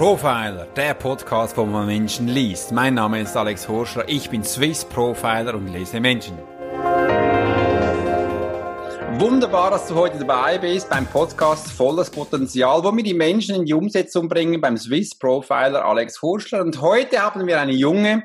Profiler, 0.00 0.64
der 0.76 0.94
Podcast, 0.94 1.54
wo 1.58 1.66
man 1.66 1.86
Menschen 1.86 2.26
liest. 2.26 2.72
Mein 2.72 2.94
Name 2.94 3.20
ist 3.20 3.36
Alex 3.36 3.68
Horschler, 3.68 4.08
ich 4.08 4.30
bin 4.30 4.42
Swiss 4.42 4.82
Profiler 4.82 5.54
und 5.54 5.68
lese 5.68 6.00
Menschen. 6.00 6.38
Wunderbar, 9.18 9.72
dass 9.72 9.88
du 9.88 9.94
heute 9.94 10.20
dabei 10.20 10.56
bist 10.56 10.88
beim 10.88 11.06
Podcast 11.06 11.70
Volles 11.72 12.08
Potenzial, 12.08 12.82
wo 12.82 12.96
wir 12.96 13.04
die 13.04 13.12
Menschen 13.12 13.56
in 13.56 13.66
die 13.66 13.74
Umsetzung 13.74 14.26
bringen 14.26 14.58
beim 14.58 14.78
Swiss 14.78 15.18
Profiler 15.18 15.84
Alex 15.84 16.22
Horschler. 16.22 16.62
Und 16.62 16.80
heute 16.80 17.20
haben 17.20 17.46
wir 17.46 17.60
eine 17.60 17.74
junge, 17.74 18.22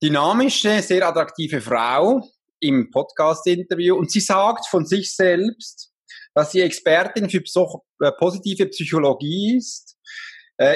dynamische, 0.00 0.82
sehr 0.82 1.04
attraktive 1.04 1.60
Frau 1.60 2.22
im 2.60 2.92
Podcast-Interview 2.92 3.96
und 3.96 4.12
sie 4.12 4.20
sagt 4.20 4.68
von 4.68 4.86
sich 4.86 5.16
selbst, 5.16 5.90
dass 6.32 6.52
sie 6.52 6.60
Expertin 6.60 7.28
für 7.28 7.42
äh, 7.42 8.12
positive 8.20 8.66
Psychologie 8.66 9.56
ist 9.56 9.91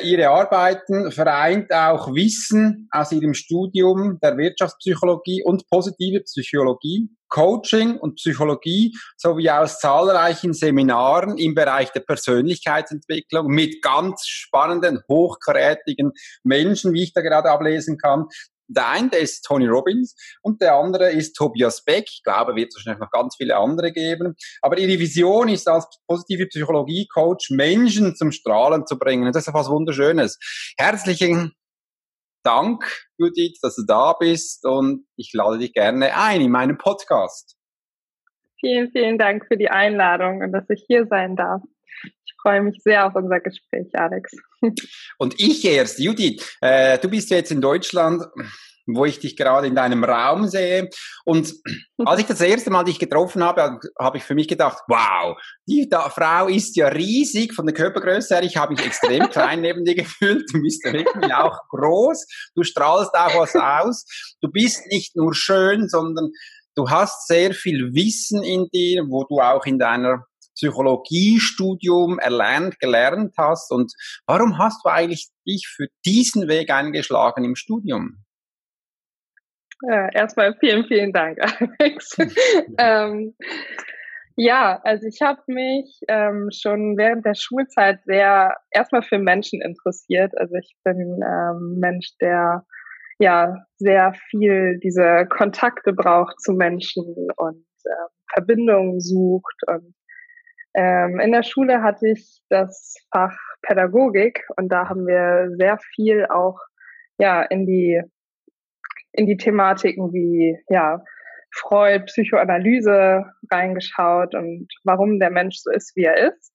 ihre 0.02 0.30
Arbeiten 0.30 1.12
vereint 1.12 1.72
auch 1.72 2.14
Wissen 2.14 2.88
aus 2.90 3.12
ihrem 3.12 3.34
Studium 3.34 4.18
der 4.22 4.36
Wirtschaftspsychologie 4.36 5.42
und 5.45 5.68
positive 5.68 6.20
Psychologie, 6.22 7.09
Coaching 7.28 7.98
und 7.98 8.16
Psychologie 8.16 8.96
sowie 9.16 9.50
aus 9.50 9.78
zahlreichen 9.78 10.54
Seminaren 10.54 11.36
im 11.38 11.54
Bereich 11.54 11.90
der 11.92 12.00
Persönlichkeitsentwicklung 12.00 13.48
mit 13.48 13.82
ganz 13.82 14.26
spannenden, 14.26 15.00
hochkarätigen 15.09 16.12
Menschen, 16.45 16.92
wie 16.92 17.02
ich 17.02 17.12
da 17.12 17.20
gerade 17.20 17.50
ablesen 17.50 17.98
kann, 17.98 18.26
der 18.68 18.88
eine 18.88 19.10
der 19.10 19.20
ist 19.20 19.42
Tony 19.42 19.66
Robbins 19.66 20.16
und 20.42 20.60
der 20.60 20.74
andere 20.74 21.10
ist 21.10 21.34
Tobias 21.34 21.84
Beck. 21.84 22.06
Ich 22.08 22.22
glaube, 22.24 22.56
wird 22.56 22.68
es 22.68 22.76
wahrscheinlich 22.76 23.00
noch 23.00 23.10
ganz 23.10 23.36
viele 23.36 23.56
andere 23.56 23.92
geben. 23.92 24.34
Aber 24.62 24.78
ihre 24.78 24.98
Vision 24.98 25.48
ist 25.48 25.68
als 25.68 25.86
positive 26.06 26.46
Psychologie-Coach 26.46 27.50
Menschen 27.50 28.16
zum 28.16 28.32
Strahlen 28.32 28.86
zu 28.86 28.98
bringen. 28.98 29.26
das 29.32 29.44
ist 29.44 29.48
etwas 29.48 29.68
Wunderschönes. 29.68 30.38
Herzlichen 30.76 31.52
Dank, 32.42 32.84
Judith, 33.18 33.58
dass 33.60 33.76
du 33.76 33.82
da 33.86 34.12
bist 34.12 34.64
und 34.64 35.06
ich 35.16 35.32
lade 35.32 35.58
dich 35.58 35.73
gerne 35.73 36.16
ein 36.16 36.40
in 36.40 36.51
meinen 36.51 36.78
Podcast. 36.78 37.56
Vielen, 38.60 38.90
vielen 38.90 39.18
Dank 39.18 39.46
für 39.46 39.56
die 39.56 39.68
Einladung 39.68 40.42
und 40.42 40.52
dass 40.52 40.68
ich 40.70 40.84
hier 40.88 41.06
sein 41.06 41.36
darf 41.36 41.60
freue 42.46 42.62
mich 42.62 42.80
sehr 42.82 43.06
auf 43.06 43.16
unser 43.16 43.40
Gespräch, 43.40 43.88
Alex. 43.95 44.30
Und 45.18 45.34
ich 45.38 45.64
erst, 45.64 45.98
Judith, 45.98 46.42
äh, 46.60 46.98
du 46.98 47.09
bist 47.09 47.30
jetzt 47.30 47.50
in 47.50 47.60
Deutschland, 47.60 48.22
wo 48.86 49.04
ich 49.04 49.18
dich 49.18 49.36
gerade 49.36 49.66
in 49.66 49.74
deinem 49.74 50.04
Raum 50.04 50.46
sehe. 50.46 50.88
Und 51.24 51.54
als 52.04 52.20
ich 52.20 52.26
das 52.26 52.40
erste 52.40 52.70
Mal 52.70 52.84
dich 52.84 52.98
getroffen 52.98 53.42
habe, 53.42 53.80
habe 53.98 54.18
ich 54.18 54.24
für 54.24 54.34
mich 54.34 54.48
gedacht, 54.48 54.78
wow, 54.86 55.36
die 55.66 55.88
Frau 55.90 56.48
ist 56.48 56.76
ja 56.76 56.88
riesig 56.88 57.52
von 57.52 57.66
der 57.66 57.74
Körpergröße 57.74 58.34
her. 58.34 58.45
Ich 58.45 58.56
habe 58.56 58.74
mich 58.74 58.84
extrem 58.84 59.28
klein 59.30 59.60
neben 59.60 59.84
dir 59.84 59.96
gefühlt. 59.96 60.45
Du 60.52 60.62
bist 60.62 60.84
wirklich 60.84 61.34
auch 61.34 61.58
groß. 61.70 62.26
Du 62.54 62.62
strahlst 62.62 63.14
auch 63.14 63.40
was 63.40 63.56
aus. 63.56 64.04
Du 64.41 64.48
bist 64.48 64.86
nicht 64.86 65.16
nur 65.16 65.34
schön, 65.34 65.88
sondern 65.88 66.30
du 66.76 66.88
hast 66.88 67.26
sehr 67.26 67.54
viel 67.54 67.92
Wissen 67.92 68.42
in 68.44 68.69
dir, 68.72 69.04
wo 69.08 69.25
du 69.25 69.41
auch 69.41 69.66
in 69.66 69.78
deiner 69.78 70.26
Psychologiestudium 70.56 72.19
erlernt, 72.19 72.81
gelernt 72.81 73.34
hast 73.38 73.71
und 73.71 73.93
warum 74.26 74.59
hast 74.59 74.84
du 74.84 74.88
eigentlich 74.88 75.28
dich 75.47 75.69
für 75.69 75.87
diesen 76.04 76.48
Weg 76.48 76.71
eingeschlagen 76.71 77.44
im 77.44 77.54
Studium? 77.54 78.25
Ja, 79.82 80.09
erstmal 80.09 80.56
vielen, 80.59 80.87
vielen 80.87 81.12
Dank, 81.12 81.38
Alex. 81.78 82.16
ähm, 82.78 83.34
ja, 84.37 84.81
also 84.84 85.06
ich 85.06 85.22
habe 85.22 85.41
mich 85.47 86.00
ähm, 86.09 86.48
schon 86.53 86.97
während 86.97 87.25
der 87.25 87.34
Schulzeit 87.34 88.00
sehr 88.04 88.56
erstmal 88.70 89.03
für 89.03 89.19
Menschen 89.19 89.62
interessiert. 89.62 90.32
Also 90.37 90.56
ich 90.56 90.75
bin 90.84 91.20
ähm, 91.22 91.78
Mensch, 91.78 92.12
der 92.20 92.65
ja 93.19 93.54
sehr 93.76 94.14
viel 94.30 94.78
diese 94.82 95.26
Kontakte 95.30 95.94
braucht 95.94 96.38
zu 96.41 96.53
Menschen 96.53 97.04
und 97.36 97.64
äh, 97.84 98.09
Verbindungen 98.34 99.00
sucht 99.00 99.56
und 99.69 99.94
ähm, 100.76 101.19
in 101.20 101.32
der 101.32 101.42
Schule 101.42 101.82
hatte 101.82 102.09
ich 102.09 102.41
das 102.48 102.94
Fach 103.12 103.37
Pädagogik 103.62 104.44
und 104.56 104.69
da 104.69 104.88
haben 104.88 105.06
wir 105.06 105.50
sehr 105.56 105.78
viel 105.94 106.26
auch 106.26 106.59
ja 107.19 107.42
in 107.42 107.66
die 107.66 108.03
in 109.12 109.26
die 109.26 109.36
Thematiken 109.36 110.12
wie 110.12 110.59
ja 110.69 111.03
Freud, 111.53 112.04
Psychoanalyse 112.04 113.25
reingeschaut 113.50 114.34
und 114.34 114.69
warum 114.84 115.19
der 115.19 115.31
Mensch 115.31 115.56
so 115.59 115.70
ist, 115.70 115.97
wie 115.97 116.04
er 116.04 116.32
ist. 116.32 116.53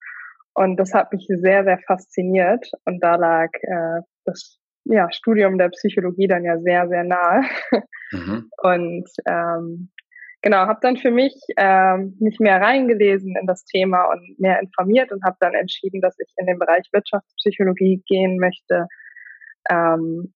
Und 0.54 0.76
das 0.76 0.94
hat 0.94 1.12
mich 1.12 1.26
sehr, 1.28 1.64
sehr 1.64 1.78
fasziniert. 1.86 2.70
Und 2.84 3.02
da 3.02 3.16
lag 3.16 3.48
äh, 3.62 4.02
das 4.24 4.58
ja, 4.84 5.10
Studium 5.10 5.58
der 5.58 5.70
Psychologie 5.70 6.28
dann 6.28 6.44
ja 6.44 6.58
sehr, 6.60 6.88
sehr 6.88 7.04
nahe. 7.04 7.42
Mhm. 8.12 8.50
Und 8.62 9.08
ähm, 9.26 9.90
genau, 10.42 10.66
habe 10.66 10.80
dann 10.82 10.96
für 10.96 11.10
mich 11.10 11.34
ähm, 11.56 12.16
mich 12.20 12.38
mehr 12.38 12.60
reingelesen 12.60 13.34
in 13.40 13.46
das 13.46 13.64
Thema 13.64 14.04
und 14.12 14.38
mehr 14.38 14.60
informiert 14.60 15.12
und 15.12 15.24
habe 15.24 15.36
dann 15.40 15.54
entschieden, 15.54 16.00
dass 16.00 16.18
ich 16.18 16.32
in 16.36 16.46
den 16.46 16.58
Bereich 16.58 16.88
Wirtschaftspsychologie 16.92 18.02
gehen 18.06 18.38
möchte. 18.38 18.86
Ähm, 19.70 20.34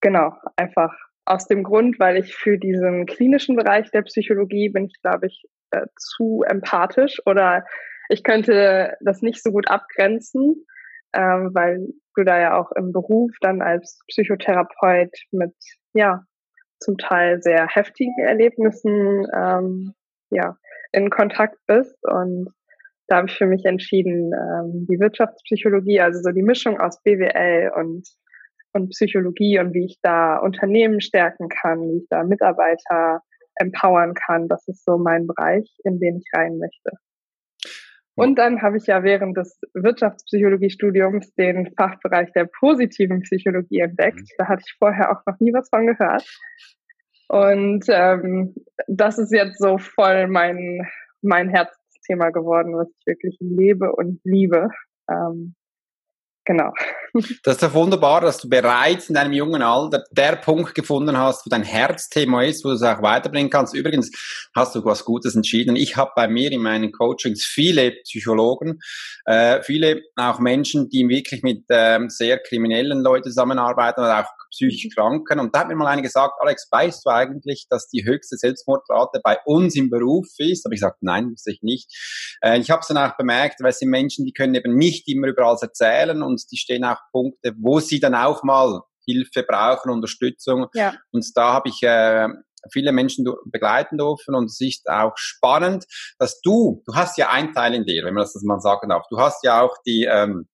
genau, 0.00 0.34
einfach 0.56 0.94
aus 1.24 1.46
dem 1.48 1.64
Grund, 1.64 1.98
weil 1.98 2.18
ich 2.18 2.34
für 2.34 2.56
diesen 2.58 3.06
klinischen 3.06 3.56
Bereich 3.56 3.90
der 3.90 4.02
Psychologie 4.02 4.68
bin 4.68 4.86
ich, 4.86 4.94
glaube 5.02 5.26
ich, 5.26 5.42
äh, 5.72 5.86
zu 5.96 6.44
empathisch 6.46 7.20
oder 7.26 7.64
ich 8.08 8.22
könnte 8.22 8.96
das 9.00 9.22
nicht 9.22 9.42
so 9.42 9.50
gut 9.50 9.68
abgrenzen, 9.68 10.64
ähm, 11.12 11.50
weil 11.52 11.88
du 12.14 12.24
da 12.24 12.40
ja 12.40 12.58
auch 12.58 12.70
im 12.72 12.92
Beruf 12.92 13.32
dann 13.40 13.60
als 13.60 14.00
Psychotherapeut 14.08 15.10
mit 15.32 15.54
ja 15.92 16.22
zum 16.80 16.96
Teil 16.98 17.42
sehr 17.42 17.66
heftigen 17.68 18.18
Erlebnissen 18.18 19.26
ähm, 19.34 19.94
ja, 20.30 20.56
in 20.92 21.10
Kontakt 21.10 21.58
bist. 21.66 21.96
Und 22.02 22.50
da 23.08 23.16
habe 23.18 23.28
ich 23.28 23.36
für 23.36 23.46
mich 23.46 23.64
entschieden, 23.64 24.32
ähm, 24.32 24.86
die 24.88 24.98
Wirtschaftspsychologie, 24.98 26.00
also 26.00 26.20
so 26.20 26.30
die 26.30 26.42
Mischung 26.42 26.80
aus 26.80 27.02
BWL 27.02 27.72
und, 27.76 28.08
und 28.72 28.90
Psychologie 28.90 29.58
und 29.58 29.72
wie 29.74 29.86
ich 29.86 29.98
da 30.02 30.38
Unternehmen 30.38 31.00
stärken 31.00 31.48
kann, 31.48 31.80
wie 31.88 31.98
ich 31.98 32.06
da 32.10 32.24
Mitarbeiter 32.24 33.22
empowern 33.56 34.14
kann, 34.14 34.48
das 34.48 34.66
ist 34.68 34.84
so 34.84 34.98
mein 34.98 35.26
Bereich, 35.26 35.66
in 35.84 35.98
den 35.98 36.18
ich 36.18 36.26
rein 36.34 36.58
möchte. 36.58 36.90
Und 38.16 38.38
dann 38.38 38.62
habe 38.62 38.78
ich 38.78 38.86
ja 38.86 39.02
während 39.02 39.36
des 39.36 39.60
Wirtschaftspsychologiestudiums 39.74 41.34
den 41.34 41.72
Fachbereich 41.76 42.32
der 42.32 42.46
positiven 42.46 43.20
Psychologie 43.20 43.80
entdeckt. 43.80 44.20
Mhm. 44.20 44.34
Da 44.38 44.48
hatte 44.48 44.62
ich 44.66 44.74
vorher 44.78 45.12
auch 45.12 45.22
noch 45.26 45.38
nie 45.38 45.52
was 45.52 45.68
von 45.68 45.86
gehört. 45.86 46.24
Und 47.28 47.84
ähm, 47.88 48.54
das 48.86 49.18
ist 49.18 49.32
jetzt 49.32 49.58
so 49.58 49.78
voll 49.78 50.28
mein, 50.28 50.88
mein 51.22 51.50
Herzthema 51.50 52.30
geworden, 52.30 52.76
was 52.76 52.88
ich 52.88 53.06
wirklich 53.06 53.36
lebe 53.40 53.92
und 53.92 54.20
liebe. 54.24 54.70
Ähm, 55.10 55.54
Genau. 56.46 56.72
Das 57.42 57.54
ist 57.54 57.62
doch 57.62 57.74
wunderbar, 57.74 58.20
dass 58.20 58.38
du 58.38 58.48
bereits 58.48 59.08
in 59.08 59.14
deinem 59.14 59.32
jungen 59.32 59.62
Alter 59.62 60.04
der 60.10 60.36
Punkt 60.36 60.74
gefunden 60.74 61.16
hast, 61.16 61.46
wo 61.46 61.50
dein 61.50 61.62
Herzthema 61.62 62.42
ist, 62.42 62.64
wo 62.64 62.68
du 62.68 62.74
es 62.74 62.82
auch 62.82 63.02
weiterbringen 63.02 63.50
kannst. 63.50 63.74
Übrigens 63.74 64.10
hast 64.54 64.74
du 64.74 64.84
was 64.84 65.04
Gutes 65.04 65.34
entschieden. 65.34 65.76
Ich 65.76 65.96
habe 65.96 66.12
bei 66.14 66.28
mir 66.28 66.52
in 66.52 66.62
meinen 66.62 66.92
Coachings 66.92 67.44
viele 67.44 67.92
Psychologen, 68.04 68.80
äh, 69.24 69.62
viele 69.62 70.02
auch 70.16 70.38
Menschen, 70.38 70.88
die 70.88 71.08
wirklich 71.08 71.42
mit 71.42 71.64
ähm, 71.70 72.08
sehr 72.08 72.38
kriminellen 72.38 73.00
Leuten 73.00 73.30
zusammenarbeiten 73.30 74.00
oder 74.00 74.20
auch 74.20 74.36
psychisch 74.50 74.94
Kranken. 74.94 75.40
Und 75.40 75.54
da 75.54 75.60
hat 75.60 75.68
mir 75.68 75.76
mal 75.76 75.86
einer 75.86 76.02
gesagt, 76.02 76.34
Alex, 76.40 76.68
weißt 76.70 77.04
du 77.04 77.10
eigentlich, 77.10 77.66
dass 77.68 77.88
die 77.88 78.04
höchste 78.04 78.36
Selbstmordrate 78.36 79.20
bei 79.22 79.38
uns 79.44 79.76
im 79.76 79.90
Beruf 79.90 80.26
ist? 80.38 80.64
Aber 80.64 80.74
ich 80.74 80.80
gesagt, 80.80 81.02
nein, 81.02 81.30
wusste 81.30 81.52
ich 81.52 81.62
nicht. 81.62 81.90
Äh, 82.42 82.58
ich 82.58 82.70
habe 82.70 82.80
es 82.80 82.88
dann 82.88 82.98
auch 82.98 83.16
bemerkt, 83.16 83.60
weil 83.60 83.70
es 83.70 83.78
sind 83.78 83.90
Menschen, 83.90 84.24
die 84.24 84.32
können 84.32 84.54
eben 84.54 84.76
nicht 84.76 85.08
immer 85.08 85.28
über 85.28 85.46
alles 85.46 85.62
erzählen 85.62 86.22
und 86.22 86.42
die 86.50 86.56
stehen 86.56 86.84
auch 86.84 86.98
Punkte, 87.12 87.54
wo 87.58 87.80
sie 87.80 88.00
dann 88.00 88.14
auch 88.14 88.42
mal 88.42 88.82
Hilfe 89.06 89.42
brauchen, 89.42 89.90
Unterstützung. 89.90 90.66
Ja. 90.74 90.94
Und 91.12 91.24
da 91.34 91.52
habe 91.52 91.68
ich 91.68 91.82
äh, 91.82 92.28
viele 92.72 92.92
Menschen 92.92 93.26
begleiten 93.44 93.98
dürfen 93.98 94.34
und 94.34 94.46
es 94.46 94.60
ist 94.60 94.88
auch 94.88 95.12
spannend, 95.16 95.86
dass 96.18 96.40
du, 96.40 96.82
du 96.86 96.94
hast 96.94 97.16
ja 97.18 97.30
einen 97.30 97.52
Teil 97.52 97.74
in 97.74 97.84
dir, 97.84 98.04
wenn 98.04 98.14
man 98.14 98.22
das 98.22 98.34
mal 98.42 98.60
sagen 98.60 98.88
darf, 98.88 99.04
du 99.08 99.18
hast 99.18 99.44
ja 99.44 99.60
auch 99.60 99.76
die 99.86 100.08
ähm, 100.10 100.48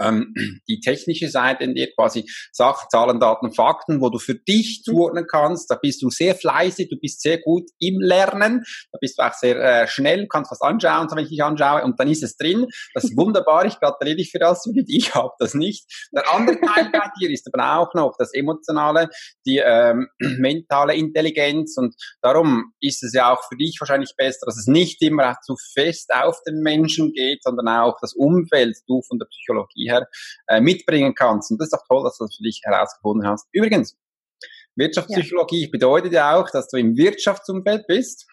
ähm, 0.00 0.34
die 0.68 0.80
technische 0.80 1.28
Seite 1.28 1.64
in 1.64 1.74
dir, 1.74 1.88
quasi 1.94 2.24
Sachen, 2.52 2.88
Zahlen, 2.90 3.20
Daten, 3.20 3.52
Fakten, 3.52 4.00
wo 4.00 4.10
du 4.10 4.18
für 4.18 4.34
dich 4.34 4.80
mhm. 4.80 4.92
zuordnen 4.92 5.26
kannst. 5.26 5.70
Da 5.70 5.76
bist 5.76 6.02
du 6.02 6.10
sehr 6.10 6.34
fleißig, 6.34 6.88
du 6.88 6.96
bist 6.98 7.20
sehr 7.22 7.38
gut 7.38 7.70
im 7.78 8.00
Lernen, 8.00 8.64
da 8.92 8.98
bist 9.00 9.18
du 9.18 9.22
auch 9.22 9.32
sehr 9.32 9.56
äh, 9.56 9.86
schnell, 9.88 10.26
kannst 10.28 10.50
was 10.50 10.60
anschauen, 10.60 11.08
wenn 11.10 11.24
ich 11.24 11.30
dich 11.30 11.42
anschaue, 11.42 11.84
und 11.84 11.98
dann 12.00 12.08
ist 12.08 12.22
es 12.22 12.36
drin. 12.36 12.66
Das 12.94 13.04
ist 13.04 13.16
wunderbar, 13.16 13.64
ich 13.64 13.78
gratuliere 13.78 14.16
dich 14.16 14.30
für 14.30 14.38
das, 14.38 14.68
ich 14.86 15.14
habe 15.14 15.32
das 15.38 15.54
nicht. 15.54 15.84
Der 16.12 16.32
andere 16.32 16.60
Teil 16.60 16.90
bei 16.92 17.10
dir 17.20 17.30
ist 17.30 17.48
aber 17.52 17.78
auch 17.78 17.94
noch 17.94 18.14
das 18.18 18.32
Emotionale, 18.34 19.08
die 19.46 19.58
ähm, 19.64 20.08
mentale 20.18 20.94
Intelligenz 20.94 21.76
und 21.76 21.94
darum 22.22 22.72
ist 22.80 23.02
es 23.02 23.12
ja 23.12 23.32
auch 23.32 23.42
für 23.48 23.56
dich 23.56 23.76
wahrscheinlich 23.80 24.14
besser, 24.16 24.46
dass 24.46 24.56
es 24.56 24.66
nicht 24.66 25.02
immer 25.02 25.36
zu 25.44 25.56
fest 25.74 26.10
auf 26.12 26.40
den 26.46 26.60
Menschen 26.60 27.12
geht, 27.12 27.42
sondern 27.42 27.68
auch 27.68 27.96
das 28.00 28.14
Umfeld, 28.14 28.76
du 28.86 29.02
von 29.02 29.18
der 29.18 29.26
Psychologie 29.26 29.73
Psychologie 29.74 29.90
her 29.90 30.08
äh, 30.48 30.60
mitbringen 30.60 31.14
kannst. 31.14 31.50
Und 31.50 31.58
das 31.58 31.66
ist 31.66 31.72
doch 31.72 31.86
toll, 31.86 32.04
dass 32.04 32.18
du 32.18 32.24
das 32.24 32.36
für 32.36 32.42
dich 32.42 32.60
herausgefunden 32.64 33.28
hast. 33.28 33.46
Übrigens, 33.52 33.96
Wirtschaftspsychologie 34.76 35.64
ja. 35.64 35.68
bedeutet 35.70 36.12
ja 36.12 36.36
auch, 36.36 36.50
dass 36.50 36.68
du 36.68 36.76
im 36.76 36.96
Wirtschaftsumfeld 36.96 37.86
bist. 37.86 38.26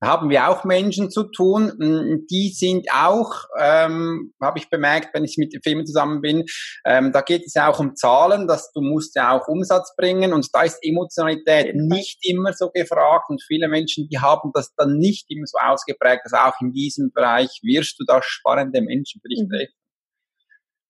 Da 0.00 0.08
haben 0.08 0.30
wir 0.30 0.48
auch 0.48 0.64
Menschen 0.64 1.10
zu 1.10 1.24
tun, 1.24 1.72
hm, 1.78 2.26
die 2.30 2.48
sind 2.50 2.88
auch, 2.90 3.44
ähm, 3.58 4.32
habe 4.40 4.58
ich 4.58 4.70
bemerkt, 4.70 5.12
wenn 5.12 5.24
ich 5.24 5.36
mit 5.36 5.52
den 5.52 5.60
Firmen 5.62 5.86
zusammen 5.86 6.22
bin, 6.22 6.46
ähm, 6.86 7.12
da 7.12 7.20
geht 7.20 7.44
es 7.46 7.52
ja 7.52 7.68
auch 7.68 7.80
um 7.80 7.94
Zahlen, 7.96 8.46
dass 8.48 8.72
du 8.72 8.80
musst 8.80 9.14
ja 9.14 9.32
auch 9.32 9.46
Umsatz 9.46 9.94
bringen 9.96 10.32
und 10.32 10.48
da 10.54 10.62
ist 10.62 10.78
Emotionalität 10.82 11.74
nicht 11.74 12.26
immer 12.26 12.54
so 12.54 12.70
gefragt 12.70 13.28
und 13.28 13.42
viele 13.42 13.68
Menschen, 13.68 14.08
die 14.08 14.18
haben 14.18 14.52
das 14.54 14.74
dann 14.74 14.96
nicht 14.96 15.26
immer 15.30 15.46
so 15.46 15.58
ausgeprägt, 15.58 16.22
dass 16.24 16.32
also 16.32 16.50
auch 16.50 16.60
in 16.62 16.72
diesem 16.72 17.12
Bereich 17.12 17.60
wirst 17.62 18.00
du 18.00 18.04
da 18.06 18.20
spannende 18.22 18.80
Menschen 18.80 19.20
für 19.20 19.28
dich 19.28 19.42
mhm. 19.42 19.50
treffen. 19.50 19.79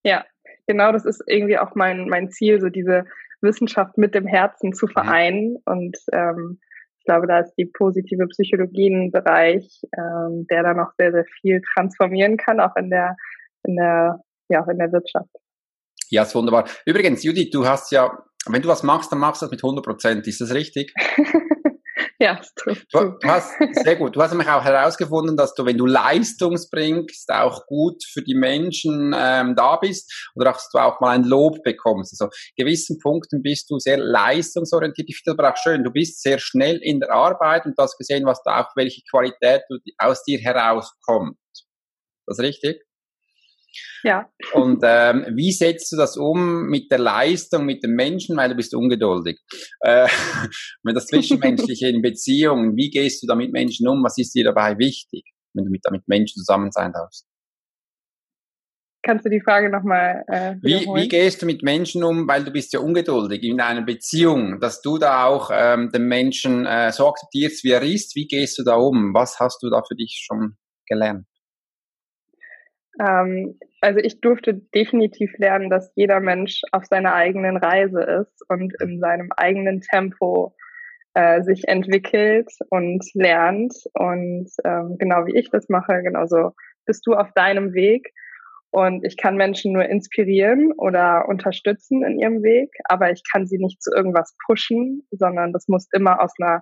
Ja, 0.05 0.25
genau, 0.67 0.93
das 0.93 1.05
ist 1.05 1.23
irgendwie 1.27 1.59
auch 1.59 1.75
mein, 1.75 2.09
mein 2.09 2.31
Ziel, 2.31 2.61
so 2.61 2.69
diese 2.69 3.05
Wissenschaft 3.41 3.99
mit 3.99 4.15
dem 4.15 4.27
Herzen 4.27 4.73
zu 4.73 4.87
vereinen 4.87 5.57
und 5.65 5.97
ähm, 6.13 6.59
ich 7.01 7.07
glaube, 7.07 7.27
da 7.27 7.41
ist 7.41 7.55
die 7.55 7.65
positive 7.65 8.27
Psychologie 8.29 8.89
ein 8.89 9.11
Bereich, 9.11 9.81
ähm, 9.97 10.47
der 10.51 10.63
da 10.63 10.75
noch 10.75 10.93
sehr, 10.99 11.13
sehr 11.13 11.25
viel 11.41 11.63
transformieren 11.75 12.37
kann, 12.37 12.61
auch 12.61 12.77
in 12.77 12.91
der, 12.91 13.17
in 13.65 13.77
der, 13.77 14.21
ja, 14.51 14.63
auch 14.63 14.69
in 14.69 14.79
der 14.79 14.93
Wirtschaft. 14.93 15.31
Ja, 16.11 16.25
ist 16.25 16.35
wunderbar. 16.35 16.67
Übrigens, 16.85 17.25
Judith, 17.25 17.51
du 17.51 17.67
hast 17.67 17.91
ja, 17.91 18.23
wenn 18.47 18.61
du 18.61 18.69
was 18.69 18.83
machst, 18.83 19.11
dann 19.11 19.19
machst 19.19 19.41
du 19.41 19.47
das 19.47 19.51
mit 19.51 19.65
100 19.65 19.83
Prozent. 19.83 20.27
Ist 20.27 20.43
das 20.43 20.53
richtig? 20.53 20.93
Ja, 22.23 22.35
ist 22.35 22.55
true. 22.55 22.77
Du, 22.93 23.17
hast, 23.25 23.55
sehr 23.83 23.97
gut. 23.97 24.15
Du 24.15 24.21
hast 24.21 24.31
nämlich 24.33 24.49
auch 24.49 24.63
herausgefunden, 24.63 25.39
dass 25.39 25.55
du, 25.55 25.65
wenn 25.65 25.79
du 25.79 25.87
Leistungs 25.87 26.69
bringst, 26.69 27.31
auch 27.31 27.65
gut 27.65 28.05
für 28.05 28.21
die 28.21 28.35
Menschen 28.35 29.15
ähm, 29.19 29.57
da 29.57 29.77
bist 29.77 30.31
oder 30.35 30.53
dass 30.53 30.69
du 30.71 30.79
auch 30.79 31.01
mal 31.01 31.13
ein 31.13 31.25
Lob 31.25 31.63
bekommst. 31.63 32.13
Also 32.13 32.31
gewissen 32.57 32.99
Punkten 32.99 33.43
bist 33.43 33.71
du 33.71 33.79
sehr 33.79 33.97
leistungsorientiert. 33.97 35.09
Ich 35.09 35.17
finde 35.17 35.37
das 35.37 35.45
aber 35.45 35.55
auch 35.55 35.63
schön. 35.63 35.83
Du 35.83 35.91
bist 35.91 36.21
sehr 36.21 36.39
schnell 36.39 36.77
in 36.83 37.01
der 37.01 37.11
Arbeit 37.11 37.65
und 37.65 37.79
du 37.79 37.83
hast 37.83 37.97
gesehen, 37.97 38.27
was 38.27 38.43
da 38.43 38.61
auch, 38.61 38.77
welche 38.77 39.01
Qualität 39.11 39.63
aus 39.97 40.23
dir 40.23 40.39
herauskommt. 40.41 41.39
Ist 41.55 41.67
das 42.27 42.39
richtig? 42.41 42.83
Ja. 44.03 44.31
Und 44.53 44.81
ähm, 44.83 45.27
wie 45.35 45.53
setzt 45.53 45.93
du 45.93 45.97
das 45.97 46.17
um 46.17 46.67
mit 46.67 46.91
der 46.91 46.99
Leistung, 46.99 47.65
mit 47.67 47.83
dem 47.83 47.95
Menschen, 47.95 48.37
weil 48.37 48.49
du 48.51 48.55
bist 48.55 48.75
ungeduldig? 48.75 49.39
Äh, 49.81 50.07
mit 50.83 50.97
das 50.97 51.07
Zwischenmenschliche 51.07 51.89
in 51.89 52.03
Beziehungen, 52.03 52.77
wie 52.77 52.91
gehst 52.91 53.23
du 53.23 53.27
da 53.27 53.35
mit 53.35 53.53
Menschen 53.53 53.89
um? 53.89 54.03
Was 54.05 54.19
ist 54.19 54.35
dir 54.35 54.45
dabei 54.45 54.79
wichtig, 54.79 55.25
wenn 55.55 55.65
du 55.65 55.71
mit, 55.71 55.83
mit 55.91 56.07
Menschen 56.09 56.39
zusammen 56.39 56.71
sein 56.73 56.93
darfst? 56.93 57.27
Kannst 59.03 59.25
du 59.25 59.31
die 59.31 59.41
Frage 59.41 59.71
nochmal 59.71 60.25
äh, 60.29 60.57
wie, 60.61 60.85
wie 60.85 61.09
gehst 61.09 61.41
du 61.41 61.47
mit 61.47 61.63
Menschen 61.63 62.05
um, 62.05 62.29
weil 62.29 62.45
du 62.45 62.51
bist 62.51 62.75
ja 62.75 62.81
ungeduldig 62.81 63.43
in 63.43 63.59
einer 63.59 63.81
Beziehung, 63.81 64.61
dass 64.61 64.83
du 64.83 64.99
da 64.99 65.25
auch 65.25 65.51
ähm, 65.55 65.91
den 65.91 66.07
Menschen 66.07 66.67
äh, 66.67 66.93
so 66.93 67.09
akzeptierst, 67.09 67.65
wie 67.65 67.71
er 67.71 67.83
ist? 67.83 68.15
Wie 68.15 68.27
gehst 68.27 68.59
du 68.59 68.63
da 68.63 68.75
um? 68.75 69.15
Was 69.15 69.41
hast 69.41 69.63
du 69.63 69.71
da 69.71 69.83
für 69.89 69.95
dich 69.95 70.23
schon 70.27 70.59
gelernt? 70.87 71.25
Ähm, 73.01 73.59
also 73.81 73.99
ich 74.01 74.21
durfte 74.21 74.55
definitiv 74.55 75.33
lernen, 75.39 75.71
dass 75.71 75.93
jeder 75.97 76.21
Mensch 76.21 76.61
auf 76.73 76.85
seiner 76.85 77.15
eigenen 77.15 77.57
Reise 77.57 78.03
ist 78.03 78.45
und 78.49 78.75
in 78.81 79.01
seinem 79.01 79.31
eigenen 79.37 79.81
Tempo 79.81 80.55
äh, 81.15 81.43
sich 81.43 81.67
entwickelt 81.67 82.51
und 82.69 83.05
lernt. 83.15 83.75
Und 83.95 84.51
ähm, 84.65 84.97
genau 84.99 85.27
wie 85.27 85.37
ich 85.39 85.51
das 85.51 85.69
mache, 85.69 86.03
genauso 86.03 86.53
bist 86.85 87.07
du 87.07 87.15
auf 87.15 87.33
deinem 87.33 87.73
Weg. 87.73 88.13
Und 88.73 89.05
ich 89.05 89.17
kann 89.17 89.37
Menschen 89.37 89.73
nur 89.73 89.87
inspirieren 89.87 90.73
oder 90.77 91.27
unterstützen 91.29 92.05
in 92.05 92.21
ihrem 92.21 92.43
Weg, 92.45 92.71
aber 92.85 93.11
ich 93.11 93.23
kann 93.33 93.47
sie 93.47 93.59
nicht 93.59 93.83
zu 93.83 93.91
irgendwas 93.93 94.37
pushen, 94.47 95.03
sondern 95.11 95.53
das 95.53 95.67
muss 95.67 95.89
immer 95.93 96.23
aus 96.23 96.33
einer 96.39 96.61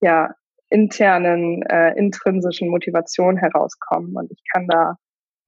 ja, 0.00 0.34
internen, 0.70 1.62
äh, 1.64 1.92
intrinsischen 1.98 2.70
Motivation 2.70 3.36
herauskommen. 3.36 4.16
Und 4.16 4.32
ich 4.32 4.42
kann 4.50 4.66
da 4.66 4.96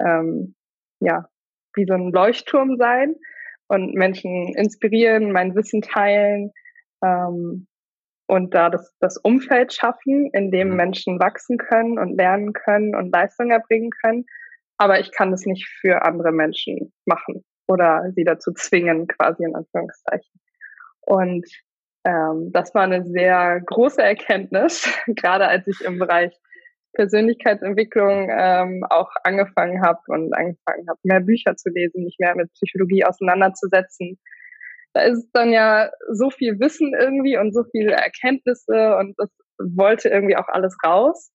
ähm, 0.00 0.55
ja, 1.00 1.26
wie 1.75 1.87
so 1.87 1.94
ein 1.94 2.12
Leuchtturm 2.12 2.76
sein 2.76 3.17
und 3.69 3.94
Menschen 3.94 4.55
inspirieren, 4.55 5.32
mein 5.32 5.55
Wissen 5.55 5.82
teilen 5.82 6.52
ähm, 7.02 7.67
und 8.26 8.55
da 8.55 8.70
das, 8.70 8.94
das 9.00 9.19
Umfeld 9.19 9.73
schaffen, 9.73 10.31
in 10.32 10.50
dem 10.50 10.70
mhm. 10.70 10.76
Menschen 10.76 11.20
wachsen 11.20 11.58
können 11.58 11.99
und 11.99 12.17
lernen 12.17 12.52
können 12.52 12.94
und 12.94 13.12
Leistung 13.12 13.50
erbringen 13.50 13.91
können. 14.02 14.25
Aber 14.76 14.99
ich 14.99 15.12
kann 15.12 15.31
das 15.31 15.44
nicht 15.44 15.69
für 15.81 16.05
andere 16.05 16.32
Menschen 16.32 16.93
machen 17.05 17.44
oder 17.69 18.11
sie 18.14 18.25
dazu 18.25 18.52
zwingen, 18.52 19.06
quasi 19.06 19.44
in 19.44 19.55
Anführungszeichen. 19.55 20.40
Und 21.00 21.47
ähm, 22.05 22.50
das 22.52 22.75
war 22.75 22.82
eine 22.82 23.05
sehr 23.05 23.61
große 23.61 24.02
Erkenntnis, 24.02 24.88
gerade 25.06 25.47
als 25.47 25.67
ich 25.67 25.81
im 25.82 25.99
Bereich 25.99 26.35
Persönlichkeitsentwicklung 26.94 28.29
ähm, 28.31 28.85
auch 28.88 29.11
angefangen 29.23 29.82
habe 29.82 30.00
und 30.08 30.32
angefangen 30.32 30.88
habe, 30.88 30.99
mehr 31.02 31.20
Bücher 31.20 31.56
zu 31.56 31.70
lesen, 31.70 32.05
mich 32.05 32.17
mehr 32.19 32.35
mit 32.35 32.52
Psychologie 32.55 33.05
auseinanderzusetzen. 33.05 34.19
Da 34.94 35.02
ist 35.02 35.29
dann 35.32 35.52
ja 35.52 35.91
so 36.12 36.31
viel 36.31 36.58
Wissen 36.61 36.94
irgendwie 36.99 37.37
und 37.37 37.52
so 37.52 37.64
viele 37.70 37.93
Erkenntnisse 37.93 38.96
und 38.96 39.14
das 39.19 39.31
wollte 39.58 40.08
irgendwie 40.08 40.37
auch 40.37 40.49
alles 40.49 40.76
raus. 40.85 41.32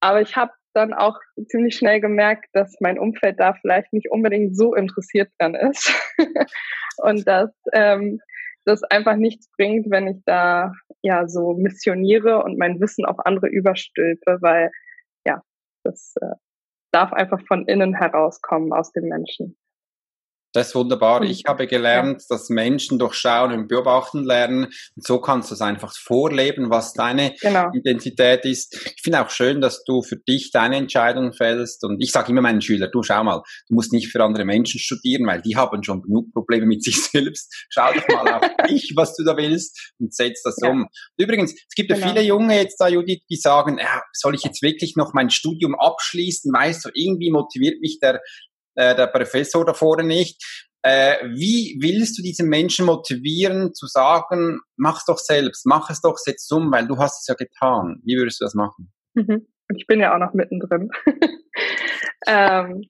Aber 0.00 0.20
ich 0.20 0.36
habe 0.36 0.52
dann 0.74 0.92
auch 0.92 1.18
ziemlich 1.48 1.76
schnell 1.76 2.00
gemerkt, 2.00 2.46
dass 2.52 2.76
mein 2.80 2.98
Umfeld 2.98 3.38
da 3.38 3.54
vielleicht 3.54 3.92
nicht 3.92 4.10
unbedingt 4.10 4.56
so 4.56 4.74
interessiert 4.74 5.30
dran 5.38 5.54
ist 5.54 5.92
und 6.98 7.26
dass 7.26 7.50
ähm, 7.72 8.20
das 8.64 8.82
einfach 8.84 9.16
nichts 9.16 9.50
bringt, 9.56 9.90
wenn 9.90 10.08
ich 10.08 10.22
da 10.24 10.72
ja 11.02 11.26
so 11.28 11.54
missioniere 11.54 12.42
und 12.42 12.58
mein 12.58 12.80
Wissen 12.80 13.04
auf 13.04 13.16
andere 13.24 13.48
überstülpe, 13.48 14.38
weil 14.40 14.70
ja, 15.26 15.42
das 15.84 16.14
äh, 16.20 16.34
darf 16.92 17.12
einfach 17.12 17.40
von 17.46 17.66
innen 17.66 17.94
herauskommen 17.94 18.72
aus 18.72 18.92
dem 18.92 19.08
Menschen. 19.08 19.56
Das 20.52 20.68
ist 20.68 20.74
wunderbar. 20.74 21.22
Ich 21.22 21.44
habe 21.46 21.68
gelernt, 21.68 22.24
dass 22.28 22.48
Menschen 22.48 22.98
durch 22.98 23.14
Schauen 23.14 23.52
und 23.52 23.68
Beobachten 23.68 24.24
lernen. 24.24 24.64
Und 24.96 25.06
so 25.06 25.20
kannst 25.20 25.50
du 25.50 25.54
es 25.54 25.60
einfach 25.60 25.94
vorleben, 25.94 26.70
was 26.70 26.92
deine 26.92 27.34
genau. 27.40 27.68
Identität 27.72 28.44
ist. 28.44 28.74
Ich 28.96 29.02
finde 29.02 29.24
auch 29.24 29.30
schön, 29.30 29.60
dass 29.60 29.84
du 29.84 30.02
für 30.02 30.16
dich 30.16 30.50
deine 30.50 30.76
Entscheidungen 30.76 31.32
fällst. 31.32 31.84
Und 31.84 32.02
ich 32.02 32.10
sage 32.10 32.32
immer 32.32 32.40
meinen 32.40 32.62
Schülern, 32.62 32.90
du 32.92 33.02
schau 33.04 33.22
mal, 33.22 33.42
du 33.68 33.74
musst 33.74 33.92
nicht 33.92 34.08
für 34.08 34.24
andere 34.24 34.44
Menschen 34.44 34.80
studieren, 34.80 35.24
weil 35.26 35.40
die 35.40 35.54
haben 35.54 35.84
schon 35.84 36.02
genug 36.02 36.32
Probleme 36.32 36.66
mit 36.66 36.82
sich 36.84 37.00
selbst. 37.00 37.66
Schau 37.68 37.92
doch 37.92 38.08
mal 38.08 38.34
auf 38.34 38.50
dich, 38.68 38.92
was 38.96 39.14
du 39.14 39.24
da 39.24 39.36
willst 39.36 39.92
und 40.00 40.12
setz 40.12 40.42
das 40.42 40.56
ja. 40.60 40.70
um. 40.70 40.88
Übrigens, 41.16 41.52
es 41.52 41.74
gibt 41.76 41.90
genau. 41.90 42.00
ja 42.00 42.12
viele 42.12 42.24
Junge 42.24 42.56
jetzt 42.56 42.80
da, 42.80 42.88
Judith, 42.88 43.22
die 43.30 43.36
sagen, 43.36 43.78
ja, 43.78 44.02
soll 44.12 44.34
ich 44.34 44.42
jetzt 44.42 44.62
wirklich 44.62 44.96
noch 44.96 45.14
mein 45.14 45.30
Studium 45.30 45.76
abschließen? 45.78 46.52
Weißt 46.52 46.84
du, 46.84 46.90
irgendwie 46.92 47.30
motiviert 47.30 47.80
mich 47.80 48.00
der 48.00 48.20
äh, 48.74 48.94
der 48.94 49.06
Professor 49.08 49.64
da 49.64 49.74
vorne 49.74 50.04
nicht. 50.04 50.42
Äh, 50.82 51.16
wie 51.34 51.78
willst 51.80 52.18
du 52.18 52.22
diese 52.22 52.44
Menschen 52.44 52.86
motivieren 52.86 53.74
zu 53.74 53.86
sagen, 53.86 54.60
mach 54.76 54.98
es 54.98 55.04
doch 55.04 55.18
selbst, 55.18 55.66
mach 55.66 55.90
es 55.90 56.00
doch 56.00 56.16
jetzt 56.26 56.50
um, 56.52 56.72
weil 56.72 56.86
du 56.86 56.96
hast 56.96 57.20
es 57.20 57.26
ja 57.26 57.34
getan. 57.34 58.00
Wie 58.02 58.16
würdest 58.16 58.40
du 58.40 58.44
das 58.44 58.54
machen? 58.54 58.90
Mhm. 59.14 59.46
Ich 59.76 59.86
bin 59.86 60.00
ja 60.00 60.14
auch 60.14 60.18
noch 60.18 60.32
mittendrin. 60.32 60.90
ähm, 62.26 62.88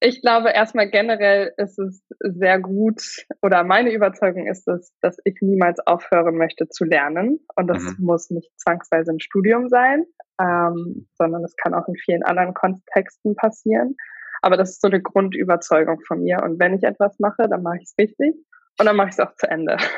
ich 0.00 0.20
glaube, 0.20 0.50
erstmal 0.50 0.90
generell 0.90 1.52
ist 1.56 1.78
es 1.78 2.04
sehr 2.20 2.60
gut 2.60 3.02
oder 3.42 3.64
meine 3.64 3.90
Überzeugung 3.92 4.46
ist 4.46 4.68
es, 4.68 4.92
dass 5.00 5.16
ich 5.24 5.38
niemals 5.40 5.80
aufhören 5.86 6.36
möchte 6.36 6.68
zu 6.68 6.84
lernen. 6.84 7.40
Und 7.56 7.68
das 7.68 7.82
mhm. 7.82 7.96
muss 7.98 8.30
nicht 8.30 8.50
zwangsweise 8.58 9.12
ein 9.12 9.20
Studium 9.20 9.68
sein, 9.68 10.04
ähm, 10.40 11.08
sondern 11.14 11.42
es 11.42 11.56
kann 11.56 11.74
auch 11.74 11.88
in 11.88 11.96
vielen 11.96 12.22
anderen 12.22 12.54
Kontexten 12.54 13.34
passieren. 13.34 13.96
Aber 14.44 14.58
das 14.58 14.72
ist 14.72 14.82
so 14.82 14.88
eine 14.88 15.00
Grundüberzeugung 15.00 16.00
von 16.06 16.22
mir. 16.22 16.42
Und 16.42 16.60
wenn 16.60 16.74
ich 16.74 16.82
etwas 16.82 17.18
mache, 17.18 17.48
dann 17.48 17.62
mache 17.62 17.78
ich 17.78 17.84
es 17.84 17.94
richtig 17.98 18.34
und 18.78 18.84
dann 18.84 18.94
mache 18.94 19.08
ich 19.08 19.14
es 19.14 19.20
auch 19.20 19.34
zu 19.36 19.48
Ende. 19.48 19.76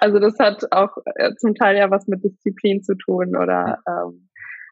Also 0.00 0.20
das 0.20 0.38
hat 0.38 0.64
auch 0.70 0.96
äh, 1.16 1.34
zum 1.34 1.54
Teil 1.56 1.76
ja 1.76 1.90
was 1.90 2.06
mit 2.06 2.22
Disziplin 2.22 2.82
zu 2.82 2.94
tun 2.94 3.36
oder 3.36 3.82
ähm, 3.86 4.28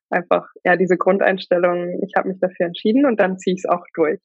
einfach 0.09 0.49
ja 0.65 0.77
diese 0.77 0.97
Grundeinstellung, 0.97 2.01
ich 2.07 2.15
habe 2.17 2.29
mich 2.29 2.39
dafür 2.39 2.67
entschieden 2.67 3.07
und 3.07 3.19
dann 3.19 3.37
ziehe 3.37 3.55
ich 3.55 3.65
es 3.65 3.69
auch 3.69 3.85
durch. 3.95 4.21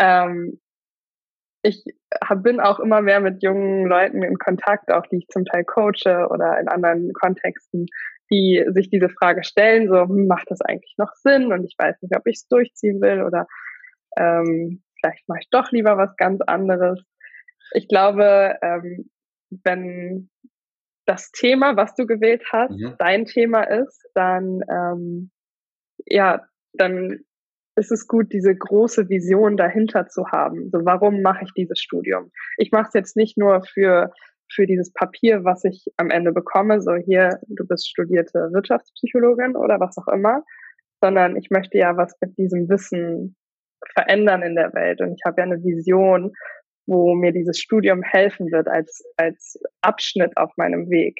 Ähm, 0.00 0.58
ich 1.62 1.84
hab, 2.24 2.42
bin 2.42 2.60
auch 2.60 2.80
immer 2.80 3.02
mehr 3.02 3.20
mit 3.20 3.42
jungen 3.42 3.86
Leuten 3.86 4.22
in 4.22 4.38
Kontakt, 4.38 4.90
auch 4.90 5.06
die 5.06 5.18
ich 5.18 5.28
zum 5.28 5.44
Teil 5.44 5.64
coache 5.64 6.26
oder 6.30 6.58
in 6.58 6.68
anderen 6.68 7.12
Kontexten, 7.12 7.86
die 8.30 8.64
sich 8.68 8.88
diese 8.88 9.10
Frage 9.10 9.44
stellen, 9.44 9.88
so, 9.88 10.00
hm, 10.00 10.26
macht 10.26 10.50
das 10.50 10.62
eigentlich 10.62 10.94
noch 10.96 11.12
Sinn? 11.14 11.52
Und 11.52 11.64
ich 11.64 11.76
weiß 11.78 12.00
nicht, 12.00 12.16
ob 12.16 12.26
ich 12.26 12.36
es 12.36 12.48
durchziehen 12.48 13.00
will 13.02 13.22
oder 13.22 13.46
ähm, 14.16 14.82
vielleicht 14.98 15.28
mache 15.28 15.40
ich 15.42 15.50
doch 15.50 15.70
lieber 15.70 15.96
was 15.96 16.16
ganz 16.16 16.40
anderes. 16.46 17.02
Ich 17.72 17.88
glaube, 17.88 18.56
ähm, 18.62 19.10
wenn 19.50 20.30
das 21.06 21.30
Thema, 21.30 21.76
was 21.76 21.94
du 21.94 22.06
gewählt 22.06 22.44
hast, 22.52 22.72
mhm. 22.72 22.94
dein 22.98 23.24
Thema 23.26 23.62
ist, 23.62 24.08
dann 24.14 24.60
ähm, 24.68 25.30
ja, 26.06 26.42
dann 26.72 27.20
ist 27.76 27.92
es 27.92 28.06
gut, 28.08 28.32
diese 28.32 28.54
große 28.54 29.08
Vision 29.08 29.56
dahinter 29.56 30.08
zu 30.08 30.28
haben. 30.28 30.70
So, 30.70 30.84
warum 30.84 31.20
mache 31.22 31.44
ich 31.44 31.52
dieses 31.52 31.78
Studium? 31.78 32.30
Ich 32.56 32.72
mache 32.72 32.88
es 32.88 32.94
jetzt 32.94 33.16
nicht 33.16 33.36
nur 33.36 33.62
für 33.62 34.12
für 34.52 34.66
dieses 34.66 34.92
Papier, 34.92 35.44
was 35.44 35.64
ich 35.64 35.86
am 35.96 36.10
Ende 36.10 36.32
bekomme, 36.32 36.80
so 36.80 36.94
hier, 36.94 37.40
du 37.48 37.66
bist 37.66 37.88
studierte 37.88 38.50
Wirtschaftspsychologin 38.52 39.56
oder 39.56 39.80
was 39.80 39.98
auch 39.98 40.08
immer, 40.08 40.44
sondern 41.00 41.36
ich 41.36 41.50
möchte 41.50 41.78
ja 41.78 41.96
was 41.96 42.14
mit 42.20 42.38
diesem 42.38 42.68
Wissen 42.68 43.36
verändern 43.94 44.42
in 44.42 44.54
der 44.54 44.72
Welt 44.74 45.00
und 45.00 45.12
ich 45.12 45.22
habe 45.24 45.40
ja 45.40 45.44
eine 45.44 45.62
Vision, 45.62 46.32
wo 46.86 47.14
mir 47.14 47.32
dieses 47.32 47.58
Studium 47.58 48.02
helfen 48.02 48.50
wird 48.52 48.68
als, 48.68 49.04
als 49.16 49.58
Abschnitt 49.80 50.36
auf 50.36 50.52
meinem 50.56 50.88
Weg. 50.88 51.18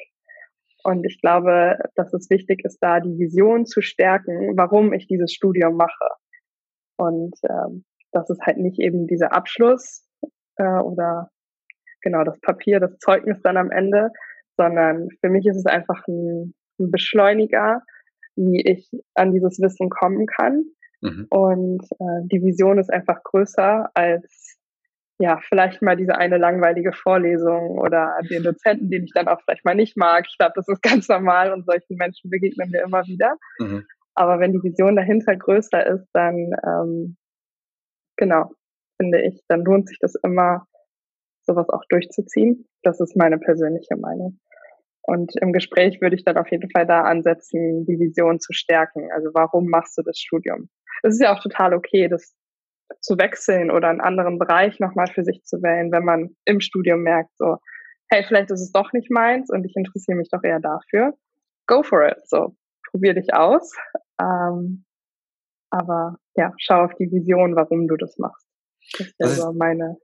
Und 0.83 1.05
ich 1.05 1.19
glaube, 1.19 1.77
dass 1.95 2.13
es 2.13 2.29
wichtig 2.29 2.63
ist, 2.63 2.77
da 2.79 3.01
die 3.01 3.19
Vision 3.19 3.65
zu 3.65 3.81
stärken, 3.81 4.55
warum 4.55 4.93
ich 4.93 5.07
dieses 5.07 5.33
Studium 5.33 5.75
mache. 5.75 6.09
Und 6.95 7.35
ähm, 7.49 7.83
das 8.11 8.29
ist 8.29 8.41
halt 8.41 8.57
nicht 8.57 8.79
eben 8.79 9.07
dieser 9.07 9.33
Abschluss 9.33 10.07
äh, 10.55 10.63
oder 10.63 11.29
genau 12.01 12.23
das 12.23 12.39
Papier, 12.39 12.79
das 12.79 12.97
Zeugnis 12.99 13.41
dann 13.41 13.57
am 13.57 13.69
Ende, 13.69 14.11
sondern 14.55 15.09
für 15.19 15.29
mich 15.29 15.45
ist 15.45 15.57
es 15.57 15.65
einfach 15.65 16.07
ein, 16.07 16.53
ein 16.79 16.91
Beschleuniger, 16.91 17.81
wie 18.35 18.61
ich 18.65 18.89
an 19.13 19.33
dieses 19.33 19.59
Wissen 19.59 19.89
kommen 19.89 20.25
kann. 20.25 20.63
Mhm. 21.01 21.27
Und 21.29 21.83
äh, 21.99 22.27
die 22.31 22.41
Vision 22.43 22.79
ist 22.79 22.91
einfach 22.91 23.23
größer 23.23 23.89
als 23.93 24.57
ja, 25.19 25.39
vielleicht 25.49 25.81
mal 25.81 25.97
diese 25.97 26.15
eine 26.15 26.37
langweilige 26.37 26.93
Vorlesung 26.93 27.79
oder 27.79 28.19
den 28.29 28.43
Dozenten, 28.43 28.89
den 28.89 29.03
ich 29.03 29.13
dann 29.13 29.27
auch 29.27 29.41
vielleicht 29.41 29.65
mal 29.65 29.75
nicht 29.75 29.97
mag. 29.97 30.25
Ich 30.29 30.37
glaube, 30.37 30.53
das 30.55 30.67
ist 30.67 30.81
ganz 30.81 31.07
normal 31.07 31.51
und 31.53 31.65
solchen 31.65 31.97
Menschen 31.97 32.29
begegnen 32.29 32.71
wir 32.71 32.83
immer 32.83 33.03
wieder. 33.05 33.35
Mhm. 33.59 33.85
Aber 34.13 34.39
wenn 34.39 34.51
die 34.51 34.63
Vision 34.63 34.95
dahinter 34.95 35.35
größer 35.35 35.85
ist, 35.85 36.07
dann 36.13 36.51
ähm, 36.65 37.17
genau, 38.15 38.51
finde 38.99 39.21
ich, 39.21 39.41
dann 39.47 39.63
lohnt 39.63 39.87
sich 39.87 39.99
das 39.99 40.15
immer, 40.23 40.65
sowas 41.43 41.69
auch 41.69 41.83
durchzuziehen. 41.89 42.67
Das 42.83 42.99
ist 42.99 43.15
meine 43.15 43.37
persönliche 43.37 43.95
Meinung. 43.95 44.39
Und 45.03 45.33
im 45.39 45.53
Gespräch 45.53 46.01
würde 46.01 46.15
ich 46.15 46.25
dann 46.25 46.37
auf 46.37 46.51
jeden 46.51 46.69
Fall 46.71 46.85
da 46.85 47.03
ansetzen, 47.03 47.85
die 47.85 47.99
Vision 47.99 48.39
zu 48.39 48.51
stärken. 48.51 49.09
Also 49.13 49.29
warum 49.33 49.67
machst 49.67 49.97
du 49.97 50.01
das 50.01 50.19
Studium? 50.19 50.69
Es 51.03 51.15
ist 51.15 51.21
ja 51.21 51.35
auch 51.35 51.41
total 51.41 51.73
okay, 51.73 52.07
das 52.07 52.35
zu 53.01 53.17
wechseln 53.17 53.69
oder 53.71 53.89
einen 53.89 54.01
anderen 54.01 54.39
Bereich 54.39 54.79
nochmal 54.79 55.07
für 55.07 55.23
sich 55.23 55.43
zu 55.43 55.61
wählen, 55.61 55.91
wenn 55.91 56.05
man 56.05 56.35
im 56.45 56.59
Studium 56.59 57.01
merkt, 57.01 57.35
so, 57.37 57.57
hey, 58.09 58.23
vielleicht 58.23 58.51
ist 58.51 58.61
es 58.61 58.71
doch 58.71 58.93
nicht 58.93 59.11
meins 59.11 59.49
und 59.49 59.65
ich 59.65 59.75
interessiere 59.75 60.17
mich 60.17 60.29
doch 60.29 60.43
eher 60.43 60.59
dafür. 60.59 61.13
Go 61.67 61.83
for 61.83 62.07
it. 62.07 62.17
So, 62.27 62.55
probier 62.89 63.13
dich 63.13 63.33
aus. 63.33 63.73
Ähm, 64.21 64.85
aber 65.69 66.17
ja, 66.35 66.53
schau 66.57 66.85
auf 66.85 66.93
die 66.95 67.11
Vision, 67.11 67.55
warum 67.55 67.87
du 67.87 67.97
das 67.97 68.17
machst. 68.17 68.47
Das, 68.97 69.13
das 69.17 69.31
ist 69.31 69.41
so 69.41 69.51
meine 69.51 69.97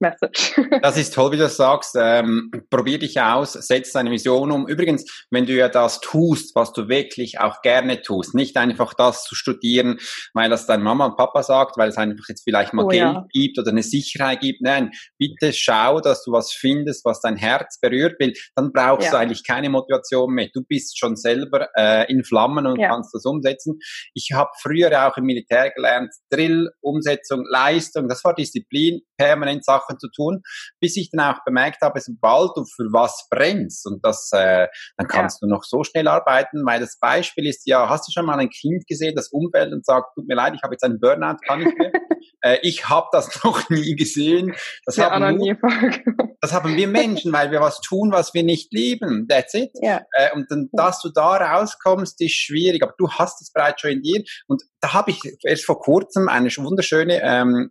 Message. 0.00 0.54
das 0.82 0.96
ist 0.96 1.14
toll, 1.14 1.32
wie 1.32 1.36
du 1.36 1.44
das 1.44 1.56
sagst. 1.56 1.96
Ähm, 1.98 2.50
probier 2.70 2.98
dich 2.98 3.20
aus, 3.20 3.52
setz 3.52 3.92
deine 3.92 4.10
Vision 4.10 4.50
um. 4.50 4.68
Übrigens, 4.68 5.26
wenn 5.30 5.46
du 5.46 5.52
ja 5.52 5.68
das 5.68 6.00
tust, 6.00 6.54
was 6.54 6.72
du 6.72 6.88
wirklich 6.88 7.40
auch 7.40 7.62
gerne 7.62 8.02
tust, 8.02 8.34
nicht 8.34 8.56
einfach 8.56 8.94
das 8.94 9.24
zu 9.24 9.34
studieren, 9.34 9.98
weil 10.32 10.50
das 10.50 10.66
deine 10.66 10.82
Mama 10.82 11.06
und 11.06 11.16
Papa 11.16 11.42
sagt, 11.42 11.78
weil 11.78 11.88
es 11.88 11.96
einfach 11.96 12.24
jetzt 12.28 12.42
vielleicht 12.44 12.72
mal 12.72 12.84
oh, 12.84 12.88
Geld 12.88 13.02
ja. 13.02 13.26
gibt 13.32 13.58
oder 13.58 13.70
eine 13.70 13.82
Sicherheit 13.82 14.40
gibt. 14.40 14.60
Nein, 14.62 14.90
bitte 15.18 15.52
schau, 15.52 16.00
dass 16.00 16.24
du 16.24 16.32
was 16.32 16.52
findest, 16.52 17.04
was 17.04 17.20
dein 17.20 17.36
Herz 17.36 17.78
berührt 17.80 18.18
will. 18.18 18.34
Dann 18.54 18.72
brauchst 18.72 19.06
ja. 19.06 19.12
du 19.12 19.18
eigentlich 19.18 19.44
keine 19.46 19.70
Motivation 19.70 20.32
mehr. 20.32 20.48
Du 20.52 20.62
bist 20.62 20.98
schon 20.98 21.16
selber 21.16 21.68
äh, 21.76 22.10
in 22.10 22.24
Flammen 22.24 22.66
und 22.66 22.80
ja. 22.80 22.88
kannst 22.88 23.14
das 23.14 23.24
umsetzen. 23.24 23.78
Ich 24.14 24.32
habe 24.32 24.50
früher 24.60 25.06
auch 25.06 25.16
im 25.16 25.24
Militär 25.24 25.70
gelernt, 25.70 26.12
Drill, 26.30 26.70
Umsetzung, 26.80 27.44
Leistung, 27.48 28.08
das 28.08 28.24
war 28.24 28.34
Disziplin, 28.34 29.00
permanent 29.16 29.64
Sachen 29.64 29.83
Sachen 29.84 29.98
zu 29.98 30.08
tun, 30.08 30.42
bis 30.80 30.96
ich 30.96 31.10
dann 31.10 31.34
auch 31.34 31.44
bemerkt 31.44 31.82
habe, 31.82 32.00
sobald 32.00 32.50
du 32.56 32.64
für 32.64 32.92
was 32.92 33.26
brennst 33.30 33.86
und 33.86 34.04
das, 34.04 34.30
äh, 34.32 34.68
dann 34.96 35.08
kannst 35.08 35.40
ja. 35.40 35.46
du 35.46 35.52
noch 35.52 35.64
so 35.64 35.84
schnell 35.84 36.08
arbeiten, 36.08 36.64
weil 36.64 36.80
das 36.80 36.98
Beispiel 36.98 37.46
ist 37.46 37.66
ja, 37.66 37.88
hast 37.88 38.08
du 38.08 38.12
schon 38.12 38.26
mal 38.26 38.38
ein 38.38 38.50
Kind 38.50 38.86
gesehen, 38.86 39.14
das 39.14 39.28
umfällt 39.28 39.72
und 39.72 39.84
sagt, 39.84 40.14
tut 40.14 40.26
mir 40.26 40.34
leid, 40.34 40.54
ich 40.54 40.62
habe 40.62 40.74
jetzt 40.74 40.84
einen 40.84 41.00
Burnout, 41.00 41.36
kann 41.46 41.60
ich 41.60 41.74
mehr. 41.76 41.92
äh, 42.42 42.58
ich 42.62 42.88
habe 42.88 43.08
das 43.12 43.28
noch 43.44 43.68
nie 43.70 43.96
gesehen. 43.96 44.54
Das, 44.84 44.96
ja, 44.96 45.10
haben 45.10 45.36
nur, 45.36 45.56
das 46.40 46.52
haben 46.52 46.76
wir 46.76 46.88
Menschen, 46.88 47.32
weil 47.32 47.50
wir 47.50 47.60
was 47.60 47.80
tun, 47.80 48.12
was 48.12 48.34
wir 48.34 48.42
nicht 48.42 48.72
lieben. 48.72 49.26
That's 49.28 49.54
it. 49.54 49.70
Ja. 49.80 50.02
Äh, 50.12 50.32
und 50.34 50.50
dann, 50.50 50.68
dass 50.72 51.00
du 51.00 51.10
da 51.10 51.36
rauskommst, 51.36 52.20
ist 52.20 52.34
schwierig, 52.34 52.82
aber 52.82 52.94
du 52.98 53.10
hast 53.10 53.40
es 53.40 53.52
bereits 53.52 53.80
schon 53.80 53.90
in 53.90 54.02
dir. 54.02 54.22
Und 54.46 54.62
da 54.80 54.92
habe 54.92 55.10
ich 55.10 55.20
erst 55.42 55.64
vor 55.64 55.80
kurzem 55.80 56.28
eine 56.28 56.48
wunderschöne 56.48 57.20
ähm, 57.22 57.70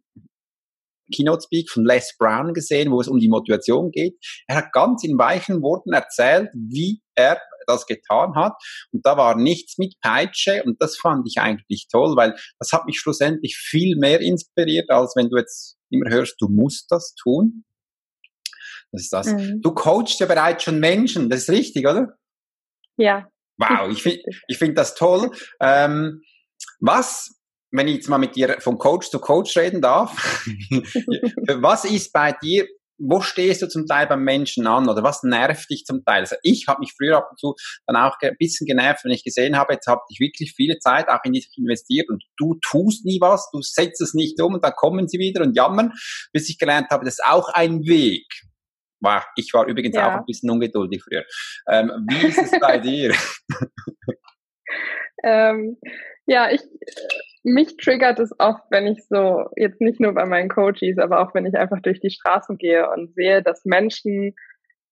Keynote 1.14 1.44
Speak 1.44 1.70
von 1.70 1.86
Les 1.86 2.16
Brown 2.18 2.54
gesehen, 2.54 2.92
wo 2.92 3.00
es 3.00 3.08
um 3.08 3.20
die 3.20 3.30
Motivation 3.30 3.92
geht. 3.92 4.18
Er 4.48 4.58
hat 4.58 4.72
ganz 4.74 5.04
in 5.04 5.18
weichen 5.18 5.62
Worten 5.62 5.94
erzählt, 5.94 6.50
wie 6.54 7.02
er 7.16 7.40
das 7.68 7.86
getan 7.86 8.36
hat. 8.36 8.54
Und 8.92 9.06
da 9.06 9.18
war 9.18 9.38
nichts 9.38 9.78
mit 9.78 9.96
Peitsche 10.02 10.64
und 10.64 10.82
das 10.82 10.98
fand 10.98 11.28
ich 11.28 11.40
eigentlich 11.40 11.88
toll, 11.92 12.16
weil 12.16 12.36
das 12.60 12.72
hat 12.72 12.86
mich 12.86 13.00
schlussendlich 13.00 13.56
viel 13.58 13.98
mehr 13.98 14.20
inspiriert, 14.22 14.90
als 14.90 15.14
wenn 15.16 15.30
du 15.30 15.38
jetzt 15.38 15.78
immer 15.90 16.10
hörst, 16.10 16.36
du 16.40 16.50
musst 16.50 16.92
das 16.92 17.16
tun. 17.16 17.64
Das 18.92 19.04
ist 19.04 19.14
das. 19.14 19.28
Mhm. 19.28 19.62
Du 19.62 19.74
coachst 19.74 20.20
ja 20.20 20.26
bereits 20.26 20.64
schon 20.64 20.80
Menschen, 20.80 21.30
das 21.30 21.44
ist 21.44 21.50
richtig, 21.50 21.88
oder? 21.88 22.16
Ja. 22.98 23.28
Wow, 23.58 23.92
ich 23.92 24.04
finde 24.04 24.22
ich 24.48 24.58
finde 24.58 24.76
das 24.76 24.96
toll. 24.96 25.32
Ähm, 25.60 26.22
was 26.80 27.40
wenn 27.74 27.88
ich 27.88 27.96
jetzt 27.96 28.10
mal 28.10 28.20
mit 28.20 28.36
dir 28.36 28.58
von 28.60 28.78
Coach 28.78 29.10
zu 29.10 29.20
Coach 29.20 29.58
reden 29.58 29.82
darf, 29.82 30.12
was 31.60 31.86
ist 31.86 32.14
bei 32.14 32.32
dir, 32.32 32.68
wo 33.00 33.20
stehst 33.22 33.64
du 33.64 33.68
zum 33.68 33.88
Teil 33.88 34.06
beim 34.06 34.24
Menschen 34.24 34.68
an 34.68 34.88
oder 34.88 35.02
was 35.02 35.24
nervt 35.24 35.70
dich 35.72 35.84
zum 35.84 36.06
Teil? 36.06 36.22
Also 36.22 36.36
ich 36.44 36.68
habe 36.68 36.82
mich 36.82 36.94
früher 36.96 37.18
ab 37.18 37.30
und 37.32 37.40
zu 37.40 37.56
dann 37.88 37.96
auch 37.96 38.16
ein 38.22 38.38
bisschen 38.38 38.68
genervt, 38.68 39.04
wenn 39.04 39.12
ich 39.12 39.24
gesehen 39.24 39.58
habe, 39.58 39.74
jetzt 39.74 39.88
habe 39.88 40.02
ich 40.10 40.20
wirklich 40.20 40.54
viele 40.56 40.78
Zeit 40.78 41.10
auch 41.10 41.24
in 41.24 41.34
dich 41.34 41.50
investiert 41.58 42.10
und 42.10 42.24
du 42.38 42.60
tust 42.62 43.06
nie 43.06 43.20
was, 43.20 43.50
du 43.52 43.62
setzt 43.62 44.02
es 44.02 44.14
nicht 44.14 44.40
um 44.40 44.54
und 44.54 44.64
dann 44.64 44.74
kommen 44.74 45.08
sie 45.08 45.18
wieder 45.18 45.42
und 45.42 45.58
jammern, 45.58 45.94
bis 46.32 46.50
ich 46.50 46.60
gelernt 46.60 46.92
habe, 46.92 47.06
das 47.06 47.16
ist 47.16 47.26
auch 47.26 47.50
ein 47.50 47.82
Weg. 47.86 48.28
Wow, 49.02 49.24
ich 49.36 49.52
war 49.54 49.66
übrigens 49.66 49.96
ja. 49.96 50.10
auch 50.10 50.20
ein 50.20 50.26
bisschen 50.26 50.52
ungeduldig 50.52 51.04
früher. 51.04 51.26
Ähm, 51.68 51.92
wie 52.08 52.28
ist 52.28 52.38
es 52.38 52.52
bei 52.60 52.78
dir? 52.78 53.14
ähm, 55.24 55.78
ja, 56.28 56.50
ich 56.52 56.62
mich 57.44 57.76
triggert 57.78 58.20
es 58.20 58.32
oft, 58.40 58.64
wenn 58.70 58.88
ich 58.88 59.06
so, 59.08 59.50
jetzt 59.56 59.82
nicht 59.82 60.00
nur 60.00 60.14
bei 60.14 60.26
meinen 60.26 60.50
Coaches, 60.50 60.98
aber 60.98 61.20
auch 61.20 61.34
wenn 61.34 61.46
ich 61.46 61.56
einfach 61.56 61.82
durch 61.82 62.00
die 62.00 62.10
Straßen 62.10 62.58
gehe 62.58 62.90
und 62.90 63.14
sehe, 63.16 63.44
dass 63.44 63.66
Menschen 63.66 64.34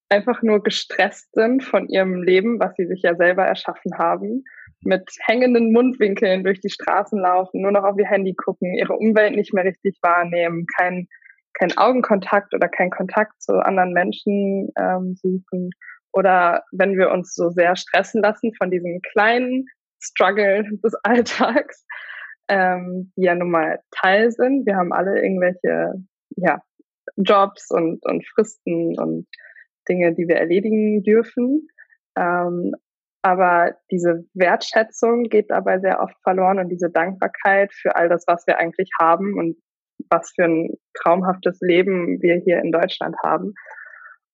einfach 0.10 0.42
nur 0.42 0.62
gestresst 0.62 1.34
sind 1.34 1.64
von 1.64 1.88
ihrem 1.88 2.22
Leben, 2.22 2.60
was 2.60 2.76
sie 2.76 2.86
sich 2.86 3.02
ja 3.04 3.16
selber 3.16 3.46
erschaffen 3.46 3.98
haben, 3.98 4.44
mit 4.84 5.10
hängenden 5.26 5.72
Mundwinkeln 5.72 6.44
durch 6.44 6.60
die 6.60 6.70
Straßen 6.70 7.20
laufen, 7.20 7.62
nur 7.62 7.72
noch 7.72 7.84
auf 7.84 7.98
ihr 7.98 8.08
Handy 8.08 8.34
gucken, 8.34 8.76
ihre 8.76 8.94
Umwelt 8.94 9.36
nicht 9.36 9.54
mehr 9.54 9.64
richtig 9.64 9.98
wahrnehmen, 10.02 10.66
kein, 10.78 11.08
kein 11.54 11.78
Augenkontakt 11.78 12.54
oder 12.54 12.68
kein 12.68 12.90
Kontakt 12.90 13.42
zu 13.42 13.54
anderen 13.54 13.94
Menschen 13.94 14.70
ähm, 14.78 15.16
suchen. 15.16 15.70
Oder 16.12 16.64
wenn 16.72 16.98
wir 16.98 17.12
uns 17.12 17.34
so 17.34 17.50
sehr 17.50 17.78
stressen 17.78 18.22
lassen 18.22 18.54
von 18.56 18.70
diesem 18.70 19.00
kleinen 19.14 19.66
Struggle 20.00 20.66
des 20.84 20.94
Alltags, 21.04 21.86
ähm, 22.52 23.14
die 23.16 23.24
ja 23.24 23.34
nun 23.34 23.50
mal 23.50 23.80
Teil 23.92 24.30
sind. 24.32 24.66
Wir 24.66 24.76
haben 24.76 24.92
alle 24.92 25.24
irgendwelche 25.24 25.94
ja, 26.36 26.62
Jobs 27.16 27.72
und, 27.72 28.06
und 28.06 28.28
Fristen 28.28 29.00
und 29.00 29.26
Dinge, 29.88 30.14
die 30.14 30.28
wir 30.28 30.36
erledigen 30.36 31.02
dürfen. 31.02 31.70
Ähm, 32.18 32.74
aber 33.24 33.76
diese 33.90 34.26
Wertschätzung 34.34 35.24
geht 35.24 35.50
dabei 35.50 35.80
sehr 35.80 36.02
oft 36.02 36.16
verloren 36.24 36.60
und 36.60 36.70
diese 36.70 36.90
Dankbarkeit 36.90 37.72
für 37.72 37.96
all 37.96 38.10
das, 38.10 38.26
was 38.28 38.46
wir 38.48 38.58
eigentlich 38.60 38.90
haben 39.00 39.40
und 39.40 39.56
was 40.10 40.32
für 40.36 40.44
ein 40.44 40.74
traumhaftes 40.96 41.60
Leben 41.62 42.22
wir 42.22 42.36
hier 42.36 42.60
in 42.60 42.72
Deutschland 42.72 43.16
haben. 43.24 43.54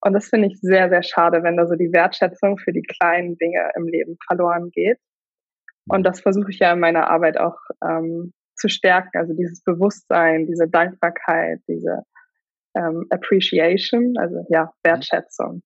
Und 0.01 0.13
das 0.13 0.29
finde 0.29 0.47
ich 0.47 0.59
sehr, 0.59 0.89
sehr 0.89 1.03
schade, 1.03 1.43
wenn 1.43 1.57
da 1.57 1.67
so 1.67 1.75
die 1.75 1.91
Wertschätzung 1.91 2.57
für 2.57 2.71
die 2.71 2.81
kleinen 2.81 3.37
Dinge 3.37 3.69
im 3.75 3.87
Leben 3.87 4.17
verloren 4.25 4.71
geht. 4.71 4.97
Und 5.89 6.03
das 6.03 6.21
versuche 6.21 6.51
ich 6.51 6.59
ja 6.59 6.73
in 6.73 6.79
meiner 6.79 7.09
Arbeit 7.09 7.37
auch 7.37 7.57
ähm, 7.83 8.33
zu 8.55 8.69
stärken. 8.69 9.17
Also 9.17 9.33
dieses 9.33 9.61
Bewusstsein, 9.63 10.45
diese 10.47 10.67
Dankbarkeit, 10.67 11.59
diese 11.67 12.03
ähm, 12.75 13.05
Appreciation, 13.09 14.15
also 14.17 14.45
ja, 14.49 14.71
Wertschätzung. 14.83 15.61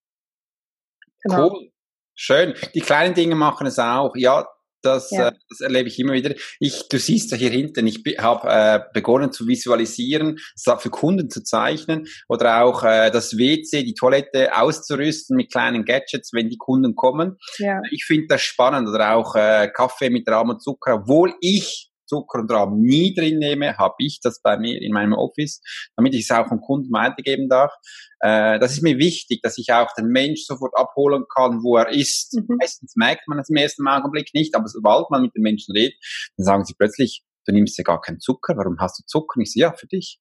Genau. 1.24 1.50
Cool. 1.50 1.72
Schön. 2.16 2.54
Die 2.74 2.82
kleinen 2.82 3.14
Dinge 3.14 3.36
machen 3.36 3.68
es 3.68 3.80
auch. 3.80 4.16
Ja, 4.16 4.48
das, 4.82 5.12
ja. 5.12 5.30
äh, 5.30 5.32
das 5.50 5.62
erlebe 5.62 5.88
ich 5.88 6.00
immer 6.00 6.14
wieder. 6.14 6.34
Ich, 6.60 6.88
du 6.90 6.98
siehst 6.98 7.32
ja 7.32 7.38
hier 7.38 7.50
hinten, 7.50 7.88
ich 7.88 8.04
habe 8.20 8.48
äh, 8.50 8.80
begonnen 8.94 9.32
zu 9.32 9.48
visualisieren, 9.48 10.40
für 10.78 10.90
Kunden 10.90 11.30
zu 11.30 11.44
zeichnen 11.44 12.08
oder 12.28 12.64
auch 12.64 12.84
äh, 12.84 13.12
das 13.12 13.38
WC, 13.38 13.84
die 13.84 13.94
Toilette 13.94 14.56
auszurüsten 14.56 15.36
mit 15.36 15.52
kleinen 15.52 15.86
Gadgets, 15.86 16.34
wenn 16.34 16.50
die 16.50 16.58
Kunden 16.58 16.96
kommen. 16.96 17.38
Ja. 17.58 17.82
Ich 17.92 18.06
finde 18.06 18.28
das 18.30 18.42
spannend 18.42 18.90
oder 18.90 19.16
auch 19.16 19.36
äh, 19.36 19.70
Kaffee 19.74 20.10
mit 20.10 20.28
Rahm 20.28 20.50
und 20.50 20.62
Zucker, 20.62 20.96
obwohl 20.96 21.36
ich 21.42 21.91
Zucker 22.12 22.40
und 22.40 22.52
Rahm 22.52 22.82
nie 22.82 23.14
drin 23.14 23.40
nehme, 23.40 23.78
habe 23.78 23.96
ich 24.00 24.20
das 24.22 24.42
bei 24.42 24.58
mir 24.58 24.82
in 24.82 24.92
meinem 24.92 25.14
Office, 25.14 25.62
damit 25.96 26.14
ich 26.14 26.22
es 26.22 26.32
auch 26.32 26.50
dem 26.50 26.60
Kunden 26.60 26.92
weitergeben 26.92 27.48
darf. 27.48 27.72
Äh, 28.20 28.60
das 28.60 28.74
ist 28.74 28.84
mir 28.84 28.98
wichtig, 28.98 29.42
dass 29.42 29.58
ich 29.58 29.72
auch 29.72 29.94
den 29.98 30.08
Mensch 30.08 30.42
sofort 30.46 30.74
abholen 30.76 31.24
kann, 31.34 31.64
wo 31.64 31.78
er 31.78 31.90
ist. 31.90 32.34
Mhm. 32.34 32.58
Meistens 32.60 32.96
merkt 32.98 33.28
man 33.28 33.40
es 33.40 33.50
im 33.50 33.56
ersten 33.56 33.88
Augenblick 33.88 34.30
nicht, 34.34 34.56
aber 34.56 34.68
sobald 34.68 35.10
man 35.10 35.22
mit 35.22 35.36
den 35.36 35.44
Menschen 35.44 35.72
redet, 35.74 35.96
dann 36.36 36.46
sagen 36.46 36.66
sie 36.66 36.74
plötzlich, 36.78 37.24
du 37.46 37.54
nimmst 37.54 37.78
ja 37.78 37.84
gar 37.84 38.02
keinen 38.02 38.20
Zucker, 38.20 38.56
warum 38.58 38.78
hast 38.80 39.00
du 39.00 39.04
Zucker? 39.06 39.38
Und 39.38 39.44
ich 39.44 39.54
so, 39.54 39.60
ja, 39.62 39.72
für 39.72 39.88
dich. 39.88 40.20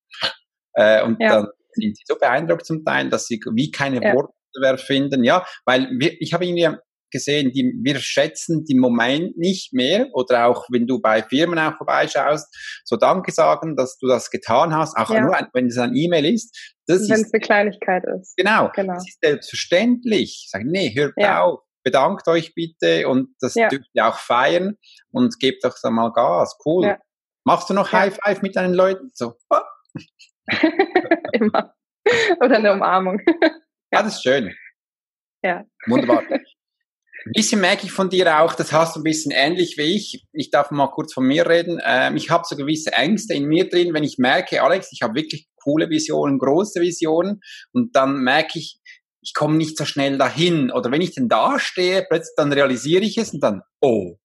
Äh, 0.74 1.02
und 1.02 1.20
ja. 1.20 1.42
dann 1.42 1.48
sind 1.72 1.96
sie 1.96 2.04
so 2.06 2.16
beeindruckt 2.16 2.66
zum 2.66 2.84
Teil, 2.84 3.10
dass 3.10 3.26
sie 3.26 3.40
wie 3.54 3.70
keine 3.70 4.02
ja. 4.02 4.14
Worte 4.14 4.32
mehr 4.60 4.78
finden. 4.78 5.24
Ja, 5.24 5.44
weil 5.64 5.88
wir, 5.98 6.20
ich 6.20 6.32
habe 6.32 6.46
irgendwie 6.46 6.76
gesehen, 7.10 7.52
die, 7.52 7.72
wir 7.82 7.98
schätzen 7.98 8.64
den 8.64 8.78
Moment 8.78 9.36
nicht 9.36 9.72
mehr 9.72 10.08
oder 10.12 10.46
auch 10.46 10.66
wenn 10.70 10.86
du 10.86 11.00
bei 11.00 11.22
Firmen 11.22 11.58
auch 11.58 11.76
vorbeischaust, 11.76 12.46
so 12.84 12.96
Danke 12.96 13.32
sagen, 13.32 13.76
dass 13.76 13.98
du 13.98 14.06
das 14.06 14.30
getan 14.30 14.74
hast, 14.74 14.96
auch 14.96 15.10
ja. 15.10 15.20
nur 15.20 15.36
ein, 15.36 15.48
wenn 15.52 15.66
es 15.66 15.78
ein 15.78 15.94
E-Mail 15.94 16.24
ist. 16.26 16.76
Das 16.86 17.08
wenn 17.08 17.20
es 17.20 17.32
eine 17.32 17.40
Kleinigkeit 17.40 18.04
ist. 18.18 18.36
Genau, 18.36 18.70
genau. 18.74 18.94
Das 18.94 19.08
ist 19.08 19.18
selbstverständlich. 19.22 20.48
Sag, 20.50 20.64
nee, 20.64 20.92
hört 20.94 21.14
ja. 21.16 21.42
auf, 21.42 21.60
bedankt 21.84 22.26
euch 22.28 22.54
bitte 22.54 23.08
und 23.08 23.34
das 23.40 23.54
ja. 23.54 23.68
dürft 23.68 23.88
ihr 23.92 24.06
auch 24.06 24.18
feiern 24.18 24.76
und 25.10 25.38
gebt 25.38 25.64
doch 25.64 25.76
mal 25.90 26.12
Gas. 26.12 26.58
Cool. 26.64 26.96
Machst 27.44 27.70
du 27.70 27.74
noch 27.74 27.92
High 27.92 28.16
Five 28.22 28.42
mit 28.42 28.56
deinen 28.56 28.74
Leuten? 28.74 29.10
So. 29.14 29.34
Immer. 31.32 31.74
Oder 32.40 32.56
eine 32.56 32.72
Umarmung. 32.72 33.20
ja, 33.92 34.02
das 34.02 34.16
ist 34.16 34.22
schön. 34.22 34.54
Ja. 35.42 35.64
Wunderbar. 35.86 36.22
Ein 37.26 37.32
bisschen 37.34 37.60
merke 37.60 37.84
ich 37.84 37.92
von 37.92 38.08
dir 38.08 38.40
auch, 38.40 38.54
das 38.54 38.72
hast 38.72 38.96
du 38.96 39.00
ein 39.00 39.04
bisschen 39.04 39.30
ähnlich 39.30 39.76
wie 39.76 39.94
ich. 39.94 40.24
Ich 40.32 40.50
darf 40.50 40.70
mal 40.70 40.88
kurz 40.88 41.12
von 41.12 41.26
mir 41.26 41.46
reden. 41.46 41.78
Ähm, 41.84 42.16
ich 42.16 42.30
habe 42.30 42.44
so 42.46 42.56
gewisse 42.56 42.92
Ängste 42.92 43.34
in 43.34 43.44
mir 43.44 43.68
drin, 43.68 43.92
wenn 43.92 44.04
ich 44.04 44.16
merke, 44.18 44.62
Alex, 44.62 44.90
ich 44.92 45.02
habe 45.02 45.14
wirklich 45.14 45.46
coole 45.62 45.90
Visionen, 45.90 46.38
große 46.38 46.80
Visionen 46.80 47.40
und 47.72 47.94
dann 47.94 48.22
merke 48.22 48.58
ich, 48.58 48.80
ich 49.22 49.34
komme 49.34 49.56
nicht 49.56 49.76
so 49.76 49.84
schnell 49.84 50.16
dahin. 50.16 50.70
Oder 50.70 50.90
wenn 50.90 51.02
ich 51.02 51.14
denn 51.14 51.28
da 51.28 51.58
stehe, 51.58 52.06
plötzlich 52.08 52.34
dann 52.36 52.52
realisiere 52.54 53.04
ich 53.04 53.18
es 53.18 53.34
und 53.34 53.42
dann, 53.42 53.60
oh, 53.82 54.16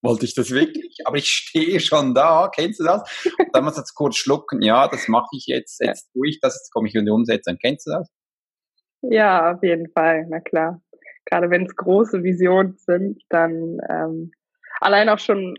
wollte 0.00 0.24
ich 0.24 0.34
das 0.34 0.50
wirklich? 0.50 0.98
Aber 1.06 1.16
ich 1.16 1.28
stehe 1.28 1.80
schon 1.80 2.14
da, 2.14 2.50
kennst 2.54 2.78
du 2.78 2.84
das? 2.84 3.02
Und 3.36 3.48
dann 3.52 3.64
muss 3.64 3.76
jetzt 3.76 3.94
kurz 3.94 4.16
schlucken, 4.16 4.62
ja, 4.62 4.86
das 4.86 5.08
mache 5.08 5.30
ich 5.36 5.46
jetzt, 5.46 5.80
jetzt 5.80 6.12
tue 6.12 6.28
ich 6.28 6.38
das, 6.40 6.54
jetzt 6.54 6.70
komme 6.70 6.86
ich 6.86 6.94
in 6.94 7.04
die 7.04 7.10
Umsetzung. 7.10 7.56
Kennst 7.60 7.88
du 7.88 7.90
das? 7.90 8.08
Ja, 9.02 9.52
auf 9.52 9.62
jeden 9.62 9.90
Fall, 9.90 10.26
na 10.30 10.38
klar 10.40 10.83
gerade 11.26 11.50
wenn 11.50 11.66
es 11.66 11.76
große 11.76 12.22
Visionen 12.22 12.76
sind, 12.76 13.22
dann 13.28 13.78
ähm, 13.88 14.32
allein 14.80 15.08
auch 15.08 15.18
schon, 15.18 15.54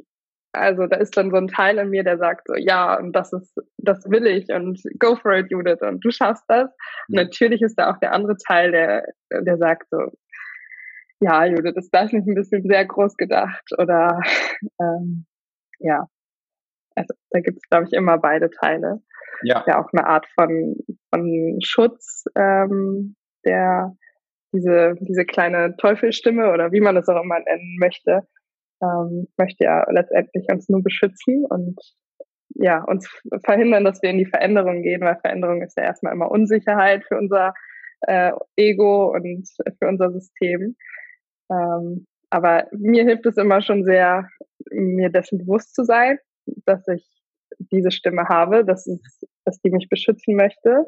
also 0.54 0.88
da 0.88 0.98
ist 0.98 1.18
dann 1.18 1.32
so 1.32 1.38
ein 1.38 1.48
Teil 1.48 1.78
in 1.78 1.90
mir, 1.90 2.04
der 2.04 2.18
sagt 2.18 2.48
so, 2.48 2.56
ja, 2.56 2.98
und 2.98 3.14
das 3.14 3.34
ist, 3.34 3.56
das 3.78 4.10
will 4.10 4.26
ich 4.28 4.50
und 4.50 4.82
go 5.00 5.16
for 5.16 5.34
it, 5.34 5.52
Judith, 5.52 5.82
und 5.82 6.04
du 6.04 6.12
schaffst 6.12 6.46
das. 6.48 6.70
Und 7.08 7.16
natürlich 7.16 7.62
ist 7.62 7.76
da 7.76 7.92
auch 7.92 8.00
der 8.00 8.14
andere 8.14 8.38
Teil, 8.38 8.72
der, 8.72 9.06
der 9.32 9.58
sagt 9.58 9.88
so, 9.90 10.12
ja, 11.20 11.46
Judith, 11.46 11.76
ist 11.76 11.94
das 11.94 12.12
nicht 12.12 12.28
ein 12.28 12.36
bisschen 12.36 12.64
sehr 12.64 12.86
groß 12.86 13.16
gedacht? 13.18 13.66
Oder 13.78 14.20
ähm, 14.80 15.26
ja, 15.80 16.08
also 16.96 17.14
da 17.32 17.40
gibt 17.40 17.58
es, 17.58 17.70
glaube 17.70 17.86
ich, 17.86 17.94
immer 17.94 18.18
beide 18.18 18.50
Teile. 18.50 19.02
Ja. 19.44 19.64
ja 19.68 19.84
auch 19.84 19.90
eine 19.92 20.08
Art 20.08 20.26
von, 20.34 20.78
von 21.14 21.60
Schutz, 21.62 22.24
ähm, 22.36 23.16
der 23.44 23.96
diese, 24.56 24.96
diese 25.02 25.26
kleine 25.26 25.76
Teufelstimme 25.78 26.52
oder 26.52 26.72
wie 26.72 26.82
man 26.82 26.98
es 26.98 27.08
auch 27.08 27.22
immer 27.22 27.40
nennen 27.40 27.78
möchte, 27.80 28.22
ähm, 28.82 29.28
möchte 29.38 29.66
ja 29.66 29.86
letztendlich 29.90 30.46
uns 30.50 30.70
nur 30.70 30.84
beschützen 30.84 31.46
und 31.46 31.80
ja, 32.56 32.84
uns 32.84 33.10
verhindern, 33.44 33.84
dass 33.84 34.02
wir 34.02 34.10
in 34.10 34.18
die 34.18 34.26
Veränderung 34.26 34.82
gehen, 34.82 35.02
weil 35.02 35.18
Veränderung 35.20 35.62
ist 35.62 35.78
ja 35.78 35.84
erstmal 35.84 36.14
immer 36.14 36.32
Unsicherheit 36.32 37.04
für 37.06 37.18
unser 37.18 37.54
äh, 38.02 38.32
Ego 38.56 39.14
und 39.14 39.48
für 39.80 39.88
unser 39.88 40.12
System. 40.12 40.76
Ähm, 41.52 42.08
aber 42.30 42.68
mir 42.72 43.04
hilft 43.04 43.26
es 43.26 43.38
immer 43.38 43.62
schon 43.62 43.84
sehr, 43.84 44.28
mir 44.72 45.10
dessen 45.10 45.40
bewusst 45.40 45.76
zu 45.76 45.84
sein, 45.84 46.18
dass 46.66 46.88
ich 46.88 47.06
diese 47.60 47.92
Stimme 47.92 48.28
habe, 48.28 48.66
dass, 48.66 48.88
es, 48.88 49.22
dass 49.44 49.60
die 49.62 49.72
mich 49.72 49.90
beschützen 49.90 50.36
möchte. 50.36 50.86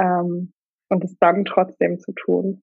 Ähm, 0.00 0.52
und 0.90 1.04
es 1.04 1.16
dann 1.18 1.44
trotzdem 1.44 1.98
zu 1.98 2.12
tun. 2.12 2.62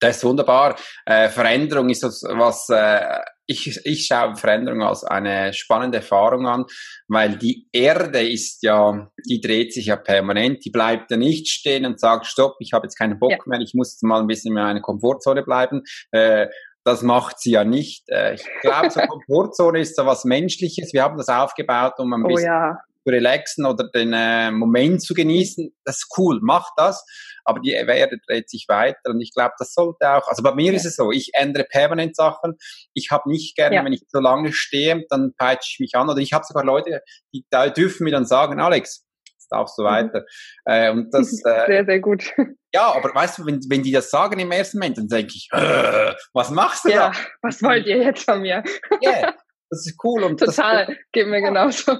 Das 0.00 0.18
ist 0.18 0.24
wunderbar. 0.24 0.76
Äh, 1.06 1.30
Veränderung 1.30 1.88
ist 1.88 2.02
das, 2.02 2.22
was 2.22 2.68
äh, 2.68 3.18
ich, 3.46 3.80
ich 3.84 4.06
schaue 4.06 4.36
Veränderung 4.36 4.82
als 4.82 5.04
eine 5.04 5.54
spannende 5.54 5.98
Erfahrung 5.98 6.46
an, 6.46 6.64
weil 7.08 7.36
die 7.36 7.66
Erde 7.72 8.28
ist 8.28 8.62
ja, 8.62 9.08
die 9.26 9.40
dreht 9.40 9.72
sich 9.72 9.86
ja 9.86 9.96
permanent, 9.96 10.64
die 10.64 10.70
bleibt 10.70 11.10
ja 11.10 11.16
nicht 11.16 11.48
stehen 11.48 11.86
und 11.86 11.98
sagt, 11.98 12.26
stopp, 12.26 12.56
ich 12.60 12.72
habe 12.72 12.86
jetzt 12.86 12.98
keinen 12.98 13.18
Bock 13.18 13.30
ja. 13.30 13.38
mehr, 13.46 13.60
ich 13.60 13.72
muss 13.74 13.92
jetzt 13.92 14.02
mal 14.02 14.20
ein 14.20 14.26
bisschen 14.26 14.54
in 14.54 14.62
meiner 14.62 14.80
Komfortzone 14.80 15.42
bleiben. 15.42 15.82
Äh, 16.10 16.48
das 16.84 17.02
macht 17.02 17.40
sie 17.40 17.52
ja 17.52 17.64
nicht. 17.64 18.04
Äh, 18.08 18.34
ich 18.34 18.46
glaube, 18.60 18.90
so 18.90 19.00
Komfortzone 19.08 19.80
ist 19.80 19.96
so 19.96 20.04
was 20.04 20.24
Menschliches. 20.24 20.92
Wir 20.92 21.04
haben 21.04 21.16
das 21.16 21.28
aufgebaut, 21.28 21.94
um 21.98 22.12
ein 22.12 22.24
oh, 22.24 22.28
bisschen 22.28 22.46
ja 22.46 22.78
relaxen 23.12 23.66
oder 23.66 23.88
den 23.94 24.12
äh, 24.12 24.50
Moment 24.50 25.02
zu 25.02 25.14
genießen, 25.14 25.74
das 25.84 25.98
ist 25.98 26.14
cool, 26.16 26.38
mach 26.42 26.70
das. 26.76 27.04
Aber 27.44 27.60
die 27.60 27.70
Erde 27.70 28.18
dreht 28.26 28.50
sich 28.50 28.66
weiter 28.68 29.10
und 29.10 29.20
ich 29.20 29.32
glaube, 29.32 29.54
das 29.58 29.72
sollte 29.72 30.10
auch, 30.10 30.26
also 30.26 30.42
bei 30.42 30.54
mir 30.54 30.72
ja. 30.72 30.76
ist 30.76 30.84
es 30.84 30.96
so, 30.96 31.12
ich 31.12 31.30
ändere 31.34 31.64
permanent 31.64 32.16
Sachen. 32.16 32.56
Ich 32.92 33.10
habe 33.10 33.30
nicht 33.30 33.54
gerne, 33.56 33.76
ja. 33.76 33.84
wenn 33.84 33.92
ich 33.92 34.02
so 34.08 34.18
lange 34.18 34.52
stehe, 34.52 35.04
dann 35.10 35.32
peitsche 35.36 35.70
ich 35.74 35.80
mich 35.80 35.94
an 35.94 36.08
oder 36.08 36.18
ich 36.18 36.32
habe 36.32 36.44
sogar 36.44 36.64
Leute, 36.64 37.02
die 37.32 37.44
da 37.50 37.68
dürfen 37.68 38.04
mir 38.04 38.10
dann 38.10 38.26
sagen, 38.26 38.60
Alex, 38.60 39.06
jetzt 39.46 39.52
darfst 39.52 39.78
du 39.78 39.82
mhm. 39.82 39.86
weiter. 39.86 40.24
Äh, 40.64 40.90
und 40.90 41.12
das, 41.12 41.32
äh, 41.44 41.66
sehr, 41.66 41.84
sehr 41.84 42.00
gut. 42.00 42.32
Ja, 42.74 42.92
aber 42.92 43.14
weißt 43.14 43.38
du, 43.38 43.46
wenn, 43.46 43.58
wenn 43.70 43.82
die 43.82 43.92
das 43.92 44.10
sagen 44.10 44.38
im 44.38 44.50
ersten 44.50 44.78
Moment, 44.78 44.98
dann 44.98 45.08
denke 45.08 45.32
ich, 45.34 45.48
äh, 45.50 46.12
was 46.34 46.50
machst 46.50 46.84
du 46.84 46.90
ja, 46.90 47.10
da? 47.10 47.18
Was 47.40 47.62
wollt 47.62 47.86
ihr 47.86 48.02
jetzt 48.02 48.24
von 48.24 48.42
mir? 48.42 48.62
Ja, 49.00 49.10
yeah, 49.10 49.34
das 49.70 49.86
ist 49.86 49.96
cool. 50.04 50.22
Und 50.24 50.40
Total, 50.40 50.84
das, 50.84 50.96
geht 51.12 51.26
mir 51.26 51.40
genauso. 51.40 51.96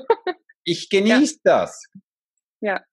Ich 0.66 0.90
genieße 0.90 1.37
ja. 1.44 1.61
das. 1.61 1.85
Ja. 2.61 2.85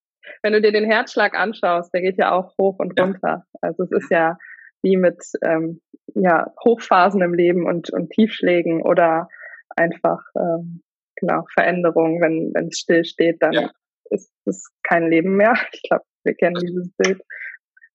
Wenn 0.41 0.53
du 0.53 0.61
dir 0.61 0.71
den 0.71 0.85
Herzschlag 0.85 1.35
anschaust, 1.35 1.93
der 1.93 2.01
geht 2.01 2.17
ja 2.17 2.31
auch 2.31 2.55
hoch 2.57 2.79
und 2.79 2.97
runter. 2.99 3.45
Ja. 3.51 3.59
Also 3.61 3.83
es 3.83 3.91
ist 3.91 4.11
ja 4.11 4.37
wie 4.83 4.95
mit 4.95 5.21
ähm, 5.43 5.81
ja, 6.13 6.53
Hochphasen 6.63 7.21
im 7.21 7.33
Leben 7.33 7.65
und, 7.65 7.89
und 7.89 8.11
Tiefschlägen 8.11 8.81
oder 8.81 9.27
einfach 9.75 10.21
ähm, 10.37 10.83
genau 11.15 11.45
Veränderungen, 11.53 12.21
wenn 12.21 12.51
wenn 12.53 12.67
es 12.67 12.79
still 12.79 13.03
steht, 13.05 13.41
dann 13.41 13.53
ja. 13.53 13.71
ist 14.11 14.31
es 14.45 14.69
kein 14.83 15.09
Leben 15.09 15.35
mehr. 15.35 15.55
Ich 15.73 15.81
glaube, 15.83 16.03
wir 16.23 16.35
kennen 16.35 16.55
dieses 16.61 16.91
Bild. 16.97 17.21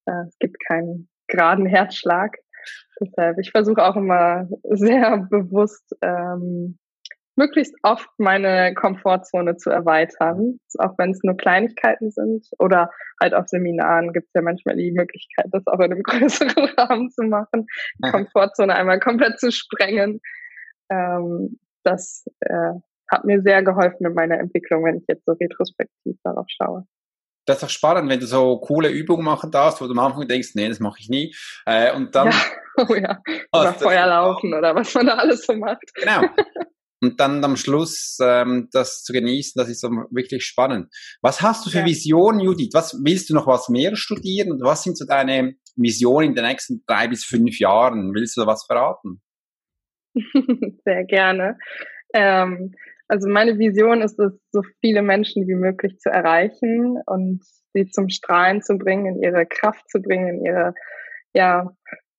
Äh, 0.06 0.24
es 0.26 0.36
gibt 0.38 0.56
keinen 0.66 1.08
geraden 1.28 1.66
Herzschlag. 1.66 2.36
Deshalb, 3.00 3.38
ich 3.38 3.52
versuche 3.52 3.84
auch 3.84 3.96
immer 3.96 4.48
sehr 4.64 5.18
bewusst 5.30 5.94
ähm, 6.02 6.78
möglichst 7.38 7.74
oft 7.82 8.08
meine 8.18 8.74
Komfortzone 8.74 9.56
zu 9.56 9.70
erweitern, 9.70 10.58
auch 10.78 10.92
wenn 10.98 11.12
es 11.12 11.20
nur 11.22 11.36
Kleinigkeiten 11.36 12.10
sind. 12.10 12.46
Oder 12.58 12.90
halt 13.20 13.32
auf 13.32 13.48
Seminaren 13.48 14.12
gibt 14.12 14.26
es 14.26 14.32
ja 14.34 14.42
manchmal 14.42 14.76
die 14.76 14.92
Möglichkeit, 14.92 15.46
das 15.52 15.66
auch 15.66 15.78
in 15.78 15.92
einem 15.92 16.02
größeren 16.02 16.68
Rahmen 16.76 17.10
zu 17.10 17.22
machen, 17.22 17.66
die 18.04 18.10
Komfortzone 18.10 18.74
einmal 18.74 19.00
komplett 19.00 19.38
zu 19.38 19.50
sprengen. 19.50 20.20
Ähm, 20.90 21.58
das 21.84 22.26
äh, 22.40 22.74
hat 23.10 23.24
mir 23.24 23.40
sehr 23.40 23.62
geholfen 23.62 24.04
in 24.04 24.14
meiner 24.14 24.38
Entwicklung, 24.38 24.84
wenn 24.84 24.98
ich 24.98 25.04
jetzt 25.08 25.24
so 25.24 25.32
retrospektiv 25.32 26.16
darauf 26.24 26.46
schaue. 26.48 26.84
Das 27.46 27.56
ist 27.56 27.62
doch 27.62 27.70
spannend, 27.70 28.10
wenn 28.10 28.20
du 28.20 28.26
so 28.26 28.58
coole 28.58 28.90
Übungen 28.90 29.24
machen 29.24 29.50
darfst, 29.50 29.80
wo 29.80 29.86
du 29.86 29.92
am 29.92 29.98
Anfang 30.00 30.28
denkst, 30.28 30.50
nee, 30.54 30.68
das 30.68 30.80
mache 30.80 30.98
ich 31.00 31.08
nie. 31.08 31.34
Äh, 31.64 31.94
und 31.94 32.14
dann. 32.14 32.28
Ja, 32.28 32.34
oh 32.88 32.94
ja. 32.94 33.22
Oder 33.52 33.72
Feuer 33.72 34.06
laufen 34.06 34.52
oder 34.52 34.74
was 34.74 34.92
man 34.94 35.06
da 35.06 35.14
alles 35.14 35.46
so 35.46 35.54
macht. 35.54 35.94
Genau. 35.94 36.22
und 37.00 37.20
dann 37.20 37.44
am 37.44 37.56
Schluss 37.56 38.18
ähm, 38.22 38.68
das 38.72 39.02
zu 39.02 39.12
genießen, 39.12 39.58
das 39.58 39.68
ist 39.68 39.82
wirklich 39.82 40.44
spannend. 40.44 40.88
Was 41.22 41.42
hast 41.42 41.64
du 41.64 41.70
für 41.70 41.80
ja. 41.80 41.86
Visionen, 41.86 42.40
Judith? 42.40 42.70
Was 42.72 43.00
willst 43.04 43.30
du 43.30 43.34
noch 43.34 43.46
was 43.46 43.68
mehr 43.68 43.94
studieren 43.96 44.52
und 44.52 44.62
was 44.62 44.82
sind 44.82 44.98
so 44.98 45.06
deine 45.06 45.54
Visionen 45.76 46.30
in 46.30 46.34
den 46.34 46.44
nächsten 46.44 46.82
drei 46.86 47.08
bis 47.08 47.24
fünf 47.24 47.58
Jahren? 47.58 48.12
Willst 48.14 48.36
du 48.36 48.40
da 48.40 48.46
was 48.46 48.64
verraten? 48.64 49.20
Sehr 50.84 51.04
gerne. 51.04 51.58
Ähm, 52.14 52.74
also 53.06 53.28
meine 53.28 53.58
Vision 53.58 54.02
ist 54.02 54.18
es, 54.18 54.32
so 54.50 54.62
viele 54.80 55.02
Menschen 55.02 55.46
wie 55.46 55.54
möglich 55.54 55.98
zu 55.98 56.10
erreichen 56.10 56.98
und 57.06 57.42
sie 57.72 57.88
zum 57.88 58.08
Strahlen 58.08 58.62
zu 58.62 58.76
bringen, 58.76 59.06
in 59.06 59.22
ihre 59.22 59.46
Kraft 59.46 59.88
zu 59.90 60.00
bringen, 60.00 60.28
in 60.28 60.44
ihre 60.44 60.74
ja 61.34 61.70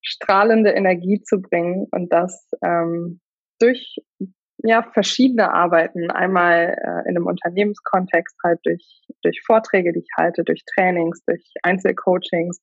strahlende 0.01 0.71
Energie 0.71 1.21
zu 1.21 1.41
bringen 1.41 1.87
und 1.91 2.11
das 2.11 2.47
ähm, 2.63 3.19
durch 3.59 3.97
ja, 4.63 4.83
verschiedene 4.93 5.53
Arbeiten. 5.53 6.11
Einmal 6.11 6.75
äh, 6.77 7.09
in 7.09 7.15
einem 7.15 7.27
Unternehmenskontext 7.27 8.37
halt 8.43 8.59
durch, 8.63 9.01
durch 9.21 9.41
Vorträge, 9.45 9.93
die 9.93 9.99
ich 9.99 10.09
halte, 10.17 10.43
durch 10.43 10.63
Trainings, 10.75 11.23
durch 11.25 11.43
Einzelcoachings, 11.63 12.61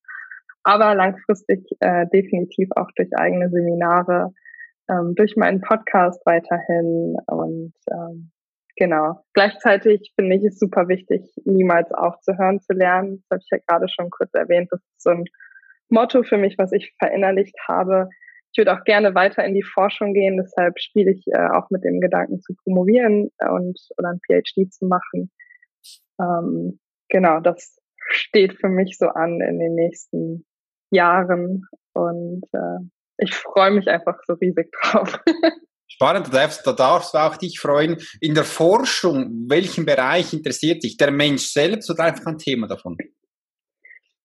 aber 0.63 0.95
langfristig 0.95 1.65
äh, 1.81 2.07
definitiv 2.13 2.69
auch 2.77 2.91
durch 2.97 3.11
eigene 3.17 3.49
Seminare, 3.51 4.33
ähm, 4.91 5.15
durch 5.15 5.37
meinen 5.37 5.61
Podcast 5.61 6.21
weiterhin 6.27 7.17
und 7.27 7.73
ähm, 7.91 8.31
genau. 8.77 9.25
Gleichzeitig 9.33 10.13
finde 10.17 10.37
ich 10.37 10.45
es 10.45 10.59
super 10.59 10.89
wichtig, 10.89 11.23
niemals 11.45 11.93
aufzuhören 11.93 12.61
zu 12.61 12.73
lernen. 12.73 13.25
Das 13.29 13.31
habe 13.31 13.43
ich 13.43 13.49
ja 13.51 13.59
gerade 13.67 13.89
schon 13.89 14.11
kurz 14.11 14.35
erwähnt. 14.35 14.69
Das 14.71 14.81
ist 14.81 15.03
so 15.03 15.11
ein 15.11 15.25
Motto 15.89 16.23
für 16.23 16.37
mich, 16.37 16.59
was 16.59 16.73
ich 16.73 16.95
verinnerlicht 16.99 17.57
habe. 17.69 18.09
Ich 18.57 18.59
würde 18.59 18.73
auch 18.73 18.85
gerne 18.85 19.15
weiter 19.15 19.45
in 19.45 19.53
die 19.53 19.63
Forschung 19.63 20.15
gehen, 20.15 20.39
deshalb 20.39 20.81
spiele 20.81 21.13
ich 21.13 21.27
äh, 21.27 21.47
auch 21.53 21.69
mit 21.69 21.85
dem 21.85 22.01
Gedanken 22.01 22.41
zu 22.41 22.55
promovieren 22.65 23.31
und 23.51 23.79
oder 23.99 24.09
ein 24.09 24.21
PhD 24.27 24.73
zu 24.73 24.87
machen. 24.87 25.31
Ähm, 26.19 26.81
genau, 27.11 27.41
das 27.41 27.77
steht 28.09 28.55
für 28.55 28.71
mich 28.71 28.97
so 28.97 29.09
an 29.09 29.43
in 29.43 29.59
den 29.59 29.75
nächsten 29.75 30.47
Jahren 30.91 31.67
und 31.93 32.45
äh, 32.55 32.79
ich 33.19 33.35
freue 33.35 33.73
mich 33.73 33.89
einfach 33.89 34.17
so 34.27 34.33
riesig 34.33 34.73
drauf. 34.73 35.21
Spannend, 35.87 36.29
da 36.29 36.31
darfst, 36.31 36.67
da 36.67 36.73
darfst 36.73 37.13
du 37.13 37.19
auch 37.19 37.37
dich 37.37 37.61
freuen. 37.61 37.99
In 38.23 38.35
der 38.35 38.45
Forschung, 38.45 39.45
welchen 39.51 39.85
Bereich 39.85 40.33
interessiert 40.33 40.83
dich? 40.83 40.97
Der 40.97 41.11
Mensch 41.11 41.49
selbst 41.49 41.91
oder 41.91 42.05
einfach 42.05 42.25
ein 42.25 42.39
Thema 42.39 42.69
davon? 42.69 42.97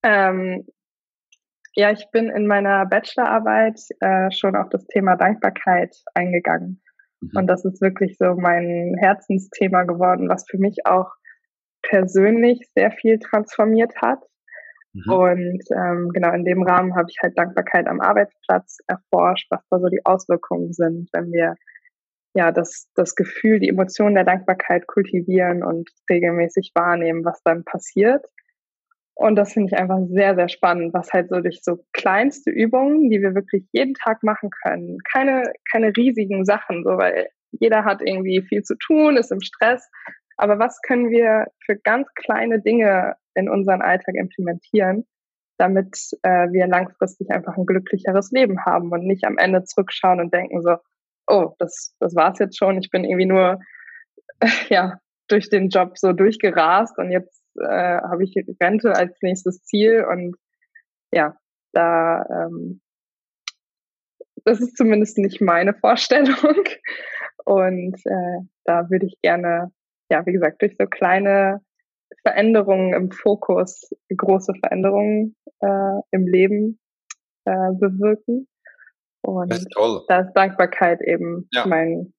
Ähm, 0.02 0.64
ja, 1.74 1.90
ich 1.90 2.06
bin 2.10 2.28
in 2.28 2.46
meiner 2.46 2.86
Bachelorarbeit 2.86 3.80
äh, 4.00 4.30
schon 4.30 4.56
auf 4.56 4.68
das 4.68 4.86
Thema 4.86 5.16
Dankbarkeit 5.16 5.94
eingegangen. 6.14 6.82
Mhm. 7.20 7.30
Und 7.34 7.46
das 7.46 7.64
ist 7.64 7.80
wirklich 7.80 8.16
so 8.18 8.34
mein 8.34 8.94
Herzensthema 8.98 9.84
geworden, 9.84 10.28
was 10.28 10.44
für 10.48 10.58
mich 10.58 10.84
auch 10.84 11.10
persönlich 11.82 12.68
sehr 12.74 12.90
viel 12.90 13.18
transformiert 13.18 13.94
hat. 14.00 14.20
Mhm. 14.92 15.12
Und 15.12 15.62
ähm, 15.74 16.10
genau 16.12 16.32
in 16.32 16.44
dem 16.44 16.62
Rahmen 16.62 16.94
habe 16.94 17.08
ich 17.08 17.16
halt 17.22 17.38
Dankbarkeit 17.38 17.86
am 17.86 18.00
Arbeitsplatz 18.00 18.78
erforscht, 18.86 19.46
was 19.50 19.66
da 19.70 19.78
so 19.78 19.88
die 19.88 20.04
Auswirkungen 20.04 20.72
sind, 20.72 21.08
wenn 21.12 21.32
wir 21.32 21.54
ja 22.34 22.52
das, 22.52 22.88
das 22.94 23.14
Gefühl, 23.14 23.60
die 23.60 23.68
Emotion 23.68 24.14
der 24.14 24.24
Dankbarkeit 24.24 24.86
kultivieren 24.86 25.62
und 25.62 25.90
regelmäßig 26.10 26.72
wahrnehmen, 26.74 27.24
was 27.24 27.42
dann 27.42 27.64
passiert. 27.64 28.24
Und 29.22 29.36
das 29.36 29.52
finde 29.52 29.68
ich 29.72 29.78
einfach 29.78 30.00
sehr, 30.08 30.34
sehr 30.34 30.48
spannend, 30.48 30.92
was 30.94 31.12
halt 31.12 31.28
so 31.28 31.40
durch 31.40 31.60
so 31.62 31.78
kleinste 31.92 32.50
Übungen, 32.50 33.08
die 33.08 33.22
wir 33.22 33.36
wirklich 33.36 33.64
jeden 33.70 33.94
Tag 33.94 34.24
machen 34.24 34.50
können, 34.64 34.98
keine, 35.12 35.52
keine 35.70 35.96
riesigen 35.96 36.44
Sachen, 36.44 36.82
so 36.82 36.98
weil 36.98 37.28
jeder 37.52 37.84
hat 37.84 38.02
irgendwie 38.02 38.42
viel 38.42 38.62
zu 38.64 38.74
tun, 38.76 39.16
ist 39.16 39.30
im 39.30 39.40
Stress. 39.40 39.88
Aber 40.38 40.58
was 40.58 40.80
können 40.82 41.10
wir 41.10 41.46
für 41.64 41.76
ganz 41.76 42.08
kleine 42.16 42.60
Dinge 42.60 43.14
in 43.36 43.48
unseren 43.48 43.80
Alltag 43.80 44.16
implementieren, 44.16 45.06
damit 45.56 45.96
äh, 46.22 46.48
wir 46.50 46.66
langfristig 46.66 47.30
einfach 47.30 47.56
ein 47.56 47.66
glücklicheres 47.66 48.32
Leben 48.32 48.64
haben 48.64 48.90
und 48.90 49.06
nicht 49.06 49.24
am 49.24 49.38
Ende 49.38 49.62
zurückschauen 49.62 50.18
und 50.18 50.34
denken 50.34 50.62
so, 50.62 50.78
oh, 51.28 51.54
das, 51.60 51.94
das 52.00 52.16
war's 52.16 52.40
jetzt 52.40 52.58
schon, 52.58 52.76
ich 52.76 52.90
bin 52.90 53.04
irgendwie 53.04 53.26
nur 53.26 53.60
ja 54.68 54.98
durch 55.28 55.48
den 55.48 55.68
Job 55.68 55.96
so 55.96 56.12
durchgerast 56.12 56.98
und 56.98 57.12
jetzt 57.12 57.41
äh, 57.56 58.00
habe 58.02 58.24
ich 58.24 58.34
Rente 58.60 58.94
als 58.94 59.16
nächstes 59.22 59.62
Ziel 59.64 60.04
und 60.04 60.36
ja, 61.12 61.36
da 61.72 62.24
ähm, 62.30 62.80
das 64.44 64.60
ist 64.60 64.76
zumindest 64.76 65.18
nicht 65.18 65.40
meine 65.40 65.74
Vorstellung 65.74 66.34
und 67.44 67.96
äh, 68.04 68.46
da 68.64 68.90
würde 68.90 69.06
ich 69.06 69.20
gerne 69.22 69.72
ja 70.10 70.24
wie 70.26 70.32
gesagt 70.32 70.62
durch 70.62 70.76
so 70.78 70.86
kleine 70.86 71.60
Veränderungen 72.22 72.92
im 72.94 73.10
Fokus, 73.10 73.90
große 74.14 74.52
Veränderungen 74.60 75.34
äh, 75.60 76.00
im 76.10 76.26
Leben 76.26 76.78
äh, 77.44 77.72
bewirken. 77.72 78.48
Und 79.22 79.50
das 79.52 79.60
ist 79.60 79.70
toll. 79.70 80.04
da 80.08 80.20
ist 80.20 80.32
Dankbarkeit 80.34 81.00
eben 81.02 81.48
ja. 81.52 81.66
mein, 81.66 82.12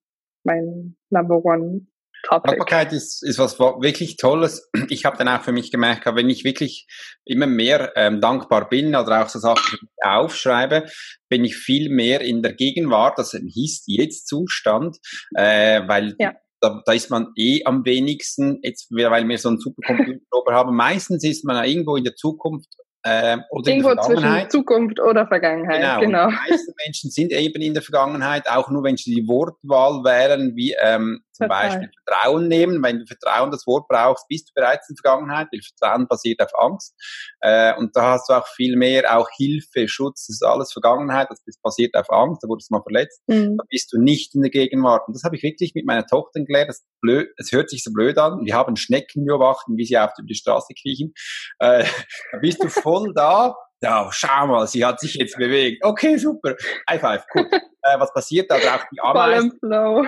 mein 0.43 0.95
Number 1.09 1.43
One 1.43 1.85
Topic. 2.27 2.47
Dankbarkeit 2.47 2.93
ist, 2.93 3.21
ist 3.23 3.37
was 3.37 3.59
wirklich 3.59 4.17
Tolles. 4.17 4.69
Ich 4.89 5.05
habe 5.05 5.17
dann 5.17 5.27
auch 5.27 5.41
für 5.41 5.51
mich 5.51 5.71
gemerkt, 5.71 6.05
wenn 6.05 6.29
ich 6.29 6.43
wirklich 6.43 6.87
immer 7.25 7.47
mehr 7.47 7.93
ähm, 7.95 8.21
dankbar 8.21 8.69
bin 8.69 8.95
oder 8.95 9.23
auch 9.23 9.29
so 9.29 9.39
Sachen 9.39 9.79
aufschreibe, 10.01 10.85
bin 11.29 11.43
ich 11.43 11.55
viel 11.55 11.89
mehr 11.89 12.21
in 12.21 12.41
der 12.41 12.53
Gegenwart, 12.53 13.17
das 13.17 13.31
hieß 13.31 13.83
jetzt 13.87 14.27
Zustand, 14.27 14.97
äh, 15.35 15.81
weil 15.87 16.15
ja 16.19 16.33
da, 16.63 16.81
da 16.85 16.93
ist 16.93 17.09
man 17.09 17.27
eh 17.35 17.61
am 17.65 17.85
wenigsten, 17.85 18.59
jetzt, 18.63 18.89
weil 18.89 19.27
wir 19.27 19.37
so 19.37 19.49
einen 19.49 19.59
Supercomputer 19.59 20.53
haben. 20.53 20.75
Meistens 20.75 21.23
ist 21.23 21.43
man 21.43 21.63
irgendwo 21.65 21.97
in 21.97 22.05
der 22.05 22.15
Zukunft 22.15 22.69
äh, 23.03 23.37
oder 23.51 23.69
Irgendwo 23.69 23.89
in 23.89 23.95
der 23.95 24.03
Vergangenheit. 24.05 24.51
zwischen 24.51 24.63
Zukunft 24.63 24.99
oder 25.01 25.27
Vergangenheit, 25.27 25.81
genau. 25.81 25.99
genau. 25.99 26.27
Die 26.29 26.51
meisten 26.51 26.73
Menschen 26.85 27.11
sind 27.11 27.33
eben 27.33 27.61
in 27.61 27.73
der 27.73 27.83
Vergangenheit, 27.83 28.49
auch 28.49 28.69
nur 28.69 28.83
wenn 28.83 28.95
sie 28.95 29.13
die 29.13 29.27
Wortwahl 29.27 30.05
wären, 30.05 30.55
wie 30.55 30.73
ähm, 30.81 31.21
zum 31.33 31.47
Total. 31.47 31.69
Beispiel 31.69 31.91
Vertrauen 32.05 32.47
nehmen. 32.47 32.83
Wenn 32.83 32.99
du 32.99 33.05
Vertrauen 33.05 33.51
das 33.51 33.65
Wort 33.67 33.87
brauchst, 33.87 34.27
bist 34.27 34.49
du 34.49 34.53
bereits 34.53 34.89
in 34.89 34.95
der 34.95 35.01
Vergangenheit, 35.01 35.47
weil 35.51 35.61
Vertrauen 35.61 36.07
basiert 36.07 36.41
auf 36.41 36.51
Angst. 36.57 36.95
Äh, 37.41 37.75
und 37.75 37.95
da 37.95 38.11
hast 38.13 38.29
du 38.29 38.33
auch 38.33 38.47
viel 38.47 38.75
mehr, 38.75 39.17
auch 39.17 39.29
Hilfe, 39.35 39.87
Schutz, 39.87 40.27
das 40.27 40.35
ist 40.35 40.43
alles 40.43 40.71
Vergangenheit, 40.71 41.27
das 41.29 41.41
basiert 41.61 41.95
auf 41.95 42.09
Angst, 42.11 42.43
da 42.43 42.47
wurdest 42.47 42.69
du 42.69 42.75
mal 42.75 42.83
verletzt. 42.83 43.21
Mhm. 43.27 43.57
Da 43.57 43.63
bist 43.69 43.91
du 43.91 43.99
nicht 43.99 44.35
in 44.35 44.41
der 44.41 44.51
Gegenwart. 44.51 45.07
Und 45.07 45.15
das 45.15 45.23
habe 45.23 45.35
ich 45.35 45.43
wirklich 45.43 45.73
mit 45.75 45.85
meiner 45.85 46.05
Tochter 46.05 46.43
gelernt. 46.43 46.69
Das, 46.69 46.83
blöd, 47.01 47.29
das 47.37 47.51
hört 47.51 47.69
sich 47.69 47.83
so 47.83 47.91
blöd 47.91 48.17
an. 48.17 48.45
Wir 48.45 48.55
haben 48.55 48.75
Schnecken 48.75 49.25
beobachten, 49.25 49.77
wie 49.77 49.85
sie 49.85 49.97
auf 49.97 50.11
die 50.17 50.35
Straße 50.35 50.73
kriechen. 50.79 51.13
Äh, 51.59 51.83
da 52.31 52.37
bist 52.39 52.63
du 52.63 52.69
voll 52.69 53.13
da 53.15 53.55
ja, 53.83 54.09
schau 54.11 54.47
mal, 54.47 54.65
sie 54.65 54.85
hat 54.85 54.99
sich 54.99 55.15
jetzt 55.15 55.37
bewegt. 55.37 55.83
Okay, 55.83 56.17
super. 56.17 56.55
High 56.89 57.01
five, 57.01 57.25
cool. 57.35 57.45
äh, 57.51 57.99
was 57.99 58.13
passiert 58.13 58.49
da? 58.49 58.55
Oder 58.55 58.75
auch 58.75 58.85
die 58.91 59.01
Ameisen. 59.01 59.59
Ja, 59.69 60.03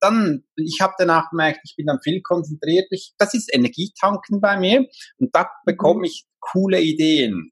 dann, 0.00 0.44
ich 0.56 0.80
habe 0.80 0.92
danach 0.98 1.30
gemerkt, 1.30 1.60
ich 1.64 1.74
bin 1.76 1.86
dann 1.86 2.00
viel 2.02 2.20
konzentriert. 2.22 2.86
Ich, 2.90 3.14
das 3.18 3.34
ist 3.34 3.52
Energietanken 3.54 4.40
bei 4.40 4.58
mir 4.58 4.86
und 5.18 5.34
da 5.34 5.50
bekomme 5.64 6.00
mhm. 6.00 6.04
ich 6.04 6.26
coole 6.40 6.80
Ideen. 6.80 7.50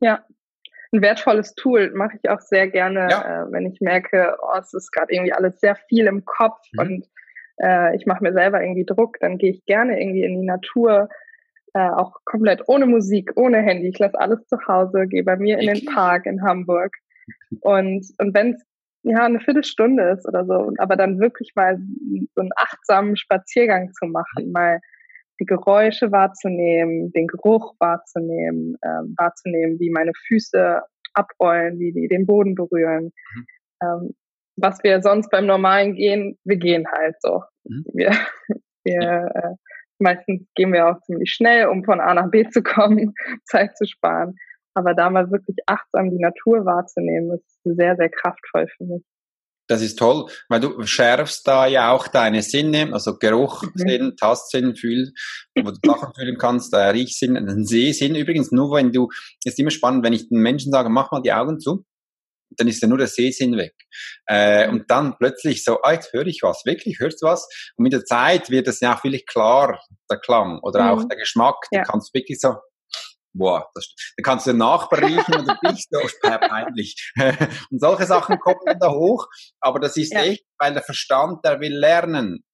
Ja, 0.00 0.24
ein 0.92 1.02
wertvolles 1.02 1.54
Tool 1.54 1.90
mache 1.94 2.18
ich 2.22 2.30
auch 2.30 2.40
sehr 2.40 2.68
gerne, 2.68 3.08
ja. 3.10 3.44
äh, 3.44 3.52
wenn 3.52 3.66
ich 3.66 3.80
merke, 3.80 4.36
oh, 4.40 4.58
es 4.58 4.72
ist 4.72 4.92
gerade 4.92 5.12
irgendwie 5.12 5.32
alles 5.32 5.58
sehr 5.58 5.74
viel 5.88 6.06
im 6.06 6.24
Kopf 6.24 6.60
mhm. 6.72 6.80
und 6.80 7.06
äh, 7.62 7.96
ich 7.96 8.06
mache 8.06 8.22
mir 8.22 8.32
selber 8.32 8.62
irgendwie 8.62 8.84
Druck, 8.84 9.18
dann 9.20 9.38
gehe 9.38 9.50
ich 9.50 9.64
gerne 9.64 10.00
irgendwie 10.00 10.22
in 10.22 10.40
die 10.40 10.46
Natur, 10.46 11.08
äh, 11.74 11.88
auch 11.88 12.16
komplett 12.24 12.62
ohne 12.68 12.86
Musik, 12.86 13.32
ohne 13.36 13.58
Handy. 13.58 13.88
Ich 13.88 13.98
lasse 13.98 14.18
alles 14.18 14.46
zu 14.46 14.58
Hause, 14.66 15.06
gehe 15.06 15.24
bei 15.24 15.36
mir 15.36 15.58
in 15.58 15.72
den 15.72 15.84
Park 15.86 16.26
in 16.26 16.42
Hamburg. 16.42 16.92
Und, 17.60 18.04
und 18.18 18.34
wenn 18.34 18.54
es 18.54 18.62
ja 19.04 19.24
eine 19.24 19.38
Viertelstunde 19.38 20.10
ist 20.10 20.26
oder 20.26 20.44
so, 20.44 20.72
aber 20.78 20.96
dann 20.96 21.20
wirklich 21.20 21.52
mal 21.54 21.78
so 22.34 22.40
einen 22.40 22.50
achtsamen 22.56 23.16
Spaziergang 23.16 23.92
zu 23.92 24.06
machen, 24.06 24.50
mal 24.50 24.80
die 25.40 25.46
Geräusche 25.46 26.10
wahrzunehmen, 26.12 27.12
den 27.12 27.26
Geruch 27.28 27.74
wahrzunehmen, 27.78 28.76
ähm, 28.84 29.14
wahrzunehmen, 29.16 29.78
wie 29.78 29.90
meine 29.90 30.12
Füße 30.26 30.82
abrollen, 31.14 31.78
wie 31.78 31.92
die 31.92 32.08
den 32.08 32.26
Boden 32.26 32.54
berühren. 32.54 33.12
Mhm. 33.34 33.46
Ähm, 33.82 34.14
was 34.56 34.82
wir 34.82 35.00
sonst 35.02 35.30
beim 35.30 35.46
normalen 35.46 35.94
Gehen, 35.94 36.38
wir 36.44 36.56
gehen 36.56 36.86
halt 36.90 37.16
so. 37.20 37.42
Mhm. 37.64 37.84
Wir, 37.92 38.10
wir 38.84 39.30
äh, 39.34 39.54
Meistens 40.02 40.42
gehen 40.54 40.72
wir 40.72 40.88
auch 40.88 41.00
ziemlich 41.02 41.32
schnell, 41.32 41.68
um 41.68 41.84
von 41.84 42.00
A 42.00 42.14
nach 42.14 42.30
B 42.30 42.48
zu 42.48 42.62
kommen, 42.62 43.14
Zeit 43.44 43.76
zu 43.76 43.86
sparen. 43.86 44.34
Aber 44.74 44.94
da 44.94 45.10
mal 45.10 45.30
wirklich 45.30 45.56
achtsam 45.66 46.10
die 46.10 46.18
Natur 46.18 46.64
wahrzunehmen, 46.64 47.38
ist 47.38 47.60
sehr, 47.64 47.96
sehr 47.96 48.08
kraftvoll 48.08 48.66
für 48.76 48.84
mich. 48.84 49.02
Das 49.68 49.80
ist 49.80 49.98
toll, 49.98 50.26
weil 50.48 50.60
du 50.60 50.84
schärfst 50.84 51.46
da 51.46 51.66
ja 51.66 51.92
auch 51.92 52.08
deine 52.08 52.42
Sinne, 52.42 52.92
also 52.92 53.16
Geruch, 53.16 53.62
mhm. 53.62 53.70
Sinn, 53.74 54.16
Tastsinn, 54.18 54.74
Fühl, 54.74 55.12
wo 55.56 55.70
du 55.70 55.78
Sachen 55.84 56.12
fühlen 56.16 56.36
kannst, 56.36 56.74
äh, 56.74 56.78
Riechsinn, 56.78 57.34
den 57.34 57.64
Sehsinn. 57.64 58.16
Übrigens, 58.16 58.50
nur 58.50 58.76
wenn 58.76 58.92
du, 58.92 59.08
ist 59.44 59.58
immer 59.58 59.70
spannend, 59.70 60.04
wenn 60.04 60.12
ich 60.12 60.28
den 60.28 60.40
Menschen 60.40 60.72
sage, 60.72 60.90
mach 60.90 61.12
mal 61.12 61.22
die 61.22 61.32
Augen 61.32 61.60
zu, 61.60 61.84
dann 62.56 62.68
ist 62.68 62.82
ja 62.82 62.88
nur 62.88 62.98
der 62.98 63.06
Sehsinn 63.06 63.56
weg. 63.56 63.74
Äh, 64.26 64.68
und 64.68 64.90
dann 64.90 65.16
plötzlich 65.18 65.64
so, 65.64 65.80
ah, 65.82 65.92
jetzt 65.92 66.12
höre 66.12 66.26
ich 66.26 66.40
was, 66.42 66.62
wirklich, 66.64 66.98
hörst 67.00 67.22
du 67.22 67.26
was? 67.26 67.48
Und 67.76 67.84
mit 67.84 67.92
der 67.92 68.04
Zeit 68.04 68.50
wird 68.50 68.68
es 68.68 68.80
ja 68.80 68.96
auch 68.96 69.04
wirklich 69.04 69.26
klar, 69.26 69.80
der 70.10 70.18
Klang 70.18 70.60
oder 70.62 70.82
mhm. 70.82 70.90
auch 70.90 71.04
der 71.08 71.18
Geschmack. 71.18 71.56
Ja. 71.70 71.82
Du 71.82 71.90
kannst 71.90 72.14
wirklich 72.14 72.40
so, 72.40 72.56
boah, 73.34 73.68
das, 73.74 73.94
da 74.16 74.22
kannst 74.22 74.46
du 74.46 74.50
den 74.50 74.58
Nachbar 74.58 75.02
riechen 75.02 75.34
und 75.34 75.48
du 75.48 75.54
bist 75.62 75.88
so 75.90 76.00
peinlich. 76.22 77.12
und 77.70 77.80
solche 77.80 78.06
Sachen 78.06 78.38
kommen 78.38 78.60
dann 78.66 78.78
da 78.78 78.90
hoch, 78.90 79.26
aber 79.60 79.80
das 79.80 79.96
ist 79.96 80.12
ja. 80.12 80.22
echt, 80.22 80.44
weil 80.58 80.72
der 80.72 80.82
Verstand, 80.82 81.44
der 81.44 81.60
will 81.60 81.76
lernen. 81.76 82.44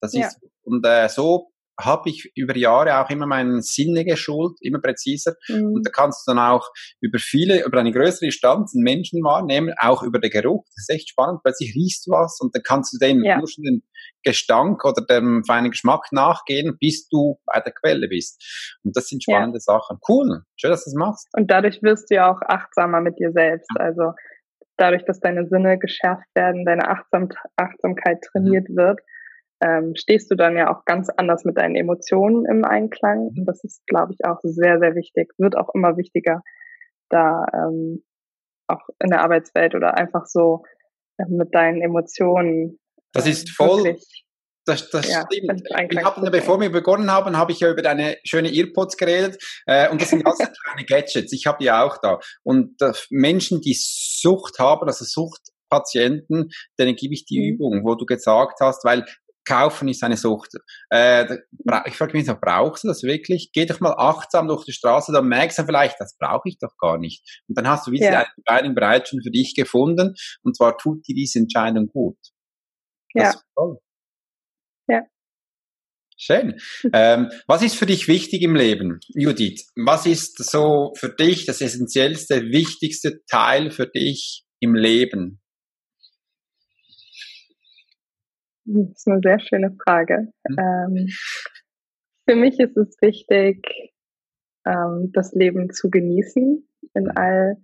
Das 0.00 0.12
ja. 0.12 0.26
ist, 0.26 0.38
und 0.62 0.84
äh, 0.86 1.08
so 1.08 1.50
habe 1.80 2.08
ich 2.08 2.30
über 2.36 2.56
Jahre 2.56 2.98
auch 2.98 3.10
immer 3.10 3.26
meinen 3.26 3.62
Sinne 3.62 4.04
geschult, 4.04 4.58
immer 4.60 4.80
präziser. 4.80 5.34
Mhm. 5.48 5.72
Und 5.72 5.86
da 5.86 5.90
kannst 5.90 6.26
du 6.26 6.32
dann 6.32 6.38
auch 6.38 6.68
über 7.00 7.18
viele, 7.18 7.64
über 7.64 7.80
eine 7.80 7.92
größere 7.92 8.26
Distanz 8.26 8.74
einen 8.74 8.84
Menschen 8.84 9.22
wahrnehmen, 9.22 9.74
auch 9.78 10.02
über 10.02 10.18
den 10.18 10.30
Geruch. 10.30 10.64
Das 10.74 10.88
ist 10.88 10.94
echt 10.94 11.08
spannend. 11.10 11.40
Plötzlich 11.42 11.74
riechst 11.74 12.06
du 12.06 12.12
was 12.12 12.38
und 12.40 12.54
dann 12.54 12.62
kannst 12.62 12.92
du 12.92 12.98
dem 12.98 13.22
ja. 13.24 13.38
nur 13.38 13.48
schon 13.48 13.64
den 13.64 13.82
Gestank 14.22 14.84
oder 14.84 15.04
dem 15.04 15.44
feinen 15.44 15.70
Geschmack 15.70 16.08
nachgehen, 16.12 16.76
bis 16.80 17.08
du 17.08 17.38
bei 17.46 17.60
der 17.60 17.72
Quelle 17.72 18.08
bist. 18.08 18.78
Und 18.82 18.96
das 18.96 19.08
sind 19.08 19.22
spannende 19.22 19.58
ja. 19.58 19.60
Sachen. 19.60 19.98
Cool. 20.08 20.42
Schön, 20.56 20.70
dass 20.70 20.84
du 20.84 20.90
das 20.90 20.94
machst. 20.94 21.28
Und 21.32 21.50
dadurch 21.50 21.82
wirst 21.82 22.10
du 22.10 22.16
ja 22.16 22.30
auch 22.32 22.40
achtsamer 22.42 23.00
mit 23.00 23.18
dir 23.18 23.32
selbst. 23.32 23.68
Also 23.78 24.12
dadurch, 24.76 25.04
dass 25.04 25.20
deine 25.20 25.46
Sinne 25.46 25.78
geschärft 25.78 26.26
werden, 26.34 26.64
deine 26.64 26.88
Achtsam 26.88 27.28
Achtsamkeit 27.56 28.18
trainiert 28.32 28.68
mhm. 28.68 28.76
wird, 28.76 29.00
ähm, 29.60 29.94
stehst 29.96 30.30
du 30.30 30.34
dann 30.34 30.56
ja 30.56 30.74
auch 30.74 30.84
ganz 30.84 31.08
anders 31.10 31.44
mit 31.44 31.56
deinen 31.56 31.76
Emotionen 31.76 32.44
im 32.46 32.64
Einklang. 32.64 33.28
Und 33.36 33.44
das 33.46 33.62
ist, 33.64 33.86
glaube 33.86 34.12
ich, 34.12 34.24
auch 34.26 34.38
sehr, 34.42 34.78
sehr 34.78 34.94
wichtig, 34.94 35.32
wird 35.38 35.56
auch 35.56 35.74
immer 35.74 35.96
wichtiger, 35.96 36.42
da 37.08 37.46
ähm, 37.52 38.02
auch 38.66 38.80
in 38.98 39.10
der 39.10 39.22
Arbeitswelt 39.22 39.74
oder 39.74 39.96
einfach 39.96 40.26
so 40.26 40.62
äh, 41.18 41.24
mit 41.28 41.54
deinen 41.54 41.82
Emotionen. 41.82 42.78
Das 43.12 43.26
ist 43.26 43.50
voll. 43.50 43.96
Das, 44.66 44.88
das 44.88 45.10
ja, 45.10 45.26
stimmt. 45.30 45.62
Ich 45.90 46.04
habe, 46.04 46.30
bevor 46.30 46.58
wir 46.58 46.72
begonnen 46.72 47.10
haben, 47.10 47.36
habe 47.36 47.52
ich 47.52 47.60
ja 47.60 47.70
über 47.70 47.82
deine 47.82 48.16
schöne 48.24 48.50
Earpods 48.50 48.96
geredet 48.96 49.42
äh, 49.66 49.90
und 49.90 50.00
das 50.00 50.08
sind 50.08 50.26
alles 50.26 50.38
kleine 50.64 50.86
Gadgets. 50.86 51.32
Ich 51.32 51.46
habe 51.46 51.58
die 51.60 51.70
auch 51.70 51.98
da. 51.98 52.18
Und 52.42 52.80
äh, 52.80 52.92
Menschen, 53.10 53.60
die 53.60 53.76
Sucht 53.78 54.58
haben, 54.58 54.86
also 54.86 55.04
Suchtpatienten, 55.04 56.50
denen 56.78 56.96
gebe 56.96 57.12
ich 57.12 57.26
die 57.26 57.40
mhm. 57.40 57.54
Übung, 57.54 57.84
wo 57.84 57.94
du 57.94 58.06
gesagt 58.06 58.60
hast, 58.60 58.86
weil 58.86 59.04
Kaufen 59.44 59.88
ist 59.88 60.02
eine 60.02 60.16
Sucht. 60.16 60.52
Äh, 60.90 61.38
ich 61.86 61.96
frage 61.96 62.16
mich, 62.16 62.26
brauchst 62.40 62.84
du 62.84 62.88
das 62.88 63.02
wirklich? 63.02 63.50
Geh 63.52 63.66
doch 63.66 63.80
mal 63.80 63.94
achtsam 63.96 64.48
durch 64.48 64.64
die 64.64 64.72
Straße, 64.72 65.12
dann 65.12 65.28
merkst 65.28 65.58
du 65.58 65.64
vielleicht, 65.64 66.00
das 66.00 66.16
brauche 66.18 66.48
ich 66.48 66.58
doch 66.58 66.76
gar 66.78 66.98
nicht. 66.98 67.42
Und 67.48 67.58
dann 67.58 67.68
hast 67.68 67.86
du 67.86 67.92
wieder 67.92 68.10
ja. 68.10 68.18
eine 68.18 68.28
Entscheidung 68.36 68.74
bereits 68.74 69.10
schon 69.10 69.22
für 69.22 69.30
dich 69.30 69.54
gefunden 69.54 70.14
und 70.42 70.56
zwar 70.56 70.76
tut 70.76 71.06
dir 71.06 71.14
diese 71.14 71.38
Entscheidung 71.38 71.88
gut. 71.88 72.18
Das 73.14 73.34
ja. 73.34 73.40
toll. 73.56 73.78
Ja. 74.88 75.02
Schön. 76.16 76.60
ähm, 76.92 77.30
was 77.46 77.62
ist 77.62 77.76
für 77.76 77.86
dich 77.86 78.08
wichtig 78.08 78.42
im 78.42 78.54
Leben, 78.54 78.98
Judith? 79.14 79.70
Was 79.76 80.06
ist 80.06 80.38
so 80.38 80.92
für 80.98 81.10
dich 81.10 81.46
das 81.46 81.60
essentiellste, 81.60 82.42
wichtigste 82.42 83.20
Teil 83.30 83.70
für 83.70 83.86
dich 83.86 84.44
im 84.60 84.74
Leben? 84.74 85.40
Das 88.64 88.90
ist 88.90 89.08
eine 89.08 89.20
sehr 89.22 89.40
schöne 89.40 89.76
Frage. 89.84 90.32
Mhm. 90.48 90.58
Ähm, 90.58 91.08
für 92.28 92.36
mich 92.36 92.58
ist 92.58 92.76
es 92.76 92.96
wichtig, 93.00 93.92
ähm, 94.66 95.10
das 95.12 95.32
Leben 95.32 95.70
zu 95.70 95.90
genießen 95.90 96.66
in 96.94 97.10
all 97.10 97.56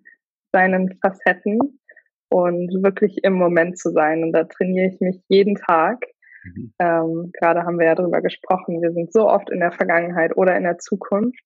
seinen 0.53 0.99
Facetten 1.01 1.81
und 2.29 2.83
wirklich 2.83 3.19
im 3.23 3.35
Moment 3.35 3.79
zu 3.79 3.91
sein. 3.91 4.23
Und 4.23 4.33
da 4.33 4.45
trainiere 4.45 4.89
ich 4.89 5.01
mich 5.01 5.23
jeden 5.29 5.57
Tag. 5.57 6.05
Mhm. 6.45 6.73
Ähm, 6.79 7.31
gerade 7.33 7.65
haben 7.65 7.79
wir 7.79 7.87
ja 7.87 7.95
darüber 7.95 8.21
gesprochen, 8.21 8.83
wir 8.83 8.93
sind 8.93 9.13
so 9.13 9.29
oft 9.29 9.51
in 9.51 9.61
der 9.61 9.73
Vergangenheit 9.73 10.37
oder 10.37 10.57
in 10.57 10.65
der 10.65 10.79
Zukunft. 10.79 11.41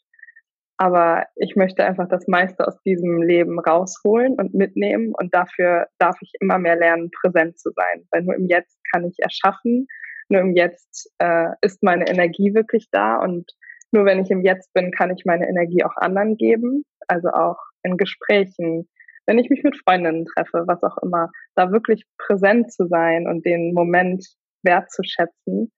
Aber 0.77 1.27
ich 1.37 1.55
möchte 1.55 1.85
einfach 1.85 2.09
das 2.09 2.27
meiste 2.27 2.67
aus 2.67 2.81
diesem 2.83 3.23
Leben 3.23 3.61
rausholen 3.61 4.35
und 4.35 4.55
mitnehmen. 4.55 5.13
Und 5.17 5.33
dafür 5.33 5.87
darf 5.99 6.17
ich 6.21 6.33
immer 6.41 6.59
mehr 6.59 6.77
lernen, 6.77 7.11
präsent 7.11 7.59
zu 7.59 7.71
sein. 7.71 8.07
Weil 8.11 8.23
nur 8.23 8.35
im 8.35 8.47
Jetzt 8.47 8.79
kann 8.93 9.05
ich 9.05 9.17
erschaffen. 9.21 9.87
Nur 10.29 10.41
im 10.41 10.57
Jetzt 10.57 11.13
äh, 11.19 11.51
ist 11.61 11.83
meine 11.83 12.09
Energie 12.09 12.55
wirklich 12.55 12.89
da. 12.91 13.17
Und 13.17 13.53
nur 13.93 14.05
wenn 14.05 14.21
ich 14.21 14.31
im 14.31 14.43
Jetzt 14.43 14.73
bin, 14.73 14.91
kann 14.91 15.13
ich 15.17 15.25
meine 15.25 15.49
Energie 15.49 15.85
auch 15.85 15.97
anderen 15.97 16.37
geben. 16.37 16.85
Also 17.07 17.29
auch 17.29 17.59
in 17.85 17.97
Gesprächen, 17.97 18.89
wenn 19.27 19.39
ich 19.39 19.51
mich 19.51 19.63
mit 19.63 19.77
Freundinnen 19.77 20.25
treffe, 20.25 20.65
was 20.67 20.83
auch 20.83 20.99
immer, 21.03 21.31
da 21.55 21.71
wirklich 21.71 22.05
präsent 22.19 22.73
zu 22.73 22.87
sein 22.89 23.29
und 23.29 23.47
den 23.47 23.73
Moment 23.75 24.27
wertzuschätzen, 24.63 25.73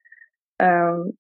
ähm, 0.59 1.19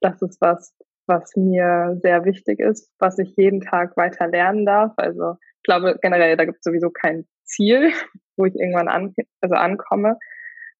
das 0.00 0.22
ist 0.22 0.40
was, 0.40 0.74
was 1.08 1.34
mir 1.36 1.98
sehr 2.02 2.24
wichtig 2.24 2.60
ist, 2.60 2.92
was 2.98 3.18
ich 3.18 3.34
jeden 3.36 3.60
Tag 3.60 3.96
weiter 3.96 4.28
lernen 4.28 4.66
darf. 4.66 4.92
Also 4.96 5.34
ich 5.56 5.62
glaube 5.64 5.98
generell, 6.00 6.36
da 6.36 6.44
gibt 6.44 6.58
es 6.58 6.64
sowieso 6.64 6.90
kein 6.90 7.26
Ziel, 7.44 7.90
wo 8.36 8.44
ich 8.44 8.54
irgendwann 8.54 8.88
an, 8.88 9.14
also 9.40 9.54
ankomme. 9.54 10.18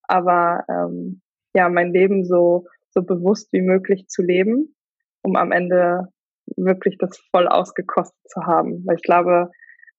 Aber 0.03 0.65
ähm, 0.69 1.21
ja, 1.55 1.69
mein 1.69 1.93
Leben 1.93 2.25
so, 2.25 2.67
so 2.91 3.03
bewusst 3.03 3.53
wie 3.53 3.63
möglich 3.63 4.07
zu 4.09 4.23
leben, 4.23 4.75
um 5.23 5.37
am 5.37 5.53
Ende 5.53 6.09
wirklich 6.57 6.97
das 6.99 7.19
voll 7.31 7.49
ausgekostet 7.49 8.19
zu 8.27 8.43
haben. 8.47 8.85
Weil 8.87 8.97
ich 8.97 9.03
glaube, 9.03 9.51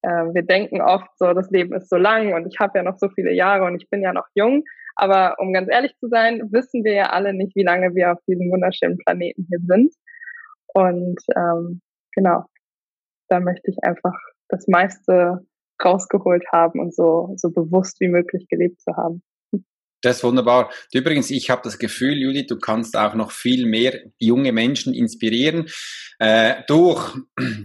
äh, 0.01 0.25
wir 0.33 0.43
denken 0.43 0.81
oft 0.81 1.09
so, 1.17 1.33
das 1.33 1.49
Leben 1.49 1.73
ist 1.73 1.89
so 1.89 1.97
lang 1.97 2.33
und 2.33 2.47
ich 2.47 2.59
habe 2.59 2.77
ja 2.77 2.83
noch 2.83 2.97
so 2.97 3.09
viele 3.09 3.31
Jahre 3.33 3.65
und 3.65 3.75
ich 3.75 3.89
bin 3.89 4.01
ja 4.01 4.13
noch 4.13 4.27
jung. 4.33 4.63
Aber 4.95 5.35
um 5.39 5.53
ganz 5.53 5.69
ehrlich 5.71 5.95
zu 5.97 6.07
sein, 6.07 6.41
wissen 6.51 6.83
wir 6.83 6.93
ja 6.93 7.09
alle 7.09 7.33
nicht, 7.33 7.55
wie 7.55 7.63
lange 7.63 7.95
wir 7.95 8.11
auf 8.13 8.19
diesem 8.27 8.51
wunderschönen 8.51 8.97
Planeten 8.97 9.45
hier 9.49 9.59
sind. 9.65 9.93
Und 10.73 11.19
ähm, 11.35 11.81
genau, 12.13 12.45
da 13.27 13.39
möchte 13.39 13.69
ich 13.69 13.77
einfach 13.83 14.15
das 14.49 14.67
meiste 14.67 15.45
rausgeholt 15.83 16.45
haben 16.51 16.79
und 16.79 16.93
so, 16.93 17.33
so 17.37 17.51
bewusst 17.51 17.99
wie 17.99 18.09
möglich 18.09 18.47
gelebt 18.49 18.81
zu 18.81 18.95
haben. 18.95 19.23
Das 20.01 20.17
ist 20.17 20.23
wunderbar. 20.23 20.71
Übrigens, 20.93 21.29
ich 21.29 21.49
habe 21.49 21.61
das 21.61 21.77
Gefühl, 21.77 22.17
Judith, 22.17 22.47
du 22.47 22.57
kannst 22.57 22.95
auch 22.95 23.15
noch 23.15 23.31
viel 23.31 23.65
mehr 23.65 23.99
junge 24.17 24.53
Menschen 24.53 24.93
inspirieren 24.93 25.67
äh, 26.19 26.55
durch 26.67 27.17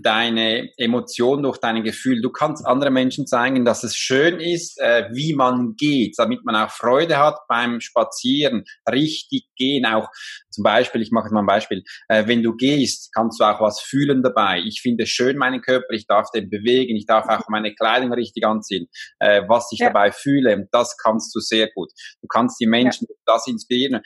deine 0.03 0.69
Emotion, 0.77 1.45
durch 1.45 1.59
dein 1.59 1.85
Gefühl. 1.85 2.21
Du 2.23 2.31
kannst 2.31 2.67
anderen 2.67 2.95
Menschen 2.95 3.29
zeigen, 3.29 3.65
dass 3.65 3.85
es 3.85 3.95
schön 3.95 4.41
ist, 4.41 4.81
äh, 4.81 5.09
wie 5.13 5.35
man 5.35 5.77
geht, 5.77 6.19
damit 6.19 6.45
man 6.45 6.57
auch 6.57 6.71
Freude 6.71 7.19
hat 7.19 7.39
beim 7.49 7.81
Spazieren, 7.81 8.65
richtig 8.91 9.47
gehen. 9.55 9.87
Auch 9.87 10.09
zum 10.55 10.65
Beispiel, 10.65 11.03
ich 11.03 11.11
mache 11.11 11.27
jetzt 11.27 11.33
mal 11.33 11.41
ein 11.41 11.47
Beispiel, 11.47 11.83
äh, 12.09 12.27
wenn 12.27 12.43
du 12.43 12.55
gehst, 12.57 13.11
kannst 13.15 13.41
du 13.41 13.45
auch 13.45 13.61
was 13.61 13.81
fühlen 13.81 14.23
dabei. 14.23 14.61
Ich 14.65 14.81
finde 14.81 15.07
schön 15.07 15.37
meinen 15.37 15.61
Körper, 15.61 15.91
ich 15.91 16.07
darf 16.07 16.31
den 16.31 16.49
bewegen, 16.49 16.97
ich 16.97 17.07
darf 17.07 17.29
auch 17.29 17.49
meine 17.49 17.75
Kleidung 17.75 18.13
richtig 18.13 18.47
anziehen, 18.47 18.87
äh, 19.19 19.43
was 19.49 19.71
ich 19.73 19.81
ja. 19.81 19.89
dabei 19.89 20.13
fühle. 20.13 20.69
Das 20.73 20.97
kannst 20.97 21.35
du 21.35 21.41
sehr 21.41 21.69
gut. 21.75 21.91
Du 22.23 22.29
kannst 22.29 22.61
die 22.61 22.67
Menschen 22.67 23.07
ja. 23.09 23.17
das 23.27 23.47
inspirieren. 23.47 24.01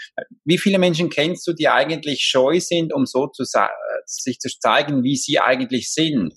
Wie 0.45 0.59
viele 0.59 0.79
Menschen 0.79 1.11
kennst 1.11 1.47
du, 1.47 1.53
die 1.53 1.69
eigentlich 1.69 2.23
scheu 2.23 2.61
sind, 2.61 2.95
um 2.95 3.07
so 3.07 3.27
zu 3.29 3.45
sich 4.07 4.39
zu 4.39 4.49
zeigen, 4.61 5.03
wie 5.03 5.17
sie 5.17 5.39
eigentlich 5.39 5.93
sind. 5.93 6.35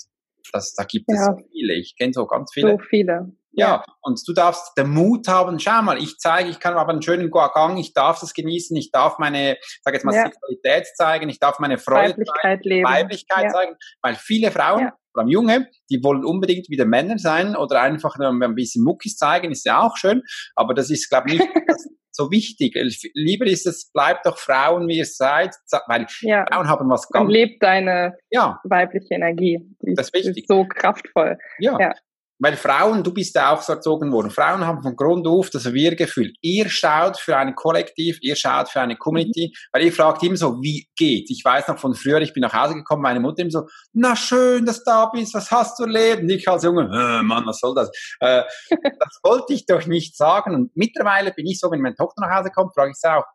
Das, 0.51 0.73
da 0.73 0.83
gibt 0.83 1.05
ja. 1.09 1.15
es 1.15 1.25
so 1.25 1.49
viele. 1.51 1.73
Ich 1.75 1.95
kenne 1.97 2.13
so 2.13 2.25
ganz 2.25 2.51
viele. 2.53 2.71
So 2.71 2.79
viele. 2.79 3.31
Ja, 3.53 3.83
und 4.01 4.21
du 4.25 4.33
darfst 4.33 4.77
den 4.77 4.89
Mut 4.89 5.27
haben, 5.27 5.59
schau 5.59 5.81
mal, 5.81 5.97
ich 5.97 6.17
zeige, 6.17 6.49
ich 6.49 6.59
kann 6.59 6.75
aber 6.75 6.91
einen 6.91 7.01
schönen 7.01 7.29
Gang, 7.29 7.77
ich 7.77 7.93
darf 7.93 8.19
das 8.19 8.33
genießen, 8.33 8.75
ich 8.77 8.91
darf 8.91 9.17
meine, 9.19 9.57
sag 9.83 9.93
jetzt 9.93 10.05
mal, 10.05 10.15
ja. 10.15 10.23
Sexualität 10.23 10.87
zeigen, 10.95 11.29
ich 11.29 11.39
darf 11.39 11.59
meine 11.59 11.77
Freude 11.77 12.11
Weiblichkeit 12.11 12.59
zeigen, 12.59 12.69
leben. 12.69 12.89
Weiblichkeit 12.89 13.43
ja. 13.45 13.49
zeigen, 13.49 13.75
weil 14.01 14.15
viele 14.15 14.51
Frauen, 14.51 14.81
ja. 14.81 14.93
vor 15.11 15.21
allem 15.21 15.29
Junge, 15.29 15.67
die 15.89 16.01
wollen 16.01 16.23
unbedingt 16.23 16.69
wieder 16.69 16.85
Männer 16.85 17.17
sein 17.17 17.55
oder 17.55 17.81
einfach 17.81 18.17
nur 18.17 18.29
ein 18.29 18.55
bisschen 18.55 18.83
Muckis 18.83 19.17
zeigen, 19.17 19.51
ist 19.51 19.65
ja 19.65 19.81
auch 19.81 19.97
schön, 19.97 20.23
aber 20.55 20.73
das 20.73 20.89
ist, 20.89 21.09
glaube 21.09 21.31
ich, 21.31 21.39
nicht 21.39 21.49
so 22.11 22.31
wichtig. 22.31 22.77
Lieber 23.13 23.45
ist 23.45 23.67
es, 23.67 23.91
bleibt 23.91 24.25
doch 24.25 24.37
Frauen, 24.37 24.87
wie 24.87 24.97
ihr 24.97 25.05
seid, 25.05 25.55
weil 25.87 26.05
ja. 26.21 26.45
Frauen 26.49 26.69
haben 26.69 26.89
was 26.89 27.07
ganz... 27.09 27.25
Und 27.25 27.31
lebt 27.31 27.61
deine 27.61 28.17
ja. 28.29 28.61
weibliche 28.63 29.13
Energie. 29.13 29.59
Die 29.81 29.93
das 29.93 30.07
ist, 30.07 30.13
wichtig. 30.13 30.43
ist 30.43 30.47
so 30.47 30.65
kraftvoll. 30.65 31.37
Ja. 31.59 31.77
ja 31.79 31.93
weil 32.41 32.57
Frauen, 32.57 33.03
du 33.03 33.13
bist 33.13 33.35
ja 33.35 33.53
auch 33.53 33.61
so 33.61 33.73
erzogen 33.73 34.11
worden, 34.11 34.31
Frauen 34.31 34.65
haben 34.65 34.81
von 34.81 34.95
Grund 34.95 35.27
auf 35.27 35.51
das 35.51 35.71
Wir-Gefühl. 35.71 36.33
Ihr 36.41 36.69
schaut 36.69 37.17
für 37.17 37.37
ein 37.37 37.53
Kollektiv, 37.53 38.17
ihr 38.21 38.35
schaut 38.35 38.69
für 38.69 38.81
eine 38.81 38.97
Community, 38.97 39.47
mhm. 39.47 39.69
weil 39.71 39.85
ihr 39.85 39.93
fragt 39.93 40.23
immer 40.23 40.35
so, 40.35 40.59
wie 40.61 40.89
geht's? 40.95 41.29
Ich 41.29 41.45
weiß 41.45 41.67
noch 41.67 41.77
von 41.77 41.93
früher, 41.93 42.19
ich 42.21 42.33
bin 42.33 42.41
nach 42.41 42.53
Hause 42.53 42.73
gekommen, 42.73 43.03
meine 43.03 43.19
Mutter 43.19 43.43
immer 43.43 43.51
so, 43.51 43.67
na 43.93 44.15
schön, 44.15 44.65
dass 44.65 44.79
du 44.79 44.85
da 44.85 45.05
bist, 45.05 45.35
was 45.35 45.51
hast 45.51 45.77
du 45.79 45.83
erlebt? 45.83 46.23
Und 46.23 46.31
ich 46.31 46.47
als 46.47 46.63
Junge, 46.63 46.85
äh, 46.85 47.21
Mann, 47.21 47.45
was 47.45 47.59
soll 47.59 47.75
das? 47.75 47.91
Äh, 48.19 48.41
das 48.69 49.19
wollte 49.23 49.53
ich 49.53 49.67
doch 49.67 49.85
nicht 49.85 50.17
sagen. 50.17 50.55
Und 50.55 50.75
mittlerweile 50.75 51.31
bin 51.31 51.45
ich 51.45 51.59
so, 51.59 51.69
wenn 51.69 51.81
meine 51.81 51.95
Tochter 51.95 52.21
nach 52.21 52.39
Hause 52.39 52.49
kommt, 52.49 52.73
frage 52.73 52.91
ich 52.91 52.97
sie 52.97 53.07
auch, 53.07 53.25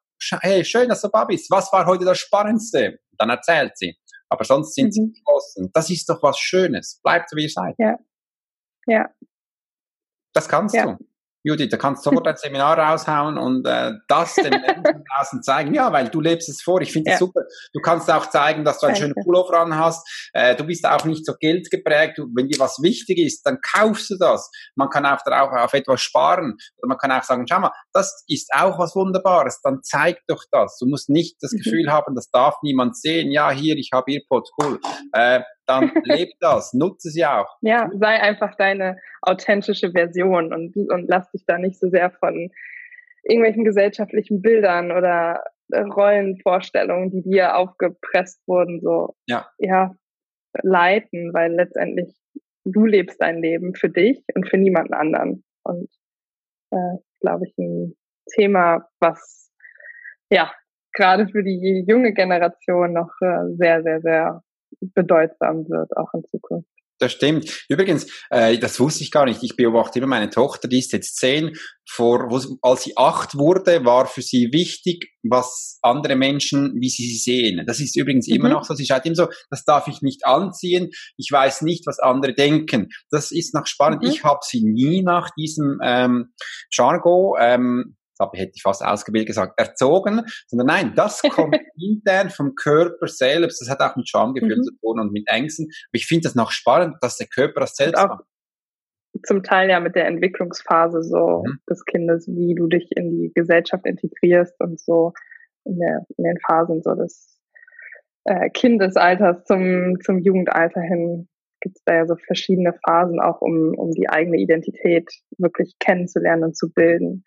hey, 0.41 0.65
schön, 0.65 0.89
dass 0.89 1.03
du 1.03 1.09
da 1.13 1.25
bist. 1.25 1.49
Was 1.51 1.73
war 1.73 1.87
heute 1.87 2.05
das 2.05 2.19
Spannendste? 2.19 2.99
Dann 3.19 3.31
erzählt 3.31 3.77
sie. 3.77 3.97
Aber 4.29 4.45
sonst 4.45 4.75
sind 4.75 4.87
mhm. 4.87 4.91
sie 4.93 5.13
geschlossen. 5.13 5.71
Das 5.73 5.91
ist 5.91 6.09
doch 6.09 6.21
was 6.23 6.39
Schönes. 6.39 7.01
Bleibt 7.05 7.31
so, 7.31 7.37
wie 7.37 7.45
ihr 7.45 7.51
seid. 7.51 7.77
Ja. 7.79 7.97
Ja. 8.87 9.11
Das 10.33 10.49
kannst 10.49 10.75
ja. 10.75 10.87
du. 10.87 10.99
Judith, 11.47 11.69
da 11.71 11.77
kannst 11.77 12.05
du 12.05 12.11
sofort 12.11 12.27
ein 12.27 12.37
Seminar 12.37 12.77
raushauen 12.77 13.39
und 13.39 13.65
äh, 13.69 13.93
das 14.09 14.35
den 14.35 14.51
Menschen 14.51 15.05
draußen 15.15 15.45
zeigen. 15.45 15.75
Ja, 15.75 15.93
weil 15.93 16.09
du 16.09 16.21
lebst 16.21 16.49
es 16.49 16.61
vor. 16.61 16.81
Ich 16.81 16.93
finde 16.93 17.13
es 17.13 17.21
ja. 17.21 17.25
super. 17.25 17.43
Du 17.73 17.81
kannst 17.81 18.11
auch 18.11 18.29
zeigen, 18.31 18.65
dass 18.65 18.81
du 18.81 18.87
einen 18.87 18.97
schönen 18.97 19.15
Pullover 19.15 19.61
an 19.61 19.79
hast. 19.79 20.05
Äh, 20.33 20.57
du 20.57 20.65
bist 20.65 20.85
auch 20.85 21.05
nicht 21.05 21.25
so 21.25 21.35
geldgeprägt. 21.39 22.19
Du, 22.19 22.27
wenn 22.35 22.49
dir 22.49 22.59
was 22.59 22.83
wichtig 22.83 23.19
ist, 23.19 23.43
dann 23.45 23.61
kaufst 23.61 24.11
du 24.11 24.17
das. 24.19 24.51
Man 24.75 24.91
kann 24.91 25.07
auch 25.07 25.23
darauf 25.25 25.53
auf 25.53 25.73
etwas 25.73 26.01
sparen. 26.01 26.57
Oder 26.79 26.89
man 26.89 26.99
kann 26.99 27.13
auch 27.13 27.23
sagen, 27.23 27.47
schau 27.49 27.61
mal, 27.61 27.71
das 27.97 28.25
ist 28.29 28.51
auch 28.55 28.79
was 28.79 28.95
Wunderbares. 28.95 29.61
Dann 29.63 29.83
zeig 29.83 30.19
doch 30.29 30.45
das. 30.51 30.77
Du 30.79 30.87
musst 30.87 31.09
nicht 31.09 31.37
das 31.41 31.53
mhm. 31.53 31.59
Gefühl 31.59 31.91
haben, 31.91 32.15
das 32.15 32.31
darf 32.31 32.57
niemand 32.63 32.97
sehen. 32.97 33.31
Ja, 33.31 33.51
hier, 33.51 33.77
ich 33.77 33.91
habe 33.93 34.13
Earpods, 34.13 34.53
cool. 34.61 34.79
Äh, 35.13 35.41
dann 35.67 35.91
leb 36.05 36.31
das, 36.41 36.75
nutze 36.75 37.09
sie 37.11 37.25
auch. 37.25 37.57
Ja, 37.63 37.91
sei 37.95 38.21
einfach 38.21 38.55
deine 38.57 38.99
authentische 39.23 39.93
Version 39.93 40.53
und, 40.53 40.77
und 40.77 41.09
lass 41.09 41.31
dich 41.31 41.45
da 41.47 41.59
nicht 41.59 41.81
so 41.81 41.89
sehr 41.89 42.11
von 42.11 42.51
irgendwelchen 43.23 43.65
gesellschaftlichen 43.65 44.43
Bildern 44.43 44.93
oder 44.93 45.43
Rollenvorstellungen, 45.75 47.11
die 47.11 47.23
dir 47.23 47.57
aufgepresst 47.57 48.41
wurden, 48.47 48.81
so 48.81 49.15
ja. 49.27 49.49
ja 49.59 49.95
leiten, 50.63 51.33
weil 51.33 51.55
letztendlich 51.55 52.15
du 52.65 52.85
lebst 52.85 53.21
dein 53.21 53.41
Leben 53.41 53.75
für 53.75 53.89
dich 53.89 54.23
und 54.35 54.49
für 54.49 54.59
niemanden 54.59 54.95
anderen. 54.95 55.45
Und 55.65 55.89
äh, 56.71 56.99
glaube 57.21 57.47
ich, 57.47 57.57
ein 57.59 57.95
Thema, 58.35 58.89
was 59.01 59.51
ja 60.31 60.51
gerade 60.93 61.29
für 61.29 61.43
die 61.43 61.85
junge 61.87 62.13
Generation 62.13 62.93
noch 62.93 63.11
äh, 63.21 63.55
sehr, 63.57 63.83
sehr, 63.83 64.01
sehr 64.01 64.43
bedeutsam 64.81 65.69
wird, 65.69 65.97
auch 65.97 66.13
in 66.15 66.25
Zukunft. 66.25 66.76
Das 66.99 67.13
stimmt. 67.13 67.65
Übrigens, 67.69 68.07
äh, 68.31 68.59
das 68.59 68.81
wusste 68.81 69.05
ich 69.05 69.11
gar 69.11 69.27
nicht. 69.27 69.43
Ich 69.43 69.57
beobachte 69.57 69.99
immer 69.99 70.09
meine 70.09 70.31
Tochter, 70.31 70.67
die 70.67 70.79
ist 70.79 70.93
jetzt 70.93 71.17
zehn. 71.17 71.53
Vor, 71.89 72.29
als 72.63 72.83
sie 72.83 72.97
acht 72.97 73.37
wurde, 73.37 73.85
war 73.85 74.07
für 74.07 74.23
sie 74.23 74.51
wichtig, 74.53 75.13
was 75.23 75.79
andere 75.83 76.17
Menschen, 76.17 76.75
wie 76.81 76.89
sie 76.89 77.07
sie 77.07 77.19
sehen. 77.19 77.65
Das 77.67 77.81
ist 77.81 77.97
übrigens 77.97 78.29
mhm. 78.29 78.37
immer 78.37 78.49
noch 78.49 78.65
so. 78.65 78.75
Sie 78.75 78.87
schaut 78.87 79.05
immer 79.05 79.15
so, 79.15 79.29
das 79.51 79.65
darf 79.65 79.89
ich 79.89 80.01
nicht 80.01 80.25
anziehen. 80.25 80.91
Ich 81.19 81.31
weiß 81.31 81.63
nicht, 81.63 81.87
was 81.87 81.99
andere 81.99 82.35
denken. 82.35 82.89
Das 83.11 83.31
ist 83.31 83.55
noch 83.55 83.67
spannend. 83.67 84.03
Mhm. 84.03 84.09
Ich 84.09 84.25
habe 84.25 84.41
sie 84.43 84.65
nie 84.65 85.03
nach 85.03 85.31
diesem 85.37 85.79
ähm, 85.83 86.33
Jargon 86.73 87.35
ähm, 87.39 87.97
das 88.19 88.29
hätte 88.35 88.53
ich 88.55 88.63
fast 88.63 88.85
ausgebildet 88.85 89.29
gesagt, 89.29 89.59
erzogen, 89.59 90.23
sondern 90.47 90.67
nein, 90.67 90.93
das 90.95 91.23
kommt 91.31 91.57
intern 91.77 92.31
vom 92.31 92.55
Körper 92.55 93.07
selbst. 93.07 93.61
Das 93.61 93.71
hat 93.71 93.81
auch 93.81 93.97
mit 93.97 94.09
Schamgefühl 94.09 94.59
mhm. 94.59 94.63
zu 94.63 94.75
tun 94.81 95.01
und 95.01 95.13
mit 95.13 95.29
Ängsten. 95.29 95.67
Aber 95.67 95.97
ich 95.97 96.07
finde 96.07 96.25
das 96.25 96.35
noch 96.35 96.51
spannend, 96.51 96.97
dass 97.01 97.17
der 97.17 97.27
Körper 97.27 97.61
das 97.61 97.75
selbst 97.75 98.03
macht. 98.03 98.25
Zum 99.25 99.43
Teil 99.43 99.71
ja 99.71 99.81
mit 99.81 99.95
der 99.95 100.07
Entwicklungsphase 100.07 101.03
so 101.03 101.43
mhm. 101.47 101.59
des 101.69 101.85
Kindes, 101.85 102.29
wie 102.29 102.55
du 102.55 102.67
dich 102.67 102.91
in 102.95 103.11
die 103.11 103.33
Gesellschaft 103.35 103.87
integrierst 103.87 104.55
und 104.61 104.79
so 104.79 105.13
in, 105.65 105.79
der, 105.79 106.07
in 106.17 106.25
den 106.25 106.39
Phasen 106.47 106.83
so 106.83 106.95
des 106.95 107.41
äh, 108.25 108.51
Kindesalters 108.51 109.45
zum, 109.45 109.99
zum 110.03 110.19
Jugendalter 110.19 110.81
hin 110.81 111.29
gibt 111.61 111.79
es 111.79 111.85
da 111.85 111.95
ja 111.95 112.07
so 112.07 112.17
verschiedene 112.17 112.75
Phasen 112.85 113.21
auch, 113.21 113.41
um, 113.41 113.75
um 113.77 113.91
die 113.91 114.09
eigene 114.09 114.39
Identität 114.39 115.11
wirklich 115.39 115.75
kennenzulernen 115.81 116.45
und 116.45 116.57
zu 116.57 116.71
bilden 116.73 117.25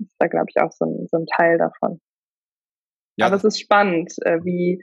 ist 0.00 0.16
da, 0.18 0.26
glaube 0.26 0.46
ich, 0.48 0.60
auch 0.60 0.72
so 0.72 0.84
ein, 0.84 1.06
so 1.10 1.18
ein 1.18 1.26
Teil 1.26 1.58
davon. 1.58 2.00
Ja. 3.16 3.26
Aber 3.26 3.36
es 3.36 3.44
ist 3.44 3.60
spannend, 3.60 4.12
äh, 4.24 4.38
wie, 4.44 4.82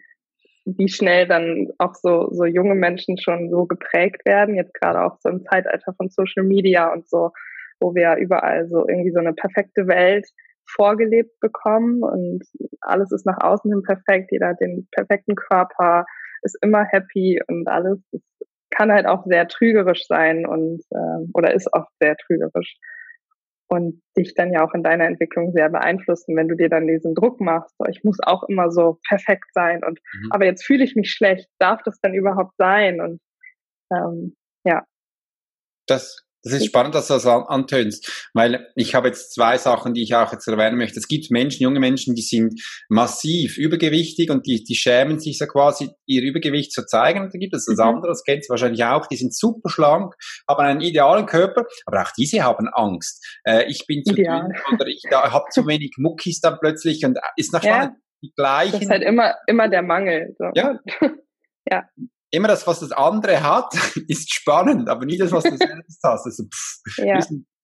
wie 0.65 0.89
schnell 0.89 1.27
dann 1.27 1.67
auch 1.77 1.95
so, 1.95 2.29
so 2.31 2.45
junge 2.45 2.75
Menschen 2.75 3.17
schon 3.17 3.49
so 3.49 3.65
geprägt 3.65 4.25
werden, 4.25 4.55
jetzt 4.55 4.73
gerade 4.73 5.01
auch 5.01 5.17
so 5.19 5.29
im 5.29 5.43
Zeitalter 5.43 5.93
von 5.93 6.09
Social 6.09 6.43
Media 6.43 6.91
und 6.91 7.07
so, 7.07 7.31
wo 7.79 7.95
wir 7.95 8.15
überall 8.17 8.67
so 8.67 8.87
irgendwie 8.87 9.11
so 9.11 9.19
eine 9.19 9.33
perfekte 9.33 9.87
Welt 9.87 10.27
vorgelebt 10.69 11.39
bekommen 11.39 12.03
und 12.03 12.43
alles 12.81 13.11
ist 13.11 13.25
nach 13.25 13.41
außen 13.41 13.71
hin 13.71 13.83
perfekt, 13.83 14.31
jeder 14.31 14.49
hat 14.49 14.59
den 14.59 14.87
perfekten 14.91 15.35
Körper, 15.35 16.05
ist 16.41 16.57
immer 16.61 16.83
happy 16.83 17.41
und 17.47 17.67
alles. 17.67 17.99
Das 18.11 18.21
kann 18.69 18.91
halt 18.91 19.05
auch 19.05 19.25
sehr 19.25 19.47
trügerisch 19.47 20.05
sein 20.07 20.45
und 20.45 20.81
äh, 20.91 21.25
oder 21.33 21.53
ist 21.53 21.71
oft 21.73 21.91
sehr 22.01 22.17
trügerisch 22.17 22.77
und 23.69 24.01
dich 24.17 24.33
dann 24.33 24.53
ja 24.53 24.65
auch 24.65 24.73
in 24.73 24.83
deiner 24.83 25.05
Entwicklung 25.05 25.51
sehr 25.51 25.69
beeinflussen, 25.69 26.35
wenn 26.35 26.47
du 26.47 26.55
dir 26.55 26.69
dann 26.69 26.87
diesen 26.87 27.15
Druck 27.15 27.41
machst, 27.41 27.75
ich 27.89 28.03
muss 28.03 28.17
auch 28.23 28.43
immer 28.43 28.71
so 28.71 28.99
perfekt 29.07 29.53
sein 29.53 29.83
und 29.83 29.99
mhm. 30.13 30.31
aber 30.31 30.45
jetzt 30.45 30.65
fühle 30.65 30.83
ich 30.83 30.95
mich 30.95 31.11
schlecht, 31.11 31.49
darf 31.59 31.81
das 31.83 31.99
dann 32.01 32.13
überhaupt 32.13 32.55
sein? 32.57 33.01
Und 33.01 33.19
ähm, 33.91 34.35
ja. 34.63 34.83
Das 35.87 36.26
das 36.51 36.61
ist 36.61 36.67
spannend, 36.67 36.95
dass 36.95 37.07
du 37.07 37.13
das 37.13 37.25
antönst, 37.25 38.29
weil 38.33 38.67
ich 38.75 38.95
habe 38.95 39.07
jetzt 39.07 39.33
zwei 39.33 39.57
Sachen, 39.57 39.93
die 39.93 40.03
ich 40.03 40.15
auch 40.15 40.31
jetzt 40.31 40.47
erwähnen 40.47 40.77
möchte. 40.77 40.99
Es 40.99 41.07
gibt 41.07 41.31
Menschen, 41.31 41.63
junge 41.63 41.79
Menschen, 41.79 42.15
die 42.15 42.21
sind 42.21 42.61
massiv 42.89 43.57
übergewichtig 43.57 44.29
und 44.29 44.45
die, 44.45 44.63
die 44.63 44.75
schämen 44.75 45.19
sich 45.19 45.37
so 45.37 45.45
quasi, 45.45 45.89
ihr 46.05 46.23
Übergewicht 46.23 46.71
zu 46.71 46.85
zeigen. 46.85 47.21
Und 47.21 47.33
da 47.33 47.37
gibt 47.37 47.53
es 47.53 47.65
das 47.65 47.77
mhm. 47.77 47.83
andere, 47.83 48.07
das 48.07 48.23
kennt 48.23 48.45
ihr 48.45 48.49
wahrscheinlich 48.49 48.83
auch, 48.83 49.07
die 49.07 49.17
sind 49.17 49.35
super 49.35 49.69
schlank, 49.69 50.13
haben 50.47 50.63
einen 50.63 50.81
idealen 50.81 51.25
Körper, 51.25 51.65
aber 51.85 52.01
auch 52.01 52.11
diese 52.17 52.43
haben 52.43 52.67
Angst. 52.69 53.25
Äh, 53.43 53.65
ich 53.69 53.85
bin 53.85 54.03
zu 54.03 54.13
Ideal. 54.13 54.41
dünn 54.41 54.79
oder 54.79 54.87
ich 54.87 55.03
habe 55.11 55.45
zu 55.51 55.67
wenig 55.67 55.95
Muckis 55.97 56.39
dann 56.39 56.57
plötzlich 56.59 57.05
und 57.05 57.17
ist 57.35 57.53
nach 57.53 57.63
ja. 57.63 57.95
die 58.21 58.31
gleichen. 58.35 58.73
Das 58.73 58.81
ist 58.81 58.89
halt 58.89 59.03
immer, 59.03 59.35
immer 59.47 59.69
der 59.69 59.83
Mangel. 59.83 60.35
So. 60.37 60.45
Ja. 60.55 60.79
ja 61.69 61.83
immer 62.31 62.47
das, 62.47 62.67
was 62.67 62.79
das 62.79 62.91
andere 62.91 63.41
hat, 63.43 63.73
ist 64.07 64.33
spannend, 64.33 64.89
aber 64.89 65.05
nie 65.05 65.17
das, 65.17 65.31
was 65.31 65.43
du 65.43 65.57
selbst 65.57 65.99
hast. 66.03 66.25
Also, 66.25 66.43
pff, 66.43 66.81
ja. 66.97 67.19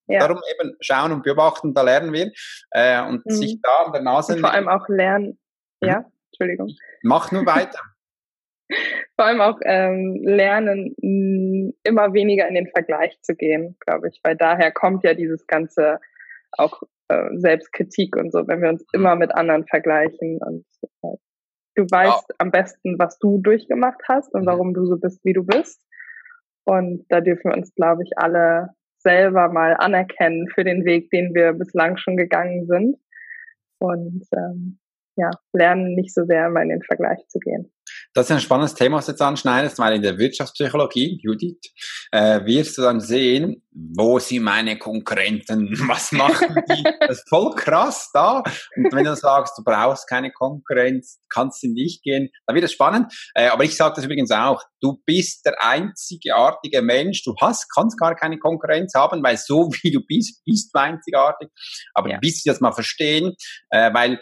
Ja. 0.08 0.20
Darum 0.20 0.42
eben 0.52 0.76
schauen 0.82 1.14
und 1.14 1.24
beobachten, 1.24 1.74
da 1.74 1.82
lernen 1.82 2.12
wir. 2.12 2.32
Äh, 2.72 3.02
und 3.08 3.26
mhm. 3.26 3.32
sich 3.32 3.58
da 3.62 3.86
an 3.86 3.94
der 3.94 4.02
Nase. 4.02 4.34
Und 4.34 4.42
vor 4.42 4.52
allem 4.52 4.68
auch 4.68 4.88
lernen. 4.90 5.40
Mhm. 5.82 5.88
Ja, 5.88 6.06
Entschuldigung. 6.32 6.76
Mach 7.04 7.32
nur 7.32 7.46
weiter. 7.46 7.80
vor 9.16 9.26
allem 9.26 9.42
auch 9.42 9.60
ähm, 9.64 10.20
lernen, 10.24 10.94
immer 11.84 12.14
weniger 12.14 12.48
in 12.48 12.56
den 12.56 12.68
Vergleich 12.68 13.18
zu 13.22 13.36
gehen, 13.36 13.78
glaube 13.80 14.10
ich. 14.10 14.20
Weil 14.24 14.36
daher 14.36 14.72
kommt 14.72 15.04
ja 15.04 15.14
dieses 15.14 15.48
ganze 15.48 16.00
auch 16.52 16.82
äh, 17.08 17.30
Selbstkritik 17.36 18.16
und 18.16 18.32
so, 18.32 18.48
wenn 18.48 18.62
wir 18.62 18.70
uns 18.70 18.82
mhm. 18.82 19.00
immer 19.00 19.16
mit 19.16 19.34
anderen 19.34 19.66
vergleichen. 19.66 20.40
Und 20.42 20.66
Du 21.76 21.84
weißt 21.84 22.26
ja. 22.30 22.36
am 22.38 22.52
besten, 22.52 23.00
was 23.00 23.18
du 23.20 23.40
durchgemacht 23.42 24.02
hast 24.08 24.34
und 24.34 24.42
mhm. 24.42 24.48
warum 24.48 24.74
du 24.74 24.86
so 24.86 24.98
bist, 24.98 25.24
wie 25.26 25.34
du 25.34 25.44
bist. 25.44 25.82
Und 26.66 27.06
da 27.10 27.20
dürfen 27.20 27.52
wir 27.52 27.58
uns, 27.58 27.74
glaube 27.76 28.04
ich, 28.04 28.12
alle 28.18 28.70
selber 29.00 29.50
mal 29.50 29.76
anerkennen 29.78 30.48
für 30.54 30.64
den 30.64 30.86
Weg, 30.86 31.10
den 31.10 31.34
wir 31.34 31.54
bislang 31.54 31.98
schon 31.98 32.16
gegangen 32.16 32.68
sind. 32.68 32.98
Und 33.80 34.24
ähm, 34.34 34.80
ja, 35.16 35.30
lernen 35.52 35.96
nicht 35.96 36.14
so 36.14 36.24
sehr 36.26 36.48
immer 36.48 36.62
in 36.62 36.70
den 36.70 36.84
Vergleich 36.84 37.20
zu 37.28 37.40
gehen. 37.40 37.73
Das 38.14 38.28
ist 38.28 38.32
ein 38.32 38.40
spannendes 38.42 38.76
Thema, 38.76 38.98
was 38.98 39.08
du 39.08 39.14
jetzt 39.14 39.22
anschneidest, 39.22 39.80
weil 39.80 39.96
in 39.96 40.04
der 40.04 40.20
Wirtschaftspsychologie, 40.20 41.20
Judith, 41.22 41.58
äh, 42.12 42.46
wirst 42.46 42.78
du 42.78 42.84
dann 42.84 43.00
sehen, 43.00 43.64
wo 43.72 44.20
sind 44.20 44.44
meine 44.44 44.78
Konkurrenten, 44.78 45.72
was 45.88 46.12
machen 46.12 46.56
die? 46.70 46.84
das 47.00 47.20
ist 47.20 47.30
voll 47.30 47.56
krass 47.56 48.12
da. 48.14 48.44
Und 48.76 48.94
wenn 48.94 49.06
du 49.06 49.16
sagst, 49.16 49.58
du 49.58 49.64
brauchst 49.64 50.08
keine 50.08 50.32
Konkurrenz, 50.32 51.20
kannst 51.30 51.64
du 51.64 51.68
nicht 51.68 52.04
gehen, 52.04 52.30
dann 52.46 52.56
wird 52.56 52.66
es 52.66 52.74
spannend. 52.74 53.12
Äh, 53.34 53.48
aber 53.48 53.64
ich 53.64 53.76
sage 53.76 53.96
das 53.96 54.06
übrigens 54.06 54.30
auch, 54.30 54.64
du 54.80 55.02
bist 55.06 55.46
der 55.46 55.56
einzigartige 55.64 56.84
Mensch, 56.84 57.24
du 57.24 57.36
hast, 57.42 57.68
kannst 57.74 58.00
gar 58.00 58.16
keine 58.16 58.38
Konkurrenz 58.38 58.94
haben, 58.94 59.24
weil 59.24 59.38
so 59.38 59.72
wie 59.82 59.92
du 59.92 60.02
bist, 60.06 60.44
bist 60.46 60.70
du 60.74 60.80
einzigartig. 60.80 61.50
Aber 61.96 62.12
ja. 62.12 62.20
bis 62.20 62.44
sie 62.44 62.50
das 62.50 62.62
mal 62.62 62.74
verstehen, 62.74 63.34
äh, 63.72 63.92
weil 63.92 64.20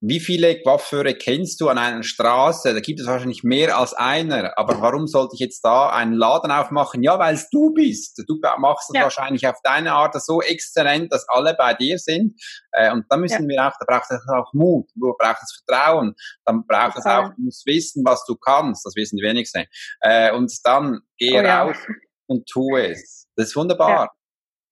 wie 0.00 0.20
viele 0.20 0.60
Coiffeure 0.62 1.14
kennst 1.14 1.60
du 1.60 1.68
an 1.68 1.78
einer 1.78 2.04
Straße? 2.04 2.72
Da 2.72 2.80
gibt 2.80 3.00
es 3.00 3.06
wahrscheinlich 3.06 3.42
mehr 3.42 3.76
als 3.76 3.94
einer. 3.94 4.56
Aber 4.56 4.80
warum 4.80 5.08
sollte 5.08 5.34
ich 5.34 5.40
jetzt 5.40 5.62
da 5.62 5.90
einen 5.90 6.12
Laden 6.12 6.52
aufmachen? 6.52 7.02
Ja, 7.02 7.18
weil 7.18 7.34
es 7.34 7.50
du 7.50 7.72
bist. 7.72 8.22
Du 8.28 8.38
machst 8.58 8.90
es 8.90 8.96
ja. 8.96 9.02
wahrscheinlich 9.02 9.46
auf 9.48 9.56
deine 9.64 9.92
Art 9.92 10.14
so 10.22 10.40
exzellent, 10.40 11.12
dass 11.12 11.26
alle 11.28 11.54
bei 11.58 11.74
dir 11.74 11.98
sind. 11.98 12.40
Äh, 12.70 12.92
und 12.92 13.06
da 13.08 13.16
müssen 13.16 13.48
ja. 13.50 13.56
wir 13.56 13.66
auch, 13.66 13.72
da 13.80 13.86
braucht 13.86 14.10
es 14.10 14.20
auch 14.28 14.52
Mut, 14.52 14.88
du 14.94 15.14
brauchst 15.18 15.42
es 15.42 15.62
Vertrauen, 15.66 16.14
dann 16.44 16.64
braucht 16.66 16.98
es 16.98 17.04
auch, 17.04 17.30
du 17.30 17.42
musst 17.42 17.66
wissen, 17.66 18.04
was 18.04 18.24
du 18.24 18.36
kannst. 18.36 18.86
Das 18.86 18.94
wissen 18.94 19.16
die 19.16 19.24
wenigsten. 19.24 19.64
Äh, 20.00 20.32
und 20.32 20.52
dann 20.62 21.00
geh 21.18 21.32
oh, 21.32 21.44
raus 21.44 21.76
ja. 21.88 21.94
und 22.26 22.48
tu 22.48 22.76
es. 22.76 23.26
Das 23.34 23.48
ist 23.48 23.56
wunderbar. 23.56 24.12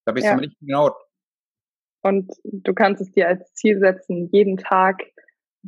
Da 0.04 0.12
bist 0.12 0.24
du 0.26 0.30
am 0.30 0.38
richtigen 0.38 0.74
Ort. 0.74 0.96
Und 2.02 2.32
du 2.44 2.72
kannst 2.72 3.02
es 3.02 3.10
dir 3.10 3.26
als 3.26 3.52
Ziel 3.54 3.80
setzen, 3.80 4.28
jeden 4.30 4.56
Tag 4.58 5.02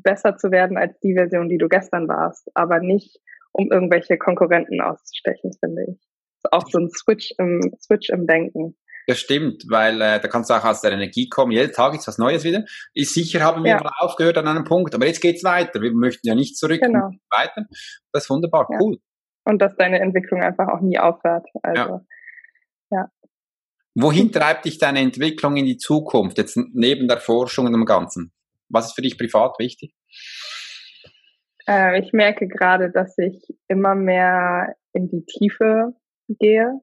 besser 0.02 0.36
zu 0.36 0.50
werden 0.50 0.76
als 0.76 0.98
die 1.00 1.14
Version, 1.14 1.48
die 1.48 1.58
du 1.58 1.68
gestern 1.68 2.08
warst, 2.08 2.48
aber 2.54 2.80
nicht 2.80 3.18
um 3.52 3.70
irgendwelche 3.70 4.18
Konkurrenten 4.18 4.80
auszustechen, 4.80 5.52
finde 5.58 5.82
ich. 5.88 5.98
Das 6.42 6.44
ist 6.44 6.52
auch 6.52 6.68
so 6.70 6.78
ein 6.78 6.90
Switch 6.90 7.32
im, 7.38 7.60
Switch 7.80 8.08
im 8.10 8.26
Denken. 8.26 8.76
Das 9.08 9.18
stimmt, 9.18 9.64
weil 9.68 10.00
äh, 10.02 10.20
da 10.20 10.28
kannst 10.28 10.50
du 10.50 10.54
auch 10.54 10.64
aus 10.64 10.82
der 10.82 10.92
Energie 10.92 11.30
kommen. 11.30 11.50
Jeden 11.50 11.72
Tag 11.72 11.94
ist 11.94 12.06
was 12.06 12.18
Neues 12.18 12.44
wieder. 12.44 12.64
Ist 12.92 13.14
sicher 13.14 13.40
haben 13.40 13.64
wir 13.64 13.70
ja. 13.70 13.82
mal 13.82 13.90
aufgehört 14.00 14.36
an 14.36 14.46
einem 14.46 14.64
Punkt, 14.64 14.94
aber 14.94 15.06
jetzt 15.06 15.22
geht's 15.22 15.42
weiter. 15.44 15.80
Wir 15.80 15.92
möchten 15.94 16.28
ja 16.28 16.34
nicht 16.34 16.58
zurück, 16.58 16.82
genau. 16.82 17.10
weiter. 17.30 17.64
Das 18.12 18.24
ist 18.24 18.30
wunderbar, 18.30 18.68
ja. 18.70 18.78
cool. 18.80 18.98
Und 19.44 19.62
dass 19.62 19.74
deine 19.76 20.00
Entwicklung 20.00 20.42
einfach 20.42 20.68
auch 20.68 20.82
nie 20.82 20.98
aufhört. 20.98 21.46
Also, 21.62 21.80
ja. 21.80 22.00
ja. 22.90 23.10
Wohin 23.94 24.30
treibt 24.30 24.66
dich 24.66 24.76
deine 24.76 25.00
Entwicklung 25.00 25.56
in 25.56 25.64
die 25.64 25.78
Zukunft, 25.78 26.36
jetzt 26.36 26.58
neben 26.74 27.08
der 27.08 27.18
Forschung 27.18 27.64
und 27.64 27.72
dem 27.72 27.86
Ganzen? 27.86 28.34
Was 28.68 28.88
ist 28.88 28.92
für 28.92 29.02
dich 29.02 29.16
privat 29.16 29.58
wichtig? 29.58 29.94
Äh, 31.68 32.00
ich 32.00 32.12
merke 32.12 32.48
gerade, 32.48 32.90
dass 32.90 33.16
ich 33.18 33.42
immer 33.68 33.94
mehr 33.94 34.74
in 34.92 35.08
die 35.08 35.24
Tiefe 35.24 35.92
gehe, 36.28 36.80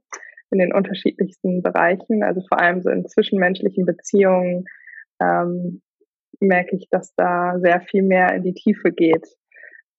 in 0.52 0.60
den 0.60 0.74
unterschiedlichsten 0.74 1.62
Bereichen, 1.64 2.24
also 2.24 2.42
vor 2.48 2.60
allem 2.62 2.82
so 2.82 2.90
in 2.90 3.08
zwischenmenschlichen 3.08 3.86
Beziehungen 3.86 4.66
ähm, 5.22 5.82
merke 6.40 6.76
ich, 6.76 6.88
dass 6.90 7.14
da 7.16 7.60
sehr 7.60 7.82
viel 7.82 8.04
mehr 8.04 8.34
in 8.36 8.44
die 8.44 8.54
Tiefe 8.54 8.92
geht, 8.92 9.26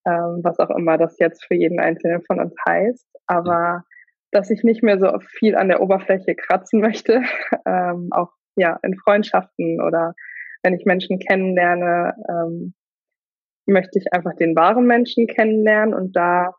ähm, 0.06 0.40
was 0.42 0.58
auch 0.58 0.70
immer 0.70 0.98
das 0.98 1.18
jetzt 1.18 1.44
für 1.44 1.54
jeden 1.54 1.80
Einzelnen 1.80 2.22
von 2.22 2.40
uns 2.40 2.54
heißt. 2.66 3.06
Aber 3.26 3.84
dass 4.30 4.50
ich 4.50 4.62
nicht 4.62 4.82
mehr 4.82 4.98
so 4.98 5.18
viel 5.38 5.56
an 5.56 5.68
der 5.68 5.80
Oberfläche 5.80 6.34
kratzen 6.34 6.80
möchte, 6.82 7.22
ähm, 7.66 8.08
auch 8.12 8.30
ja 8.56 8.78
in 8.82 8.96
Freundschaften 8.96 9.80
oder 9.80 10.14
wenn 10.62 10.74
ich 10.74 10.84
Menschen 10.84 11.18
kennenlerne, 11.18 12.14
ähm, 12.28 12.74
möchte 13.66 13.98
ich 13.98 14.12
einfach 14.12 14.34
den 14.36 14.54
wahren 14.56 14.86
Menschen 14.86 15.26
kennenlernen 15.26 15.94
und 15.94 16.14
da 16.16 16.54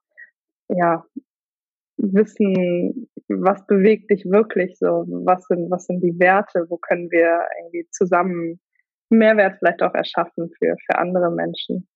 ja 0.69 1.03
wissen, 1.97 3.09
was 3.27 3.65
bewegt 3.65 4.11
dich 4.11 4.25
wirklich 4.25 4.77
so, 4.77 5.05
was 5.25 5.45
sind, 5.45 5.69
was 5.71 5.85
sind 5.85 6.01
die 6.01 6.17
Werte, 6.19 6.65
wo 6.69 6.77
können 6.77 7.09
wir 7.11 7.39
irgendwie 7.59 7.87
zusammen 7.91 8.59
Mehrwert 9.09 9.57
vielleicht 9.57 9.81
auch 9.81 9.93
erschaffen 9.93 10.51
für, 10.57 10.75
für 10.85 10.99
andere 10.99 11.31
Menschen. 11.31 11.87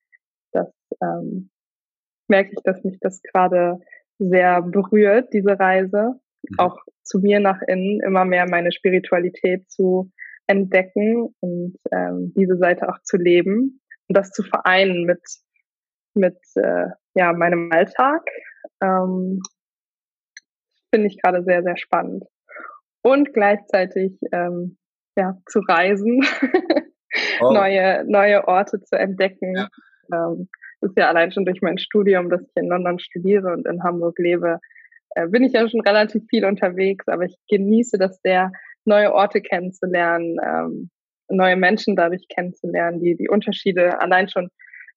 Das 0.54 0.70
ähm, 1.02 1.50
merke 2.28 2.52
ich, 2.54 2.64
dass 2.64 2.84
mich 2.84 2.98
das 3.02 3.22
gerade 3.22 3.80
sehr 4.18 4.62
berührt, 4.62 5.34
diese 5.34 5.60
Reise. 5.60 6.20
Mhm. 6.50 6.60
Auch 6.60 6.78
zu 7.04 7.20
mir 7.20 7.40
nach 7.40 7.62
innen 7.68 8.00
immer 8.02 8.26
mehr 8.26 8.48
meine 8.50 8.72
Spiritualität 8.72 9.70
zu 9.70 10.12
entdecken 10.48 11.36
und 11.40 11.78
ähm, 11.92 12.34
diese 12.36 12.58
Seite 12.58 12.90
auch 12.90 13.02
zu 13.04 13.18
leben 13.18 13.81
und 14.12 14.18
das 14.18 14.32
zu 14.32 14.44
vereinen 14.44 15.06
mit 15.06 15.22
mit 16.14 16.38
äh, 16.56 16.88
ja 17.16 17.32
meinem 17.32 17.72
Alltag 17.72 18.22
ähm, 18.84 19.42
finde 20.94 21.08
ich 21.08 21.18
gerade 21.22 21.42
sehr 21.44 21.64
sehr 21.64 21.78
spannend 21.78 22.26
und 23.04 23.34
gleichzeitig 23.34 24.20
ähm, 24.34 24.78
ja 25.16 25.38
zu 25.48 25.62
reisen 25.62 26.26
oh. 27.40 27.54
neue 27.54 28.04
neue 28.06 28.46
Orte 28.50 28.82
zu 28.82 29.00
entdecken 29.00 29.56
ja. 29.56 29.70
ähm, 30.12 30.50
ist 30.82 30.98
ja 30.98 31.08
allein 31.08 31.32
schon 31.32 31.46
durch 31.46 31.62
mein 31.62 31.78
Studium 31.78 32.30
dass 32.30 32.42
ich 32.42 32.56
in 32.56 32.68
London 32.68 33.00
studiere 33.00 33.54
und 33.54 33.66
in 33.66 33.82
Hamburg 33.82 34.20
lebe 34.20 34.60
äh, 35.16 35.26
bin 35.30 35.46
ich 35.46 35.54
ja 35.54 35.70
schon 35.70 35.80
relativ 35.80 36.24
viel 36.30 36.44
unterwegs 36.44 37.08
aber 37.08 37.24
ich 37.24 37.38
genieße 37.48 37.98
das 37.98 38.20
sehr 38.22 38.52
neue 38.84 39.14
Orte 39.14 39.42
kennenzulernen, 39.42 40.38
ähm, 40.44 40.90
neue 41.32 41.56
Menschen 41.56 41.96
dadurch 41.96 42.28
kennenzulernen, 42.28 43.00
die 43.00 43.16
die 43.16 43.30
Unterschiede 43.30 44.00
allein 44.00 44.30
schon, 44.30 44.50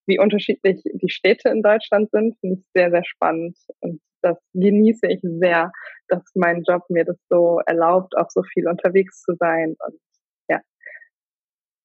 wie 0.07 0.18
unterschiedlich 0.18 0.82
die 0.85 1.11
Städte 1.11 1.49
in 1.49 1.62
Deutschland 1.62 2.11
sind, 2.11 2.37
finde 2.41 2.61
ich 2.61 2.66
sehr, 2.74 2.91
sehr 2.91 3.05
spannend. 3.05 3.57
Und 3.80 4.01
das 4.22 4.37
genieße 4.53 5.07
ich 5.09 5.20
sehr, 5.22 5.72
dass 6.09 6.22
mein 6.35 6.62
Job 6.66 6.82
mir 6.89 7.05
das 7.05 7.16
so 7.30 7.61
erlaubt, 7.66 8.16
auch 8.16 8.28
so 8.30 8.43
viel 8.43 8.68
unterwegs 8.68 9.22
zu 9.22 9.35
sein. 9.39 9.76
Und 9.87 9.99
ja. 10.49 10.61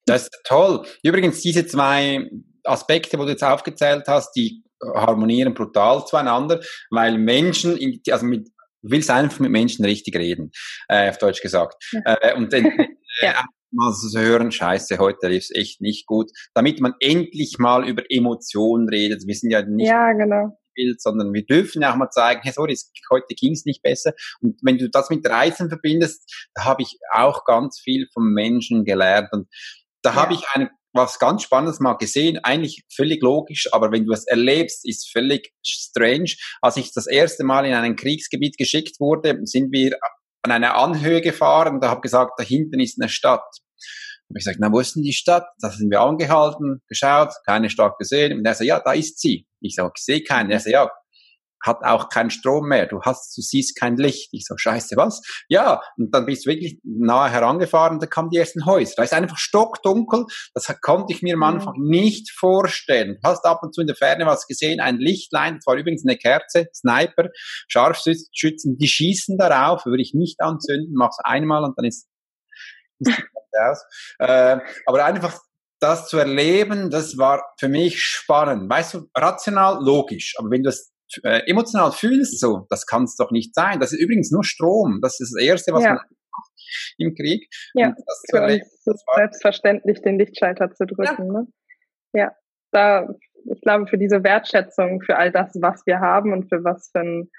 Das 0.06 0.24
ist 0.24 0.42
toll. 0.46 0.86
Übrigens, 1.04 1.42
diese 1.42 1.66
zwei 1.66 2.30
Aspekte, 2.64 3.18
wo 3.18 3.24
du 3.24 3.30
jetzt 3.30 3.44
aufgezählt 3.44 4.06
hast, 4.08 4.34
die 4.34 4.64
harmonieren 4.96 5.54
brutal 5.54 6.06
zueinander, 6.06 6.62
weil 6.90 7.18
Menschen, 7.18 7.78
in, 7.78 8.02
also 8.12 8.26
mit 8.26 8.50
willst 8.82 9.10
einfach 9.10 9.40
mit 9.40 9.52
Menschen 9.52 9.86
richtig 9.86 10.16
reden, 10.16 10.52
äh, 10.88 11.10
auf 11.10 11.18
Deutsch 11.18 11.42
gesagt. 11.42 11.76
Ja. 11.92 12.18
Äh, 12.22 12.36
und 12.36 12.54
dann 12.54 12.64
ja. 13.22 13.44
Mal 13.72 13.94
so 13.94 14.18
hören, 14.20 14.52
scheiße, 14.52 14.98
heute 14.98 15.28
lief 15.28 15.44
es 15.44 15.56
echt 15.56 15.82
nicht 15.82 16.06
gut, 16.06 16.32
damit 16.54 16.80
man 16.80 16.94
endlich 17.00 17.58
mal 17.60 17.88
über 17.88 18.04
Emotionen 18.10 18.90
redet. 18.90 19.28
Wir 19.28 19.36
sind 19.36 19.52
ja 19.52 19.62
nicht 19.64 19.88
ja, 19.88 20.14
genau. 20.14 20.58
Bild, 20.76 21.02
sondern 21.02 21.34
wir 21.34 21.46
dürfen 21.46 21.82
ja 21.82 21.92
auch 21.92 21.98
mal 21.98 22.10
zeigen, 22.10 22.42
hey, 22.44 22.54
sorry, 22.54 22.78
heute 23.12 23.36
ging 23.36 23.54
es 23.54 23.66
nicht 23.66 23.82
besser. 23.82 24.14
Und 24.42 24.60
wenn 24.64 24.78
du 24.78 24.90
das 24.90 25.10
mit 25.10 25.28
Reisen 25.28 25.70
verbindest, 25.70 26.50
da 26.54 26.66
habe 26.66 26.84
ich 26.84 26.98
auch 27.14 27.44
ganz 27.44 27.80
viel 27.80 28.08
vom 28.14 28.32
Menschen 28.34 28.86
gelernt. 28.86 29.30
Und 29.32 29.48
da 30.02 30.12
ja. 30.12 30.16
habe 30.16 30.34
ich 30.34 30.44
eine 30.54 30.70
was 30.94 31.20
ganz 31.20 31.44
Spannendes 31.44 31.80
mal 31.80 31.94
gesehen, 31.98 32.40
eigentlich 32.44 32.84
völlig 32.94 33.22
logisch, 33.22 33.68
aber 33.72 33.92
wenn 33.92 34.06
du 34.06 34.12
es 34.12 34.26
erlebst, 34.26 34.88
ist 34.88 35.12
völlig 35.12 35.54
strange. 35.64 36.34
Als 36.62 36.78
ich 36.78 36.92
das 36.94 37.06
erste 37.06 37.44
Mal 37.44 37.66
in 37.66 37.74
ein 37.74 37.96
Kriegsgebiet 37.96 38.58
geschickt 38.58 39.00
wurde, 39.00 39.40
sind 39.44 39.72
wir 39.72 39.98
an 40.42 40.52
einer 40.52 40.76
Anhöhe 40.76 41.22
gefahren, 41.22 41.80
da 41.82 41.90
habe 41.90 42.02
gesagt, 42.02 42.34
da 42.38 42.44
hinten 42.44 42.80
ist 42.80 43.00
eine 43.00 43.10
Stadt. 43.10 43.42
Habe 43.42 44.38
ich 44.38 44.46
gesagt, 44.46 44.60
na, 44.60 44.72
wo 44.72 44.80
ist 44.80 44.96
denn 44.96 45.04
die 45.04 45.14
Stadt? 45.14 45.48
Da 45.60 45.70
sind 45.72 45.90
wir 45.90 46.02
angehalten, 46.02 46.84
geschaut, 46.88 47.34
keine 47.46 47.70
Stadt 47.70 47.98
gesehen. 47.98 48.38
Und 48.38 48.46
er 48.46 48.54
sagt, 48.54 48.68
ja, 48.68 48.80
da 48.80 48.94
ist 48.94 49.20
sie. 49.20 49.48
Ich 49.60 49.76
sage, 49.76 49.92
ich 49.96 50.04
sehe 50.04 50.24
keine. 50.24 50.54
Er 50.54 50.60
sagt, 50.60 50.74
ja, 50.74 50.92
hat 51.64 51.84
auch 51.84 52.10
keinen 52.10 52.30
Strom 52.30 52.68
mehr. 52.68 52.86
Du 52.86 53.02
hast, 53.02 53.36
du 53.38 53.42
siehst 53.42 53.78
kein 53.78 53.98
Licht. 53.98 54.30
Ich 54.32 54.46
so, 54.46 54.56
scheiße, 54.58 54.96
was? 54.98 55.22
Ja, 55.48 55.82
und 55.98 56.14
dann 56.14 56.26
bist 56.26 56.46
du 56.46 56.52
wirklich 56.52 56.80
nahe 56.84 57.30
herangefahren, 57.30 58.00
da 58.00 58.06
kamen 58.06 58.30
die 58.30 58.38
ersten 58.38 58.66
Häuser. 58.66 58.94
Da 58.98 59.04
ist 59.04 59.14
einfach 59.14 59.38
stockdunkel. 59.38 60.26
Das 60.54 60.68
konnte 60.82 61.14
ich 61.14 61.22
mir 61.22 61.36
am 61.36 61.44
Anfang 61.44 61.76
mhm. 61.78 61.90
nicht 61.90 62.32
vorstellen. 62.32 63.18
Du 63.22 63.30
hast 63.30 63.46
ab 63.46 63.60
und 63.64 63.74
zu 63.74 63.82
in 63.82 63.88
der 63.88 63.96
Ferne 63.96 64.26
was 64.26 64.48
gesehen, 64.48 64.80
ein 64.80 64.98
Lichtlein, 64.98 65.56
das 65.56 65.66
war 65.66 65.76
übrigens 65.76 66.06
eine 66.06 66.18
Kerze, 66.18 66.68
Sniper, 66.74 67.30
Scharfschützen, 67.68 68.78
die 68.78 68.88
schießen 68.88 69.38
darauf, 69.38 69.86
würde 69.86 70.02
ich 70.02 70.14
nicht 70.14 70.42
anzünden, 70.42 70.94
mach's 70.96 71.18
einmal 71.24 71.64
und 71.64 71.78
dann 71.78 71.86
ist, 71.86 72.08
ist 73.00 73.12
aus. 73.60 73.84
Äh, 74.20 74.58
aber 74.86 75.06
einfach 75.06 75.40
das 75.80 76.08
zu 76.08 76.18
erleben, 76.18 76.90
das 76.90 77.18
war 77.18 77.44
für 77.58 77.70
mich 77.70 78.02
spannend. 78.02 78.70
Weißt 78.70 78.94
du, 78.94 79.10
rational, 79.16 79.80
logisch. 79.82 80.36
Aber 80.38 80.50
wenn 80.52 80.64
du 80.64 80.70
es 80.70 80.92
äh, 81.24 81.50
emotional 81.50 81.92
fühlst, 81.92 82.40
so, 82.40 82.66
das 82.70 82.86
kann 82.86 83.04
es 83.04 83.16
doch 83.16 83.32
nicht 83.32 83.56
sein. 83.56 83.80
Das 83.80 83.92
ist 83.94 84.00
übrigens 84.00 84.32
nur 84.32 84.44
Strom. 84.44 85.00
Das 85.02 85.20
ist 85.20 85.34
das 85.36 85.44
Erste, 85.44 85.74
was 85.74 85.84
ja. 85.84 85.90
man 85.90 85.98
macht 85.98 86.10
im 86.98 87.16
Krieg. 87.16 87.48
Ja, 87.74 87.96
das 88.06 88.24
für 88.30 88.44
uns 88.44 88.86
ist 88.86 89.06
selbstverständlich, 89.16 90.02
den 90.02 90.20
Lichtschalter 90.20 90.72
zu 90.72 90.86
drücken. 90.86 91.26
Ja. 91.26 91.34
Ne? 91.34 91.48
ja, 92.14 92.32
da, 92.72 93.08
ich 93.52 93.62
glaube, 93.62 93.88
für 93.88 93.98
diese 93.98 94.24
Wertschätzung, 94.24 95.02
für 95.02 95.18
all 95.18 95.32
das, 95.32 95.54
was 95.62 95.82
wir 95.86 96.00
haben 96.00 96.34
und 96.34 96.50
für 96.50 96.64
was 96.64 96.90
für 96.92 97.00
einen 97.00 97.30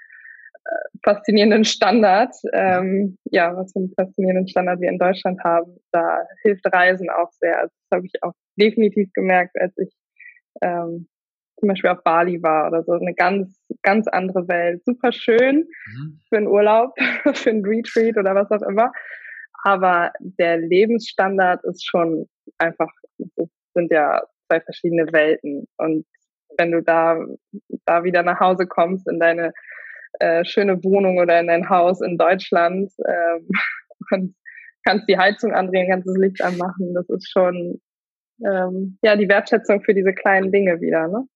äh, 0.65 0.97
faszinierenden 1.03 1.63
Standard, 1.63 2.35
ähm, 2.53 3.17
ja, 3.25 3.55
was 3.55 3.71
für 3.73 3.79
einen 3.79 3.93
faszinierenden 3.95 4.47
Standard 4.47 4.81
wir 4.81 4.89
in 4.89 4.99
Deutschland 4.99 5.39
haben, 5.43 5.77
da 5.91 6.19
hilft 6.43 6.65
Reisen 6.71 7.09
auch 7.09 7.31
sehr. 7.39 7.59
Also 7.59 7.73
das 7.89 7.97
habe 7.97 8.05
ich 8.05 8.23
auch 8.23 8.33
definitiv 8.59 9.09
gemerkt, 9.13 9.55
als 9.59 9.77
ich 9.77 9.93
ähm, 10.61 11.07
zum 11.61 11.69
Beispiel 11.69 11.91
auf 11.91 12.03
Bali 12.03 12.41
war 12.43 12.67
oder 12.67 12.83
so. 12.83 12.93
Eine 12.93 13.13
ganz, 13.13 13.61
ganz 13.83 14.07
andere 14.07 14.47
Welt. 14.47 14.83
Super 14.83 15.13
schön 15.13 15.67
mhm. 15.87 16.19
für 16.27 16.37
einen 16.37 16.47
Urlaub, 16.47 16.93
für 17.33 17.49
einen 17.51 17.65
Retreat 17.65 18.17
oder 18.17 18.35
was 18.35 18.51
auch 18.51 18.67
immer. 18.67 18.91
Aber 19.63 20.11
der 20.19 20.57
Lebensstandard 20.57 21.63
ist 21.63 21.87
schon 21.87 22.27
einfach, 22.57 22.91
das 23.35 23.47
sind 23.75 23.91
ja 23.91 24.21
zwei 24.47 24.59
verschiedene 24.59 25.13
Welten. 25.13 25.67
Und 25.77 26.05
wenn 26.57 26.71
du 26.71 26.81
da, 26.81 27.23
da 27.85 28.03
wieder 28.03 28.23
nach 28.23 28.39
Hause 28.39 28.65
kommst 28.65 29.07
in 29.07 29.19
deine 29.19 29.53
äh, 30.19 30.43
schöne 30.43 30.83
Wohnung 30.83 31.19
oder 31.19 31.39
in 31.39 31.47
dein 31.47 31.69
Haus 31.69 32.01
in 32.01 32.17
Deutschland 32.17 32.91
ähm, 33.07 33.47
und 34.11 34.35
kannst 34.83 35.07
die 35.07 35.17
Heizung 35.17 35.53
andrehen, 35.53 35.89
kannst 35.89 36.07
das 36.07 36.17
Licht 36.17 36.41
anmachen, 36.41 36.95
das 36.95 37.07
ist 37.09 37.29
schon 37.31 37.79
ähm, 38.43 38.97
ja 39.03 39.15
die 39.15 39.29
Wertschätzung 39.29 39.83
für 39.83 39.93
diese 39.93 40.13
kleinen 40.13 40.51
Dinge 40.51 40.81
wieder, 40.81 41.07
ne? 41.07 41.27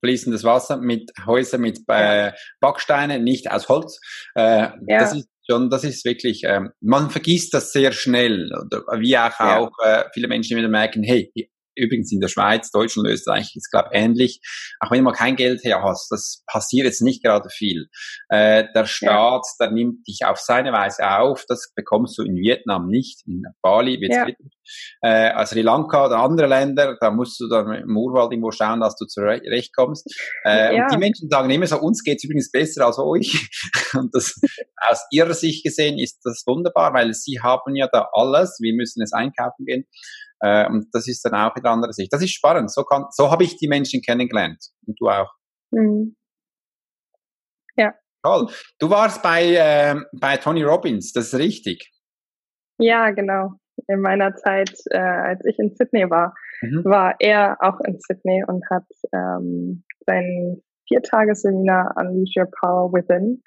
Fließendes 0.00 0.44
Wasser 0.44 0.78
mit 0.78 1.10
Häusern 1.26 1.60
mit 1.60 1.80
äh, 1.88 2.32
Backsteinen, 2.60 3.22
nicht 3.22 3.50
aus 3.50 3.68
Holz. 3.68 4.00
Äh, 4.34 4.42
ja. 4.42 4.74
Das 4.86 5.14
ist 5.14 5.28
schon, 5.48 5.70
das 5.70 5.84
ist 5.84 6.04
wirklich, 6.04 6.42
ähm, 6.44 6.70
man 6.80 7.10
vergisst 7.10 7.54
das 7.54 7.72
sehr 7.72 7.92
schnell. 7.92 8.50
Oder 8.52 9.00
wie 9.00 9.16
auch, 9.18 9.38
ja. 9.38 9.58
auch 9.58 9.72
äh, 9.84 10.04
viele 10.12 10.28
Menschen 10.28 10.56
wieder 10.56 10.68
merken, 10.68 11.02
hey, 11.02 11.32
übrigens 11.74 12.12
in 12.12 12.20
der 12.20 12.28
Schweiz, 12.28 12.70
Deutschland, 12.70 13.08
Österreich 13.08 13.54
ist 13.54 13.70
glaube 13.70 13.90
ähnlich. 13.92 14.40
Auch 14.80 14.90
wenn 14.90 14.98
du 14.98 15.04
mal 15.04 15.12
kein 15.12 15.36
Geld 15.36 15.64
her 15.64 15.82
hast, 15.82 16.10
das 16.10 16.42
passiert 16.46 16.86
jetzt 16.86 17.02
nicht 17.02 17.22
gerade 17.22 17.48
viel. 17.50 17.86
Äh, 18.28 18.64
der 18.74 18.86
Staat, 18.86 19.44
ja. 19.58 19.66
der 19.66 19.72
nimmt 19.72 20.06
dich 20.06 20.20
auf 20.24 20.38
seine 20.38 20.72
Weise 20.72 21.08
auf. 21.08 21.44
Das 21.48 21.72
bekommst 21.74 22.18
du 22.18 22.22
in 22.22 22.36
Vietnam 22.36 22.88
nicht. 22.88 23.22
In 23.26 23.42
Bali 23.62 24.00
wird 24.00 24.12
ja. 24.12 24.26
äh, 25.02 25.30
also 25.30 25.54
Sri 25.54 25.62
Lanka 25.62 26.06
oder 26.06 26.18
andere 26.18 26.46
Länder, 26.46 26.96
da 27.00 27.10
musst 27.10 27.40
du 27.40 27.48
dann 27.48 27.72
im 27.72 27.96
Urwald 27.96 28.32
irgendwo 28.32 28.50
schauen, 28.50 28.80
dass 28.80 28.96
du 28.96 29.06
zurechtkommst. 29.06 30.06
Äh, 30.44 30.76
ja. 30.76 30.84
Und 30.84 30.92
die 30.92 30.98
Menschen 30.98 31.28
sagen 31.28 31.50
immer 31.50 31.66
so, 31.66 31.78
uns 31.80 32.02
geht's 32.02 32.24
übrigens 32.24 32.50
besser 32.50 32.86
als 32.86 32.98
euch. 32.98 33.50
und 33.94 34.14
das 34.14 34.40
aus 34.88 35.04
ihrer 35.10 35.34
Sicht 35.34 35.64
gesehen 35.64 35.98
ist 35.98 36.20
das 36.24 36.44
wunderbar, 36.46 36.92
weil 36.94 37.12
sie 37.14 37.40
haben 37.42 37.74
ja 37.74 37.88
da 37.90 38.08
alles. 38.12 38.58
Wir 38.60 38.74
müssen 38.74 39.02
es 39.02 39.12
einkaufen 39.12 39.66
gehen. 39.66 39.86
Äh, 40.40 40.66
und 40.68 40.86
das 40.92 41.06
ist 41.08 41.24
dann 41.24 41.34
auch 41.34 41.54
wieder 41.56 41.70
andere 41.70 41.92
Sicht. 41.92 42.12
Das 42.12 42.22
ist 42.22 42.32
spannend. 42.32 42.72
So, 42.72 42.84
kann, 42.84 43.06
so 43.10 43.30
habe 43.30 43.44
ich 43.44 43.56
die 43.56 43.68
Menschen 43.68 44.00
kennengelernt. 44.02 44.58
Und 44.86 44.96
du 44.98 45.08
auch. 45.08 45.32
Mhm. 45.70 46.16
Ja. 47.76 47.94
Toll. 48.22 48.48
Du 48.78 48.90
warst 48.90 49.22
bei, 49.22 49.54
äh, 49.54 49.96
bei 50.18 50.36
Tony 50.36 50.62
Robbins, 50.62 51.12
das 51.12 51.32
ist 51.32 51.38
richtig. 51.38 51.90
Ja, 52.78 53.10
genau. 53.10 53.54
In 53.88 54.00
meiner 54.00 54.34
Zeit, 54.36 54.72
äh, 54.90 54.98
als 54.98 55.44
ich 55.44 55.58
in 55.58 55.74
Sydney 55.74 56.08
war, 56.10 56.34
mhm. 56.60 56.84
war 56.84 57.14
er 57.18 57.56
auch 57.60 57.80
in 57.86 57.98
Sydney 57.98 58.42
und 58.46 58.64
hat 58.70 58.84
ähm, 59.12 59.84
sein 60.06 60.62
Viertagesseminar 60.88 61.94
Unleash 61.96 62.36
Your 62.36 62.48
Power 62.60 62.92
Within 62.92 63.42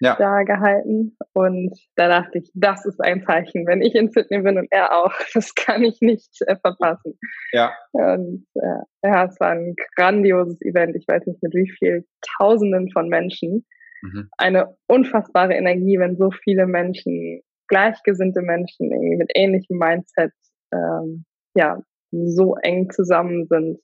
ja. 0.00 0.16
da 0.16 0.42
gehalten. 0.42 1.16
Und 1.32 1.78
da 1.96 2.08
dachte 2.08 2.38
ich, 2.38 2.50
das 2.54 2.84
ist 2.84 3.00
ein 3.00 3.24
Zeichen, 3.24 3.66
wenn 3.66 3.82
ich 3.82 3.94
in 3.94 4.10
Sydney 4.10 4.42
bin 4.42 4.58
und 4.58 4.68
er 4.70 4.92
auch. 4.92 5.12
Das 5.34 5.54
kann 5.54 5.84
ich 5.84 6.00
nicht 6.00 6.40
äh, 6.46 6.56
verpassen. 6.56 7.18
Ja. 7.52 7.72
Und 7.92 8.46
äh, 8.54 9.06
ja, 9.06 9.24
es 9.24 9.38
war 9.38 9.50
ein 9.50 9.74
grandioses 9.96 10.60
Event. 10.62 10.96
Ich 10.96 11.06
weiß 11.06 11.26
nicht 11.26 11.42
mit 11.42 11.54
wie 11.54 11.70
viel 11.78 12.04
Tausenden 12.38 12.90
von 12.90 13.08
Menschen. 13.08 13.64
Mhm. 14.02 14.28
Eine 14.36 14.76
unfassbare 14.86 15.54
Energie, 15.54 15.98
wenn 15.98 16.16
so 16.16 16.30
viele 16.30 16.66
Menschen, 16.66 17.42
gleichgesinnte 17.68 18.42
Menschen, 18.42 18.90
irgendwie 18.90 19.16
mit 19.16 19.30
ähnlichem 19.34 19.78
Mindset, 19.78 20.32
ähm, 20.72 21.24
ja, 21.54 21.80
so 22.10 22.56
eng 22.62 22.90
zusammen 22.90 23.46
sind. 23.46 23.78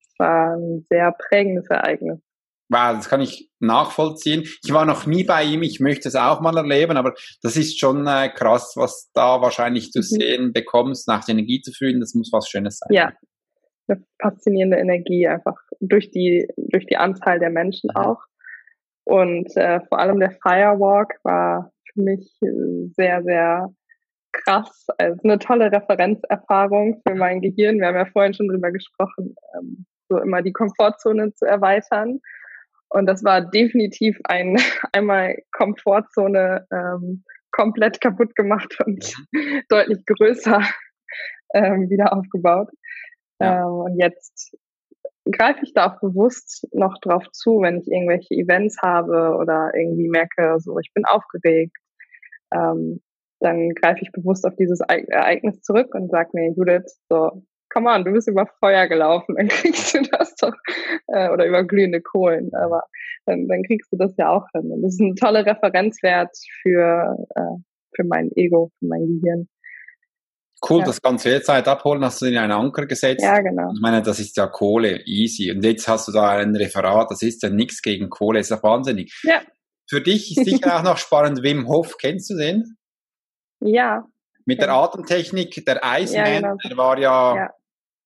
Es 0.00 0.18
war 0.18 0.56
ein 0.56 0.84
sehr 0.88 1.12
prägendes 1.12 1.68
Ereignis. 1.68 2.20
Wow, 2.70 2.96
das 2.96 3.08
kann 3.08 3.20
ich 3.20 3.50
nachvollziehen. 3.58 4.42
Ich 4.64 4.72
war 4.72 4.86
noch 4.86 5.06
nie 5.06 5.24
bei 5.24 5.44
ihm, 5.44 5.62
ich 5.62 5.80
möchte 5.80 6.08
es 6.08 6.16
auch 6.16 6.40
mal 6.40 6.56
erleben, 6.56 6.96
aber 6.96 7.14
das 7.42 7.56
ist 7.56 7.78
schon 7.78 8.06
äh, 8.06 8.30
krass, 8.30 8.74
was 8.76 9.10
da 9.12 9.42
wahrscheinlich 9.42 9.90
zu 9.90 9.98
mhm. 9.98 10.02
sehen 10.02 10.52
bekommst, 10.52 11.08
nach 11.08 11.24
der 11.24 11.34
Energie 11.34 11.60
zu 11.60 11.72
fühlen, 11.72 12.00
das 12.00 12.14
muss 12.14 12.32
was 12.32 12.48
Schönes 12.48 12.78
sein. 12.78 12.94
Ja, 12.94 13.12
eine 13.88 14.02
faszinierende 14.22 14.78
Energie, 14.78 15.26
einfach 15.26 15.58
durch 15.80 16.10
die, 16.10 16.46
durch 16.56 16.86
die 16.86 16.96
Anzahl 16.96 17.38
der 17.38 17.50
Menschen 17.50 17.90
mhm. 17.92 18.00
auch. 18.00 18.22
Und 19.04 19.54
äh, 19.56 19.80
vor 19.88 19.98
allem 19.98 20.20
der 20.20 20.30
Firewalk 20.30 21.18
war 21.24 21.72
für 21.92 22.00
mich 22.00 22.38
sehr, 22.94 23.22
sehr 23.24 23.68
krass, 24.32 24.86
also 24.98 25.20
eine 25.24 25.38
tolle 25.40 25.72
Referenzerfahrung 25.72 27.02
für 27.04 27.16
mein 27.16 27.40
Gehirn. 27.40 27.78
Wir 27.78 27.88
haben 27.88 27.96
ja 27.96 28.06
vorhin 28.06 28.34
schon 28.34 28.46
drüber 28.46 28.70
gesprochen, 28.70 29.34
ähm, 29.58 29.86
so 30.08 30.18
immer 30.18 30.42
die 30.42 30.52
Komfortzone 30.52 31.34
zu 31.34 31.46
erweitern. 31.46 32.20
Und 32.90 33.06
das 33.06 33.24
war 33.24 33.40
definitiv 33.40 34.18
ein 34.24 34.56
einmal 34.92 35.36
Komfortzone 35.52 36.66
ähm, 36.72 37.24
komplett 37.52 38.00
kaputt 38.00 38.36
gemacht 38.36 38.78
und 38.84 39.14
deutlich 39.68 40.04
größer 40.06 40.60
ähm, 41.54 41.88
wieder 41.88 42.12
aufgebaut. 42.12 42.68
Ja. 43.40 43.62
Ähm, 43.62 43.72
und 43.72 43.98
jetzt 43.98 44.56
greife 45.30 45.60
ich 45.62 45.72
da 45.72 45.86
auch 45.86 46.00
bewusst 46.00 46.66
noch 46.72 46.98
drauf 47.00 47.24
zu, 47.32 47.60
wenn 47.60 47.78
ich 47.78 47.90
irgendwelche 47.90 48.34
Events 48.34 48.80
habe 48.82 49.36
oder 49.36 49.72
irgendwie 49.74 50.08
merke, 50.08 50.56
so 50.58 50.78
ich 50.78 50.92
bin 50.94 51.04
aufgeregt. 51.04 51.76
Ähm, 52.52 53.00
dann 53.40 53.70
greife 53.70 54.02
ich 54.02 54.12
bewusst 54.12 54.46
auf 54.46 54.54
dieses 54.56 54.80
Ereignis 54.80 55.62
zurück 55.62 55.94
und 55.94 56.10
sage 56.10 56.30
mir, 56.34 56.52
Judith, 56.52 57.00
so, 57.08 57.42
come 57.70 57.88
on, 57.88 58.04
du 58.04 58.12
bist 58.12 58.28
über 58.28 58.46
Feuer 58.58 58.86
gelaufen, 58.88 59.34
dann 59.38 59.48
kriegst 59.48 59.94
du 59.94 60.02
das 60.02 60.34
doch, 60.36 60.54
äh, 61.08 61.30
oder 61.30 61.46
über 61.46 61.64
glühende 61.64 62.02
Kohlen, 62.02 62.50
aber 62.54 62.82
dann, 63.26 63.48
dann 63.48 63.62
kriegst 63.62 63.92
du 63.92 63.96
das 63.96 64.14
ja 64.18 64.30
auch 64.30 64.46
hin. 64.52 64.70
Und 64.70 64.82
das 64.82 64.94
ist 64.94 65.00
ein 65.00 65.16
toller 65.16 65.46
Referenzwert 65.46 66.36
für, 66.62 67.16
äh, 67.34 67.60
für 67.94 68.04
mein 68.04 68.30
Ego, 68.36 68.70
für 68.78 68.86
mein 68.86 69.06
Gehirn. 69.06 69.48
Cool, 70.68 70.80
ja. 70.80 70.86
das 70.86 71.00
ganze 71.00 71.30
jederzeit 71.30 71.66
abholen, 71.68 72.04
hast 72.04 72.20
du 72.20 72.26
in 72.26 72.36
einen 72.36 72.52
Anker 72.52 72.84
gesetzt. 72.84 73.24
Ja, 73.24 73.40
genau. 73.40 73.72
Ich 73.74 73.80
meine, 73.80 74.02
das 74.02 74.20
ist 74.20 74.36
ja 74.36 74.46
Kohle, 74.46 75.00
easy. 75.06 75.50
Und 75.50 75.64
jetzt 75.64 75.88
hast 75.88 76.08
du 76.08 76.12
da 76.12 76.30
ein 76.30 76.54
Referat, 76.54 77.10
das 77.10 77.22
ist 77.22 77.42
ja 77.42 77.48
nichts 77.48 77.80
gegen 77.80 78.10
Kohle, 78.10 78.40
ist 78.40 78.50
ja 78.50 78.62
wahnsinnig. 78.62 79.18
Ja. 79.22 79.40
Für 79.88 80.02
dich 80.02 80.36
ist 80.36 80.44
sicher 80.44 80.76
auch 80.78 80.82
noch 80.82 80.98
spannend, 80.98 81.42
Wim 81.42 81.66
Hof, 81.66 81.96
kennst 81.96 82.28
du 82.28 82.36
den? 82.36 82.76
Ja. 83.60 84.04
Mit 84.44 84.60
der 84.60 84.70
Atemtechnik, 84.70 85.64
der 85.64 85.82
Eisman, 85.82 86.26
ja, 86.26 86.40
genau. 86.40 86.56
der 86.68 86.76
war 86.76 86.98
ja, 86.98 87.36
ja, 87.36 87.50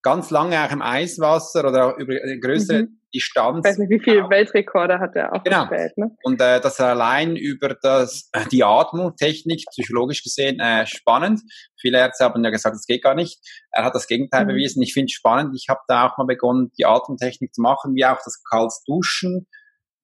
ganz 0.04 0.30
lange 0.30 0.62
auch 0.62 0.70
im 0.70 0.82
Eiswasser 0.82 1.66
oder 1.66 1.86
auch 1.86 1.98
über 1.98 2.14
eine 2.22 2.38
größere 2.38 2.82
mhm. 2.82 3.00
Distanz. 3.12 3.64
Ich 3.64 3.70
weiß 3.70 3.78
nicht, 3.78 3.90
wie 3.90 4.00
viele. 4.00 4.28
Weltrekorde 4.28 5.00
hat 5.00 5.16
er 5.16 5.32
auch 5.32 5.42
genau. 5.42 5.66
gestellt. 5.66 5.96
Ne? 5.96 6.10
Und 6.22 6.40
äh, 6.40 6.60
das 6.60 6.78
allein 6.78 7.36
über 7.36 7.74
das, 7.80 8.28
äh, 8.32 8.44
die 8.52 8.62
Atmungstechnik, 8.62 9.64
psychologisch 9.70 10.22
gesehen, 10.22 10.60
äh, 10.60 10.86
spannend. 10.86 11.40
Viele 11.80 11.98
Ärzte 11.98 12.24
haben 12.24 12.44
ja 12.44 12.50
gesagt, 12.50 12.76
das 12.76 12.86
geht 12.86 13.02
gar 13.02 13.14
nicht. 13.14 13.40
Er 13.72 13.84
hat 13.84 13.94
das 13.94 14.06
Gegenteil 14.06 14.44
mhm. 14.44 14.48
bewiesen. 14.48 14.82
Ich 14.82 14.92
finde 14.92 15.06
es 15.06 15.12
spannend. 15.12 15.56
Ich 15.56 15.68
habe 15.68 15.80
da 15.88 16.06
auch 16.06 16.18
mal 16.18 16.26
begonnen, 16.26 16.70
die 16.78 16.84
Atemtechnik 16.84 17.54
zu 17.54 17.62
machen, 17.62 17.94
wie 17.94 18.04
auch 18.04 18.20
das 18.22 18.42
kaltes 18.48 18.82
Duschen 18.86 19.46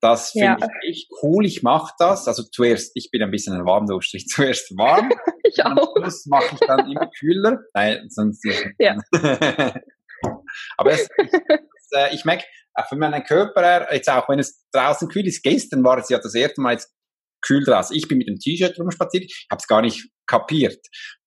das 0.00 0.30
finde 0.30 0.46
ja. 0.46 0.68
ich 0.82 0.90
echt 0.90 1.10
cool. 1.22 1.44
Ich 1.44 1.62
mache 1.62 1.92
das. 1.98 2.26
Also 2.26 2.42
zuerst, 2.42 2.92
ich 2.94 3.10
bin 3.10 3.22
ein 3.22 3.30
bisschen 3.30 3.54
ein 3.54 3.66
Warmduscher. 3.66 4.18
Zuerst 4.26 4.76
warm. 4.76 5.10
ich 5.44 5.62
auch. 5.64 5.94
Am 5.94 6.02
Schluss 6.02 6.26
mache 6.26 6.54
ich 6.54 6.60
dann 6.60 6.90
immer 6.90 7.10
kühler. 7.18 7.58
Nein, 7.74 8.06
sonst. 8.08 8.44
Ja. 8.78 8.96
Aber 10.76 10.90
es, 10.90 11.08
es, 11.18 11.92
äh, 11.92 12.14
ich 12.14 12.24
merke, 12.24 12.44
auch 12.74 12.88
für 12.88 12.96
meinen 12.96 13.22
Körper, 13.24 13.92
jetzt 13.92 14.08
auch 14.08 14.28
wenn 14.28 14.38
es 14.38 14.64
draußen 14.72 15.08
kühl 15.08 15.26
ist, 15.26 15.42
gestern 15.42 15.84
war 15.84 15.98
es 15.98 16.08
ja 16.08 16.18
das 16.18 16.34
erste 16.34 16.60
Mal 16.60 16.72
jetzt 16.72 16.92
kühl 17.42 17.64
draußen. 17.64 17.96
Ich 17.96 18.08
bin 18.08 18.18
mit 18.18 18.28
dem 18.28 18.38
T-Shirt 18.38 18.78
rumspaziert, 18.78 19.24
ich 19.24 19.46
habe 19.50 19.58
es 19.58 19.66
gar 19.66 19.82
nicht 19.82 20.08
kapiert. 20.26 20.78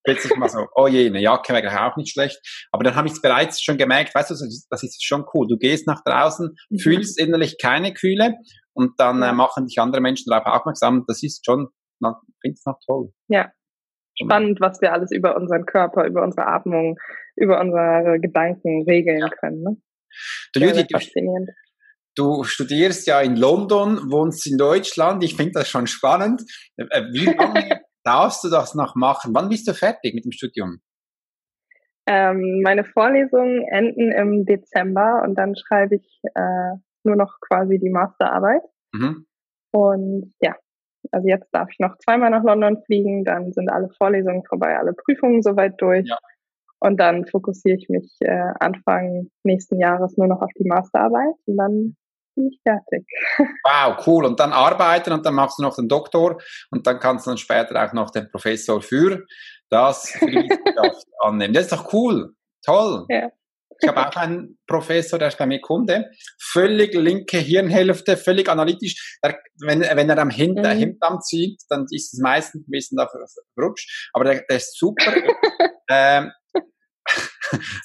Plötzlich 0.03 0.35
mal 0.35 0.49
so, 0.49 0.67
oh 0.75 0.87
je, 0.87 1.07
eine 1.07 1.21
Jacke 1.21 1.53
wäre 1.53 1.85
auch 1.85 1.95
nicht 1.95 2.11
schlecht. 2.11 2.39
Aber 2.71 2.83
dann 2.83 2.95
habe 2.95 3.07
ich 3.07 3.13
es 3.13 3.21
bereits 3.21 3.61
schon 3.61 3.77
gemerkt, 3.77 4.13
weißt 4.13 4.31
du, 4.31 4.33
das 4.69 4.83
ist 4.83 5.03
schon 5.03 5.25
cool. 5.33 5.47
Du 5.47 5.57
gehst 5.57 5.87
nach 5.87 6.03
draußen, 6.03 6.55
mhm. 6.69 6.79
fühlst 6.79 7.19
innerlich 7.19 7.57
keine 7.59 7.93
Kühle 7.93 8.35
und 8.73 8.99
dann 8.99 9.21
äh, 9.21 9.33
machen 9.33 9.65
dich 9.65 9.79
andere 9.79 10.01
Menschen 10.01 10.29
darauf 10.29 10.45
aufmerksam. 10.45 11.05
Das 11.07 11.23
ist 11.23 11.45
schon, 11.45 11.69
ich 12.01 12.35
finde 12.41 12.55
es 12.55 12.65
noch 12.65 12.79
toll. 12.85 13.11
Ja. 13.27 13.51
Spannend, 14.21 14.61
was 14.61 14.79
wir 14.79 14.93
alles 14.93 15.11
über 15.11 15.35
unseren 15.35 15.65
Körper, 15.65 16.05
über 16.05 16.23
unsere 16.23 16.45
Atmung, 16.45 16.97
über 17.35 17.59
unsere 17.59 18.19
Gedanken 18.19 18.83
regeln 18.87 19.21
ja. 19.21 19.29
können. 19.29 19.63
Ne? 19.63 19.77
Du, 20.53 20.59
Judy, 20.59 20.85
faszinierend. 20.91 21.49
Du 22.15 22.43
studierst 22.43 23.07
ja 23.07 23.21
in 23.21 23.35
London, 23.35 24.11
wohnst 24.11 24.45
in 24.45 24.57
Deutschland. 24.57 25.23
Ich 25.23 25.35
finde 25.35 25.53
das 25.53 25.69
schon 25.69 25.87
spannend. 25.87 26.43
Äh, 26.77 26.83
äh, 26.91 27.03
wie 27.11 27.25
lange 27.25 27.81
darfst 28.03 28.43
du 28.43 28.49
das 28.49 28.75
noch 28.75 28.95
machen? 28.95 29.31
Wann 29.33 29.49
bist 29.49 29.67
du 29.67 29.73
fertig 29.73 30.13
mit 30.13 30.25
dem 30.25 30.31
Studium? 30.31 30.79
Ähm, 32.05 32.61
meine 32.63 32.83
Vorlesungen 32.83 33.63
enden 33.71 34.11
im 34.11 34.45
Dezember 34.45 35.23
und 35.25 35.35
dann 35.35 35.55
schreibe 35.55 35.95
ich 35.95 36.19
äh, 36.35 36.77
nur 37.05 37.15
noch 37.15 37.39
quasi 37.41 37.79
die 37.79 37.89
Masterarbeit. 37.89 38.61
Mhm. 38.93 39.25
Und 39.71 40.33
ja, 40.41 40.55
also 41.11 41.27
jetzt 41.27 41.49
darf 41.51 41.69
ich 41.71 41.79
noch 41.79 41.97
zweimal 41.97 42.29
nach 42.29 42.43
London 42.43 42.81
fliegen, 42.85 43.23
dann 43.23 43.51
sind 43.51 43.69
alle 43.69 43.89
Vorlesungen 43.97 44.43
vorbei, 44.45 44.77
alle 44.77 44.93
Prüfungen 44.93 45.41
soweit 45.41 45.79
durch. 45.81 46.07
Ja. 46.07 46.17
Und 46.79 46.97
dann 46.99 47.25
fokussiere 47.25 47.77
ich 47.77 47.87
mich 47.89 48.17
äh, 48.19 48.51
Anfang 48.59 49.29
nächsten 49.43 49.79
Jahres 49.79 50.17
nur 50.17 50.27
noch 50.27 50.41
auf 50.41 50.51
die 50.57 50.67
Masterarbeit 50.67 51.33
und 51.45 51.57
dann 51.57 51.95
bin 52.35 52.47
ich 52.47 52.59
fertig. 52.63 53.07
Wow, 53.63 54.05
cool. 54.05 54.25
Und 54.25 54.39
dann 54.39 54.51
arbeiten 54.51 55.13
und 55.13 55.25
dann 55.25 55.35
machst 55.35 55.59
du 55.59 55.63
noch 55.63 55.75
den 55.75 55.87
Doktor 55.87 56.41
und 56.71 56.85
dann 56.85 56.99
kannst 56.99 57.25
du 57.25 57.31
dann 57.31 57.37
später 57.37 57.81
auch 57.83 57.93
noch 57.93 58.09
den 58.09 58.29
Professor 58.29 58.81
für 58.81 59.25
das 59.69 60.13
annehmen. 61.19 61.53
Das 61.53 61.63
ist 61.63 61.71
doch 61.71 61.93
cool. 61.93 62.33
Toll. 62.65 63.05
Ja. 63.09 63.29
Ich 63.81 63.87
habe 63.87 64.07
auch 64.07 64.15
einen 64.15 64.57
Professor, 64.67 65.19
der 65.19 65.29
ist 65.29 65.37
bei 65.37 65.45
mir 65.45 65.61
Kunde, 65.61 66.09
völlig 66.39 66.93
linke 66.93 67.37
Hirnhälfte, 67.37 68.17
völlig 68.17 68.49
analytisch. 68.49 69.17
Der, 69.23 69.39
wenn, 69.59 69.81
wenn 69.81 70.09
er 70.09 70.17
am 70.17 70.29
Hint, 70.29 70.59
mhm. 70.59 70.65
Hintdarm 70.65 71.21
zieht, 71.21 71.61
dann 71.69 71.85
ist 71.91 72.13
es 72.13 72.19
meistens 72.19 72.67
ein 72.67 72.71
bisschen 72.71 72.97
da 72.97 73.07
verrutscht. 73.55 74.09
Aber 74.13 74.25
der, 74.25 74.43
der 74.49 74.57
ist 74.57 74.77
super. 74.77 75.13
ähm, 75.89 76.31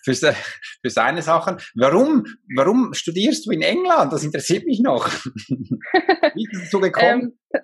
für, 0.05 0.15
für 0.15 0.91
seine 0.91 1.23
Sachen. 1.23 1.59
Warum, 1.75 2.25
warum 2.55 2.95
studierst 2.95 3.47
du 3.47 3.51
in 3.51 3.63
England? 3.63 4.13
Das 4.13 4.25
interessiert 4.25 4.65
mich 4.67 4.81
noch. 4.81 5.09
Wie 5.49 6.49
ist 6.51 6.63
es 6.63 6.71
so 6.71 6.81
gekommen? 6.81 7.39
Ähm, 7.53 7.63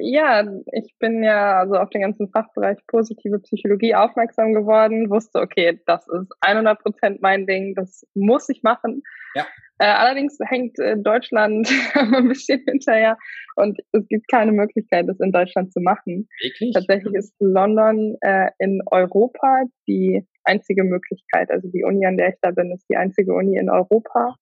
ja, 0.00 0.44
ich 0.72 0.94
bin 0.98 1.22
ja 1.22 1.60
also 1.60 1.74
auf 1.74 1.90
den 1.90 2.02
ganzen 2.02 2.28
Fachbereich 2.28 2.78
positive 2.86 3.38
Psychologie 3.40 3.94
aufmerksam 3.94 4.54
geworden, 4.54 5.10
wusste, 5.10 5.40
okay, 5.40 5.80
das 5.86 6.06
ist 6.08 6.32
100 6.40 6.78
Prozent 6.80 7.22
mein 7.22 7.46
Ding, 7.46 7.74
das 7.74 8.06
muss 8.14 8.48
ich 8.48 8.62
machen. 8.62 9.02
Ja. 9.34 9.46
Äh, 9.78 9.86
allerdings 9.86 10.38
hängt 10.40 10.78
äh, 10.78 10.96
Deutschland 10.96 11.68
ein 11.94 12.28
bisschen 12.28 12.62
hinterher 12.66 13.18
und 13.56 13.78
es 13.92 14.06
gibt 14.08 14.28
keine 14.28 14.52
Möglichkeit, 14.52 15.08
das 15.08 15.18
in 15.20 15.32
Deutschland 15.32 15.72
zu 15.72 15.80
machen. 15.80 16.28
Wirklich? 16.40 16.72
Tatsächlich 16.72 17.14
ist 17.14 17.34
London 17.40 18.16
äh, 18.20 18.50
in 18.58 18.80
Europa 18.86 19.64
die 19.88 20.26
einzige 20.44 20.84
Möglichkeit. 20.84 21.50
Also 21.50 21.68
die 21.68 21.84
Uni, 21.84 22.06
an 22.06 22.16
der 22.16 22.28
ich 22.28 22.36
da 22.40 22.50
bin, 22.50 22.72
ist 22.72 22.86
die 22.88 22.96
einzige 22.96 23.34
Uni 23.34 23.56
in 23.56 23.68
Europa, 23.68 24.36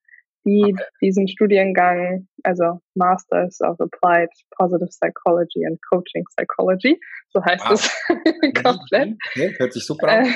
die 0.45 0.75
okay. 0.75 0.85
diesen 1.01 1.29
Studiengang, 1.29 2.27
also 2.43 2.81
Masters 2.95 3.61
of 3.61 3.81
Applied 3.81 4.31
Positive 4.57 4.91
Psychology 4.91 5.65
and 5.65 5.79
Coaching 5.91 6.25
Psychology, 6.37 6.99
so 7.31 7.45
heißt 7.45 7.65
wow. 7.65 7.73
es 7.73 7.91
komplett. 8.63 9.17
Okay, 9.35 9.55
hört 9.59 9.73
sich 9.73 9.87
super 9.87 10.09
an. 10.09 10.27
Äh, 10.27 10.33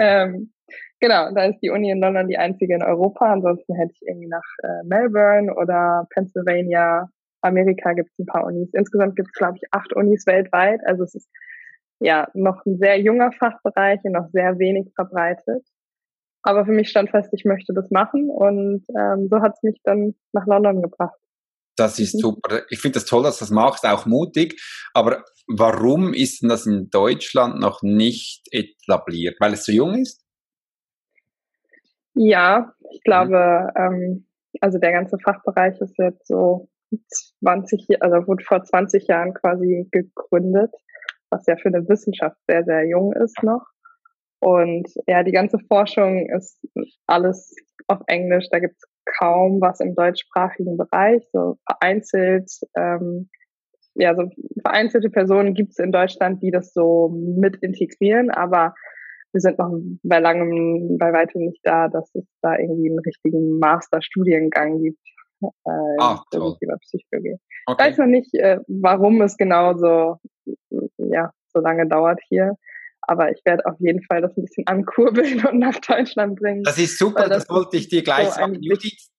ähm, 0.00 0.52
genau, 1.00 1.32
da 1.32 1.44
ist 1.44 1.60
die 1.62 1.70
Uni 1.70 1.90
in 1.90 2.00
London 2.00 2.28
die 2.28 2.38
einzige 2.38 2.74
in 2.74 2.82
Europa. 2.82 3.32
Ansonsten 3.32 3.74
hätte 3.74 3.92
ich 3.94 4.02
irgendwie 4.06 4.28
nach 4.28 4.42
äh, 4.62 4.84
Melbourne 4.84 5.54
oder 5.54 6.06
Pennsylvania, 6.10 7.08
Amerika 7.42 7.92
gibt 7.92 8.10
es 8.10 8.18
ein 8.18 8.26
paar 8.26 8.44
Unis. 8.44 8.70
Insgesamt 8.72 9.16
gibt 9.16 9.28
es, 9.28 9.38
glaube 9.38 9.56
ich, 9.56 9.62
acht 9.72 9.92
Unis 9.94 10.26
weltweit. 10.26 10.80
Also 10.86 11.04
es 11.04 11.14
ist 11.14 11.28
ja 12.00 12.28
noch 12.34 12.64
ein 12.66 12.78
sehr 12.78 13.00
junger 13.00 13.32
Fachbereich 13.32 14.00
und 14.04 14.12
noch 14.12 14.28
sehr 14.32 14.58
wenig 14.58 14.92
verbreitet. 14.94 15.64
Aber 16.42 16.64
für 16.64 16.72
mich 16.72 16.88
stand 16.88 17.10
fest, 17.10 17.30
ich 17.32 17.44
möchte 17.44 17.72
das 17.72 17.90
machen 17.90 18.28
und 18.28 18.84
ähm, 18.98 19.28
so 19.30 19.40
hat 19.40 19.54
es 19.54 19.62
mich 19.62 19.80
dann 19.84 20.14
nach 20.32 20.46
London 20.46 20.82
gebracht. 20.82 21.16
Das 21.76 21.98
ist 21.98 22.14
mhm. 22.16 22.18
super. 22.18 22.62
Ich 22.68 22.80
finde 22.80 22.94
das 22.94 23.06
toll, 23.06 23.22
dass 23.22 23.38
du 23.38 23.44
das 23.44 23.50
machst, 23.50 23.86
auch 23.86 24.06
mutig. 24.06 24.60
Aber 24.92 25.24
warum 25.46 26.12
ist 26.12 26.42
denn 26.42 26.48
das 26.48 26.66
in 26.66 26.90
Deutschland 26.90 27.60
noch 27.60 27.82
nicht 27.82 28.42
etabliert? 28.50 29.36
Weil 29.40 29.54
es 29.54 29.64
so 29.64 29.72
jung 29.72 29.94
ist? 29.94 30.22
Ja, 32.14 32.74
ich 32.90 33.02
glaube, 33.04 33.68
mhm. 33.74 33.80
ähm, 33.80 34.26
also 34.60 34.78
der 34.78 34.92
ganze 34.92 35.18
Fachbereich 35.18 35.80
ist 35.80 35.96
jetzt 35.98 36.26
so 36.26 36.68
20, 37.40 38.02
also 38.02 38.26
wurde 38.26 38.44
vor 38.44 38.62
20 38.62 39.06
Jahren 39.06 39.32
quasi 39.32 39.88
gegründet, 39.90 40.70
was 41.30 41.46
ja 41.46 41.56
für 41.56 41.68
eine 41.68 41.88
Wissenschaft 41.88 42.36
sehr, 42.46 42.64
sehr 42.64 42.86
jung 42.86 43.14
ist 43.14 43.42
noch. 43.42 43.64
Und 44.42 44.88
ja, 45.06 45.22
die 45.22 45.30
ganze 45.30 45.56
Forschung 45.68 46.28
ist 46.28 46.58
alles 47.06 47.54
auf 47.86 48.00
Englisch, 48.08 48.48
da 48.50 48.58
gibt 48.58 48.74
es 48.74 48.82
kaum 49.16 49.60
was 49.60 49.78
im 49.78 49.94
deutschsprachigen 49.94 50.76
Bereich, 50.76 51.22
so 51.32 51.58
vereinzelt, 51.64 52.50
ähm, 52.76 53.30
ja, 53.94 54.16
so 54.16 54.28
vereinzelte 54.62 55.10
Personen 55.10 55.54
gibt 55.54 55.70
es 55.70 55.78
in 55.78 55.92
Deutschland, 55.92 56.42
die 56.42 56.50
das 56.50 56.72
so 56.72 57.08
mit 57.10 57.54
integrieren, 57.62 58.30
aber 58.30 58.74
wir 59.30 59.40
sind 59.40 59.60
noch 59.60 59.78
bei 60.02 60.18
langem, 60.18 60.98
bei 60.98 61.12
weitem 61.12 61.42
nicht 61.42 61.60
da, 61.62 61.86
dass 61.86 62.12
es 62.16 62.24
da 62.40 62.58
irgendwie 62.58 62.90
einen 62.90 62.98
richtigen 62.98 63.60
Masterstudiengang 63.60 64.82
gibt. 64.82 64.98
Äh, 65.40 65.70
ah, 66.00 66.20
toll. 66.32 66.56
Psychologie. 66.80 67.36
Okay. 67.66 67.80
Ich 67.80 67.90
weiß 67.90 67.98
noch 67.98 68.06
nicht, 68.06 68.34
äh, 68.34 68.58
warum 68.66 69.22
es 69.22 69.36
genau 69.36 69.76
so, 69.76 70.16
ja, 70.98 71.30
so 71.52 71.60
lange 71.60 71.86
dauert 71.86 72.20
hier. 72.28 72.56
Aber 73.02 73.30
ich 73.30 73.40
werde 73.44 73.66
auf 73.66 73.74
jeden 73.80 74.02
Fall 74.04 74.22
das 74.22 74.36
ein 74.36 74.44
bisschen 74.44 74.66
ankurbeln 74.66 75.44
und 75.46 75.58
nach 75.58 75.78
Deutschland 75.80 76.38
bringen. 76.38 76.62
Das 76.62 76.78
ist 76.78 76.98
super, 76.98 77.28
das, 77.28 77.46
das 77.46 77.48
wollte 77.48 77.76
ich 77.76 77.88
dir 77.88 78.02
gleich 78.02 78.28
so 78.28 78.34
sagen. 78.34 78.58
Judith, 78.60 79.10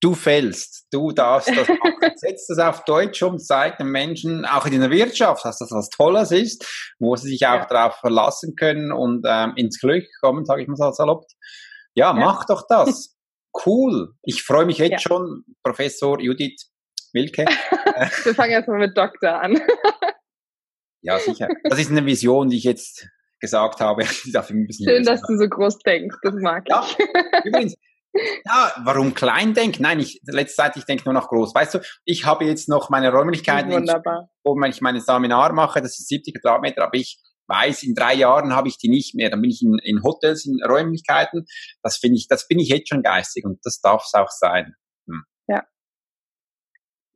du 0.00 0.14
fällst, 0.14 0.86
du 0.90 1.12
darfst 1.12 1.48
das 1.48 1.68
machen. 1.68 1.94
Setz 2.16 2.46
das 2.46 2.58
auf 2.58 2.84
Deutsch 2.84 3.22
um, 3.22 3.38
zeig 3.38 3.78
den 3.78 3.88
Menschen, 3.88 4.44
auch 4.44 4.66
in 4.66 4.80
der 4.80 4.90
Wirtschaft, 4.90 5.44
dass 5.44 5.58
das 5.58 5.70
was 5.70 5.88
Tolles 5.90 6.30
ist, 6.30 6.94
wo 6.98 7.16
sie 7.16 7.28
sich 7.28 7.46
auch 7.46 7.54
ja. 7.54 7.66
darauf 7.66 7.96
verlassen 7.96 8.54
können 8.56 8.92
und 8.92 9.24
ähm, 9.28 9.52
ins 9.56 9.80
Glück 9.80 10.06
kommen, 10.20 10.44
sage 10.44 10.62
ich 10.62 10.68
mal 10.68 10.76
so 10.76 10.90
salopp. 10.90 11.24
Ja, 11.94 12.08
ja, 12.08 12.12
mach 12.12 12.44
doch 12.46 12.66
das. 12.68 13.14
Cool. 13.66 14.14
Ich 14.22 14.44
freue 14.44 14.66
mich 14.66 14.78
jetzt 14.78 14.90
ja. 14.92 14.98
schon, 15.00 15.42
Professor 15.64 16.20
Judith 16.20 16.70
Wilke. 17.12 17.44
Wir 18.22 18.34
fangen 18.34 18.52
erstmal 18.52 18.78
mit 18.78 18.96
Doktor 18.96 19.40
an. 19.40 19.60
Ja, 21.00 21.18
sicher. 21.18 21.48
Das 21.64 21.78
ist 21.78 21.90
eine 21.90 22.04
Vision, 22.04 22.50
die 22.50 22.56
ich 22.56 22.64
jetzt 22.64 23.08
gesagt 23.40 23.80
habe. 23.80 24.04
Schön, 24.06 25.04
dass 25.04 25.22
du 25.22 25.36
so 25.36 25.48
groß 25.48 25.78
denkst, 25.80 26.16
das 26.22 26.34
mag 26.34 26.64
ich. 26.66 26.70
Ja, 26.70 26.86
übrigens, 27.44 27.74
ja, 28.44 28.72
warum 28.84 29.14
klein 29.14 29.54
denken? 29.54 29.82
Nein, 29.82 30.00
ich, 30.00 30.20
letzte 30.26 30.56
Zeit, 30.56 30.76
ich 30.76 30.84
denke 30.84 31.04
nur 31.04 31.14
noch 31.14 31.28
groß. 31.28 31.54
Weißt 31.54 31.74
du, 31.74 31.80
ich 32.04 32.24
habe 32.24 32.44
jetzt 32.44 32.68
noch 32.68 32.90
meine 32.90 33.12
Räumlichkeiten, 33.12 33.70
Wunderbar. 33.70 34.28
wo 34.44 34.60
ich 34.64 34.80
meine 34.80 35.00
Seminar 35.00 35.52
mache, 35.52 35.80
das 35.80 35.98
ist 35.98 36.08
70 36.08 36.40
Quadratmeter, 36.40 36.84
aber 36.84 36.96
ich 36.96 37.20
weiß, 37.46 37.82
in 37.82 37.94
drei 37.94 38.14
Jahren 38.14 38.54
habe 38.54 38.68
ich 38.68 38.78
die 38.78 38.88
nicht 38.88 39.14
mehr. 39.14 39.30
Dann 39.30 39.40
bin 39.40 39.50
ich 39.50 39.62
in, 39.62 39.78
in 39.82 40.02
Hotels, 40.02 40.44
in 40.44 40.58
Räumlichkeiten. 40.62 41.46
Das 41.82 41.96
finde 41.96 42.16
ich, 42.16 42.28
das 42.28 42.46
bin 42.46 42.58
ich 42.58 42.68
jetzt 42.68 42.88
schon 42.88 43.02
geistig 43.02 43.44
und 43.44 43.58
das 43.64 43.80
darf 43.80 44.04
es 44.04 44.14
auch 44.14 44.30
sein. 44.30 44.74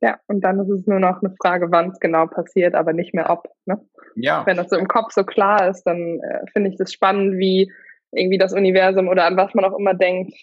Ja. 0.03 0.09
Ja, 0.09 0.19
und 0.27 0.41
dann 0.41 0.59
ist 0.59 0.69
es 0.69 0.85
nur 0.85 0.99
noch 0.99 1.21
eine 1.21 1.33
Frage, 1.41 1.71
wann 1.71 1.91
es 1.91 1.99
genau 1.99 2.27
passiert, 2.27 2.75
aber 2.75 2.93
nicht 2.93 3.13
mehr 3.13 3.29
ob. 3.29 3.47
Ne? 3.65 3.79
Ja. 4.15 4.45
Wenn 4.45 4.57
das 4.57 4.69
so 4.69 4.75
im 4.75 4.87
Kopf 4.87 5.13
so 5.13 5.23
klar 5.23 5.69
ist, 5.69 5.83
dann 5.83 6.19
äh, 6.19 6.45
finde 6.51 6.69
ich 6.69 6.77
das 6.77 6.91
spannend, 6.91 7.37
wie 7.37 7.71
irgendwie 8.11 8.37
das 8.37 8.53
Universum 8.53 9.07
oder 9.07 9.25
an 9.25 9.37
was 9.37 9.53
man 9.53 9.65
auch 9.65 9.77
immer 9.77 9.93
denkt, 9.93 10.35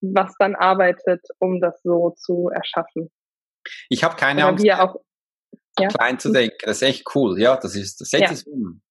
was 0.00 0.34
dann 0.38 0.54
arbeitet, 0.54 1.26
um 1.38 1.60
das 1.60 1.80
so 1.82 2.10
zu 2.16 2.50
erschaffen. 2.52 3.10
Ich 3.88 4.04
habe 4.04 4.16
keine 4.16 4.44
Angst, 4.44 4.68
auch, 4.70 4.96
ja? 5.78 5.88
klein 5.88 6.18
zu 6.18 6.32
denken. 6.32 6.58
Das 6.64 6.82
ist 6.82 6.88
echt 6.88 7.04
cool. 7.14 7.40
Ja, 7.40 7.56
das 7.56 7.76
ist, 7.76 8.00
das 8.00 8.10
setzt 8.10 8.24
ja. 8.24 8.32
es 8.32 8.42
um. 8.42 8.82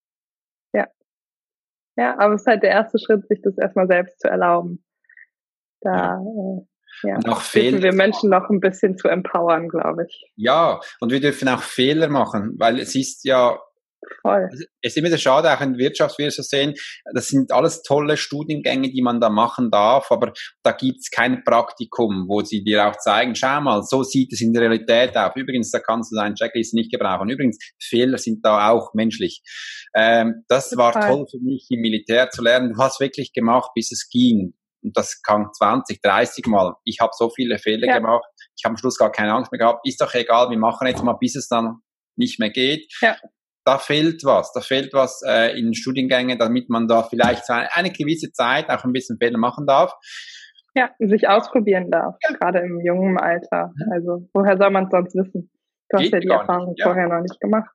Ja, 1.95 2.17
aber 2.17 2.33
es 2.33 2.41
ist 2.41 2.47
halt 2.47 2.63
der 2.63 2.71
erste 2.71 2.97
Schritt, 2.97 3.27
sich 3.27 3.41
das 3.41 3.57
erstmal 3.57 3.87
selbst 3.87 4.19
zu 4.19 4.27
erlauben. 4.27 4.83
Da 5.81 6.17
äh, 6.17 6.61
ja, 7.01 7.17
noch 7.25 7.41
Fehler 7.41 7.81
wir 7.81 7.93
Menschen 7.93 8.29
noch 8.29 8.49
ein 8.49 8.59
bisschen 8.59 8.97
zu 8.97 9.07
empowern, 9.07 9.67
glaube 9.67 10.05
ich. 10.07 10.31
Ja, 10.35 10.79
und 10.99 11.11
wir 11.11 11.19
dürfen 11.19 11.47
auch 11.49 11.61
Fehler 11.61 12.09
machen, 12.09 12.55
weil 12.57 12.79
es 12.79 12.95
ist 12.95 13.25
ja 13.25 13.57
Voll. 14.21 14.49
Es 14.81 14.91
ist 14.91 14.97
immer 14.97 15.09
so 15.09 15.17
schade, 15.17 15.51
auch 15.51 15.61
in 15.61 15.73
der 15.73 15.79
Wirtschaft 15.79 16.17
wir 16.17 16.29
so 16.31 16.41
sehen, 16.41 16.73
das 17.13 17.27
sind 17.27 17.51
alles 17.51 17.83
tolle 17.83 18.17
Studiengänge, 18.17 18.89
die 18.91 19.01
man 19.01 19.19
da 19.19 19.29
machen 19.29 19.71
darf, 19.71 20.11
aber 20.11 20.33
da 20.63 20.71
gibt's 20.71 21.09
kein 21.09 21.43
Praktikum, 21.43 22.25
wo 22.27 22.41
sie 22.41 22.63
dir 22.63 22.87
auch 22.87 22.97
zeigen, 22.97 23.35
schau 23.35 23.61
mal, 23.61 23.83
so 23.83 24.03
sieht 24.03 24.33
es 24.33 24.41
in 24.41 24.53
der 24.53 24.63
Realität 24.63 25.15
aus. 25.15 25.31
Übrigens, 25.35 25.71
da 25.71 25.79
kannst 25.79 26.11
du 26.11 26.15
deinen 26.15 26.35
Checklist 26.35 26.73
nicht 26.73 26.91
gebrauchen. 26.91 27.29
Übrigens, 27.29 27.57
Fehler 27.81 28.17
sind 28.17 28.45
da 28.45 28.69
auch 28.69 28.93
menschlich. 28.93 29.41
Ähm, 29.95 30.43
das 30.47 30.69
Total. 30.69 30.93
war 30.93 31.07
toll 31.07 31.25
für 31.29 31.39
mich 31.39 31.67
im 31.69 31.81
Militär 31.81 32.29
zu 32.29 32.41
lernen. 32.41 32.73
Du 32.73 32.77
hast 32.77 32.99
wirklich 32.99 33.33
gemacht, 33.33 33.71
bis 33.75 33.91
es 33.91 34.09
ging. 34.09 34.53
Und 34.83 34.97
das 34.97 35.21
kann 35.21 35.47
20, 35.51 36.01
30 36.01 36.45
Mal. 36.47 36.75
Ich 36.83 36.99
habe 36.99 37.11
so 37.15 37.29
viele 37.29 37.57
Fehler 37.57 37.87
ja. 37.87 37.97
gemacht. 37.97 38.25
Ich 38.57 38.65
habe 38.65 38.73
am 38.73 38.77
Schluss 38.77 38.97
gar 38.97 39.11
keine 39.11 39.33
Angst 39.33 39.51
mehr 39.51 39.59
gehabt. 39.59 39.87
Ist 39.87 40.01
doch 40.01 40.13
egal, 40.13 40.49
wir 40.49 40.57
machen 40.57 40.87
jetzt 40.87 41.03
mal, 41.03 41.17
bis 41.19 41.35
es 41.35 41.47
dann 41.47 41.77
nicht 42.15 42.39
mehr 42.39 42.49
geht. 42.49 42.91
Ja 43.01 43.15
da 43.65 43.77
fehlt 43.77 44.23
was, 44.23 44.51
da 44.53 44.61
fehlt 44.61 44.93
was 44.93 45.21
äh, 45.25 45.57
in 45.57 45.73
Studiengängen, 45.73 46.37
damit 46.37 46.69
man 46.69 46.87
da 46.87 47.03
vielleicht 47.03 47.49
eine 47.49 47.91
gewisse 47.91 48.31
Zeit 48.31 48.69
auch 48.69 48.83
ein 48.83 48.91
bisschen 48.91 49.17
Fehler 49.17 49.37
machen 49.37 49.65
darf. 49.65 49.93
Ja, 50.75 50.89
sich 50.99 51.27
ausprobieren 51.29 51.91
darf, 51.91 52.15
ja. 52.27 52.35
gerade 52.35 52.59
im 52.59 52.81
jungen 52.83 53.17
Alter. 53.17 53.71
Also 53.91 54.27
woher 54.33 54.57
soll 54.57 54.71
man 54.71 54.85
es 54.85 54.91
sonst 54.91 55.15
wissen? 55.15 55.51
Du 55.89 55.99
hast 55.99 56.11
ja 56.11 56.19
die 56.19 56.27
Erfahrung 56.27 56.69
nicht, 56.69 56.79
ja. 56.79 56.85
vorher 56.85 57.07
noch 57.07 57.21
nicht 57.21 57.39
gemacht. 57.39 57.71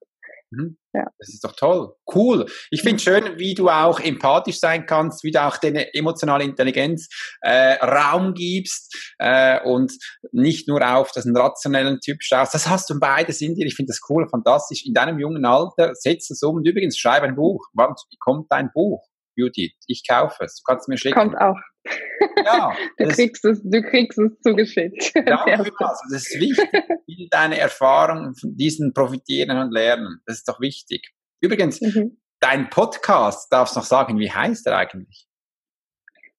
Mhm. 0.51 0.79
Ja. 0.95 1.05
Das 1.19 1.29
ist 1.29 1.45
doch 1.45 1.55
toll. 1.55 1.93
Cool. 2.15 2.47
Ich 2.71 2.83
finde 2.83 2.99
schön, 2.99 3.39
wie 3.39 3.55
du 3.55 3.69
auch 3.69 4.01
empathisch 4.01 4.59
sein 4.59 4.87
kannst, 4.87 5.23
wie 5.23 5.31
du 5.31 5.43
auch 5.43 5.59
deine 5.59 5.95
emotionale 5.95 6.45
Intelligenz 6.45 7.09
äh, 7.43 7.75
Raum 7.85 8.35
gibst 8.35 9.15
äh, 9.19 9.61
und 9.65 9.93
nicht 10.33 10.67
nur 10.69 10.81
auf 10.87 11.13
das 11.13 11.27
rationellen 11.27 12.01
Typ 12.01 12.23
schaust. 12.23 12.55
Das 12.55 12.69
hast 12.69 12.89
du 12.91 12.99
beides 12.99 13.41
in 13.41 13.55
dir. 13.55 13.67
Ich 13.67 13.75
finde 13.75 13.91
das 13.91 14.01
cool, 14.09 14.27
fantastisch. 14.29 14.87
In 14.87 14.95
deinem 14.95 15.19
jungen 15.19 15.45
Alter 15.45 15.95
setz 15.95 16.31
es 16.31 16.43
um 16.43 16.57
und 16.57 16.67
übrigens 16.67 16.99
schreib 16.99 17.23
ein 17.23 17.37
Buch. 17.37 17.67
Wann 17.75 17.95
kommt 18.21 18.51
dein 18.51 18.71
Buch? 18.73 19.07
Beauty. 19.37 19.75
Ich 19.87 20.03
kaufe 20.09 20.45
es. 20.45 20.57
Du 20.57 20.63
kannst 20.65 20.89
mir 20.89 20.99
schicken. 20.99 21.15
Kommt 21.15 21.39
auch. 21.39 21.57
Ja, 22.45 22.73
du 22.99 23.09
kriegst 23.09 23.45
es, 23.45 23.63
du 23.63 23.83
kriegst 23.83 24.19
es 24.19 24.41
zugeschickt. 24.41 25.13
Ja, 25.27 25.45
also 25.45 25.71
das 26.11 26.27
ist 26.27 26.41
wichtig. 26.41 27.31
Deine 27.31 27.59
Erfahrungen 27.59 28.35
von 28.35 28.57
diesen 28.57 28.93
profitieren 28.93 29.59
und 29.59 29.73
lernen. 29.73 30.21
Das 30.27 30.39
ist 30.39 30.49
doch 30.49 30.61
wichtig. 30.61 31.13
Übrigens, 31.41 31.81
mhm. 31.81 32.19
dein 32.41 32.71
Podcast, 32.71 33.53
darfst 33.53 33.77
du 33.77 33.81
noch 33.81 33.87
sagen, 33.87 34.19
wie 34.19 34.31
heißt 34.31 34.67
er 34.67 34.79
eigentlich? 34.79 35.27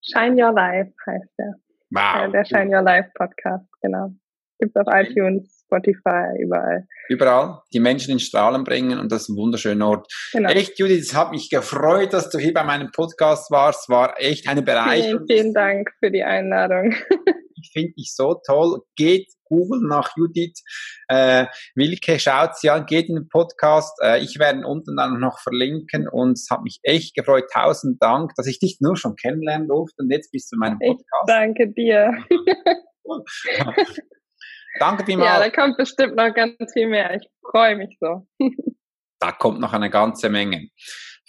Shine 0.02 0.43
Your 0.43 0.54
Life 0.54 0.93
heißt 1.06 1.34
er. 1.38 1.54
Wow. 1.91 2.32
Der 2.32 2.45
Shine 2.45 2.76
Your 2.76 2.84
Life 2.84 3.12
Podcast, 3.16 3.68
genau. 3.82 4.14
Gibt 4.60 4.76
auf 4.78 4.88
iTunes, 4.91 5.59
Spotify, 5.70 6.41
überall. 6.41 6.88
Überall. 7.09 7.61
Die 7.72 7.80
Menschen 7.80 8.11
in 8.11 8.20
Strahlen 8.20 8.63
bringen 8.63 8.99
und 8.99 9.11
das 9.11 9.24
ist 9.24 9.30
ein 9.30 9.38
wunderschöner 9.38 9.88
Ort. 9.88 10.11
Genau. 10.34 10.49
Echt, 10.49 10.80
Judith, 10.80 11.01
es 11.01 11.15
hat 11.15 11.32
mich 11.32 11.49
gefreut, 11.49 12.11
dass 12.11 12.30
du 12.30 12.39
hier 12.39 12.53
bei 12.53 12.63
meinem 12.63 12.91
Podcast 12.91 13.51
warst. 13.51 13.88
War 13.89 14.15
echt 14.17 14.47
eine 14.49 14.63
Bereicherung. 14.63 15.26
Vielen, 15.28 15.41
vielen 15.41 15.53
Dank 15.53 15.91
für 15.99 16.09
die 16.09 16.24
Einladung. 16.24 16.95
ich 17.55 17.70
finde 17.72 17.93
dich 17.93 18.13
so 18.15 18.39
toll. 18.45 18.82
Geht 18.95 19.28
Google 19.45 19.82
nach 19.88 20.11
Judith 20.17 20.61
äh, 21.07 21.45
Wilke, 21.76 22.20
schaut 22.20 22.55
sie 22.55 22.70
an, 22.70 22.86
geht 22.86 23.09
in 23.09 23.15
den 23.15 23.28
Podcast. 23.28 23.97
Äh, 24.03 24.24
ich 24.24 24.39
werde 24.39 24.59
ihn 24.59 24.65
unten 24.65 24.95
dann 24.95 25.20
noch 25.20 25.39
verlinken 25.39 26.07
und 26.07 26.34
es 26.34 26.47
hat 26.49 26.61
mich 26.61 26.80
echt 26.84 27.15
gefreut. 27.15 27.45
Tausend 27.53 28.01
Dank, 28.01 28.32
dass 28.36 28.47
ich 28.47 28.59
dich 28.59 28.78
nur 28.80 28.95
schon 28.95 29.15
kennenlernen 29.15 29.67
durfte 29.67 30.03
und 30.03 30.11
jetzt 30.11 30.32
bist 30.32 30.51
du 30.51 30.55
in 30.55 30.59
meinem 30.59 30.80
Podcast. 30.80 31.24
Ich 31.28 31.34
danke 31.34 31.72
dir. 31.72 32.13
Danke 34.78 35.05
vielmals. 35.05 35.32
Ja, 35.32 35.39
da 35.39 35.49
kommt 35.49 35.78
bestimmt 35.78 36.15
noch 36.15 36.34
ganz 36.34 36.55
viel 36.74 36.88
mehr. 36.88 37.15
Ich 37.15 37.28
freue 37.49 37.76
mich 37.76 37.97
so. 37.99 38.28
da 39.20 39.32
kommt 39.32 39.59
noch 39.59 39.74
eine 39.74 39.89
ganze 39.89 40.30
Menge. 40.30 40.70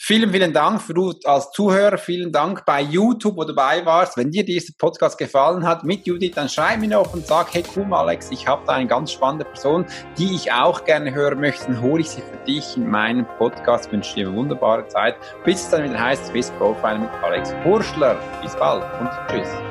Vielen, 0.03 0.31
vielen 0.31 0.55
Dank 0.55 0.81
für 0.81 0.95
du 0.95 1.13
als 1.25 1.53
Zuhörer. 1.53 1.99
Vielen 1.99 2.33
Dank 2.33 2.65
bei 2.65 2.81
YouTube, 2.81 3.37
wo 3.37 3.45
du 3.45 3.53
dabei 3.53 3.85
warst. 3.85 4.17
Wenn 4.17 4.31
dir 4.31 4.47
dieser 4.47 4.73
Podcast 4.79 5.19
gefallen 5.19 5.67
hat 5.67 5.85
mit 5.85 6.07
Judith, 6.07 6.33
dann 6.35 6.49
schreib 6.49 6.81
mir 6.81 6.89
noch 6.89 7.13
und 7.13 7.27
sag, 7.27 7.53
hey 7.53 7.63
cool 7.77 7.87
Alex, 7.93 8.31
ich 8.31 8.49
habe 8.49 8.63
da 8.67 8.73
eine 8.73 8.87
ganz 8.87 9.13
spannende 9.13 9.45
Person, 9.45 9.85
die 10.17 10.35
ich 10.35 10.51
auch 10.51 10.85
gerne 10.87 11.13
hören 11.13 11.39
möchte. 11.39 11.67
Dann 11.67 11.83
hole 11.83 12.01
ich 12.01 12.09
sie 12.09 12.23
für 12.23 12.43
dich 12.47 12.79
in 12.79 12.89
meinen 12.89 13.27
Podcast. 13.37 13.87
Ich 13.87 13.93
wünsche 13.93 14.15
dir 14.15 14.29
eine 14.29 14.37
wunderbare 14.37 14.89
Zeit. 14.89 15.17
Bis 15.45 15.65
es 15.65 15.69
dann 15.69 15.85
wieder 15.85 16.01
heißt 16.01 16.29
Swiss 16.29 16.51
Profile 16.53 17.01
mit 17.01 17.11
Alex 17.23 17.55
Hurschler. 17.63 18.19
Bis 18.41 18.57
bald 18.57 18.83
und 19.01 19.11
tschüss. 19.29 19.70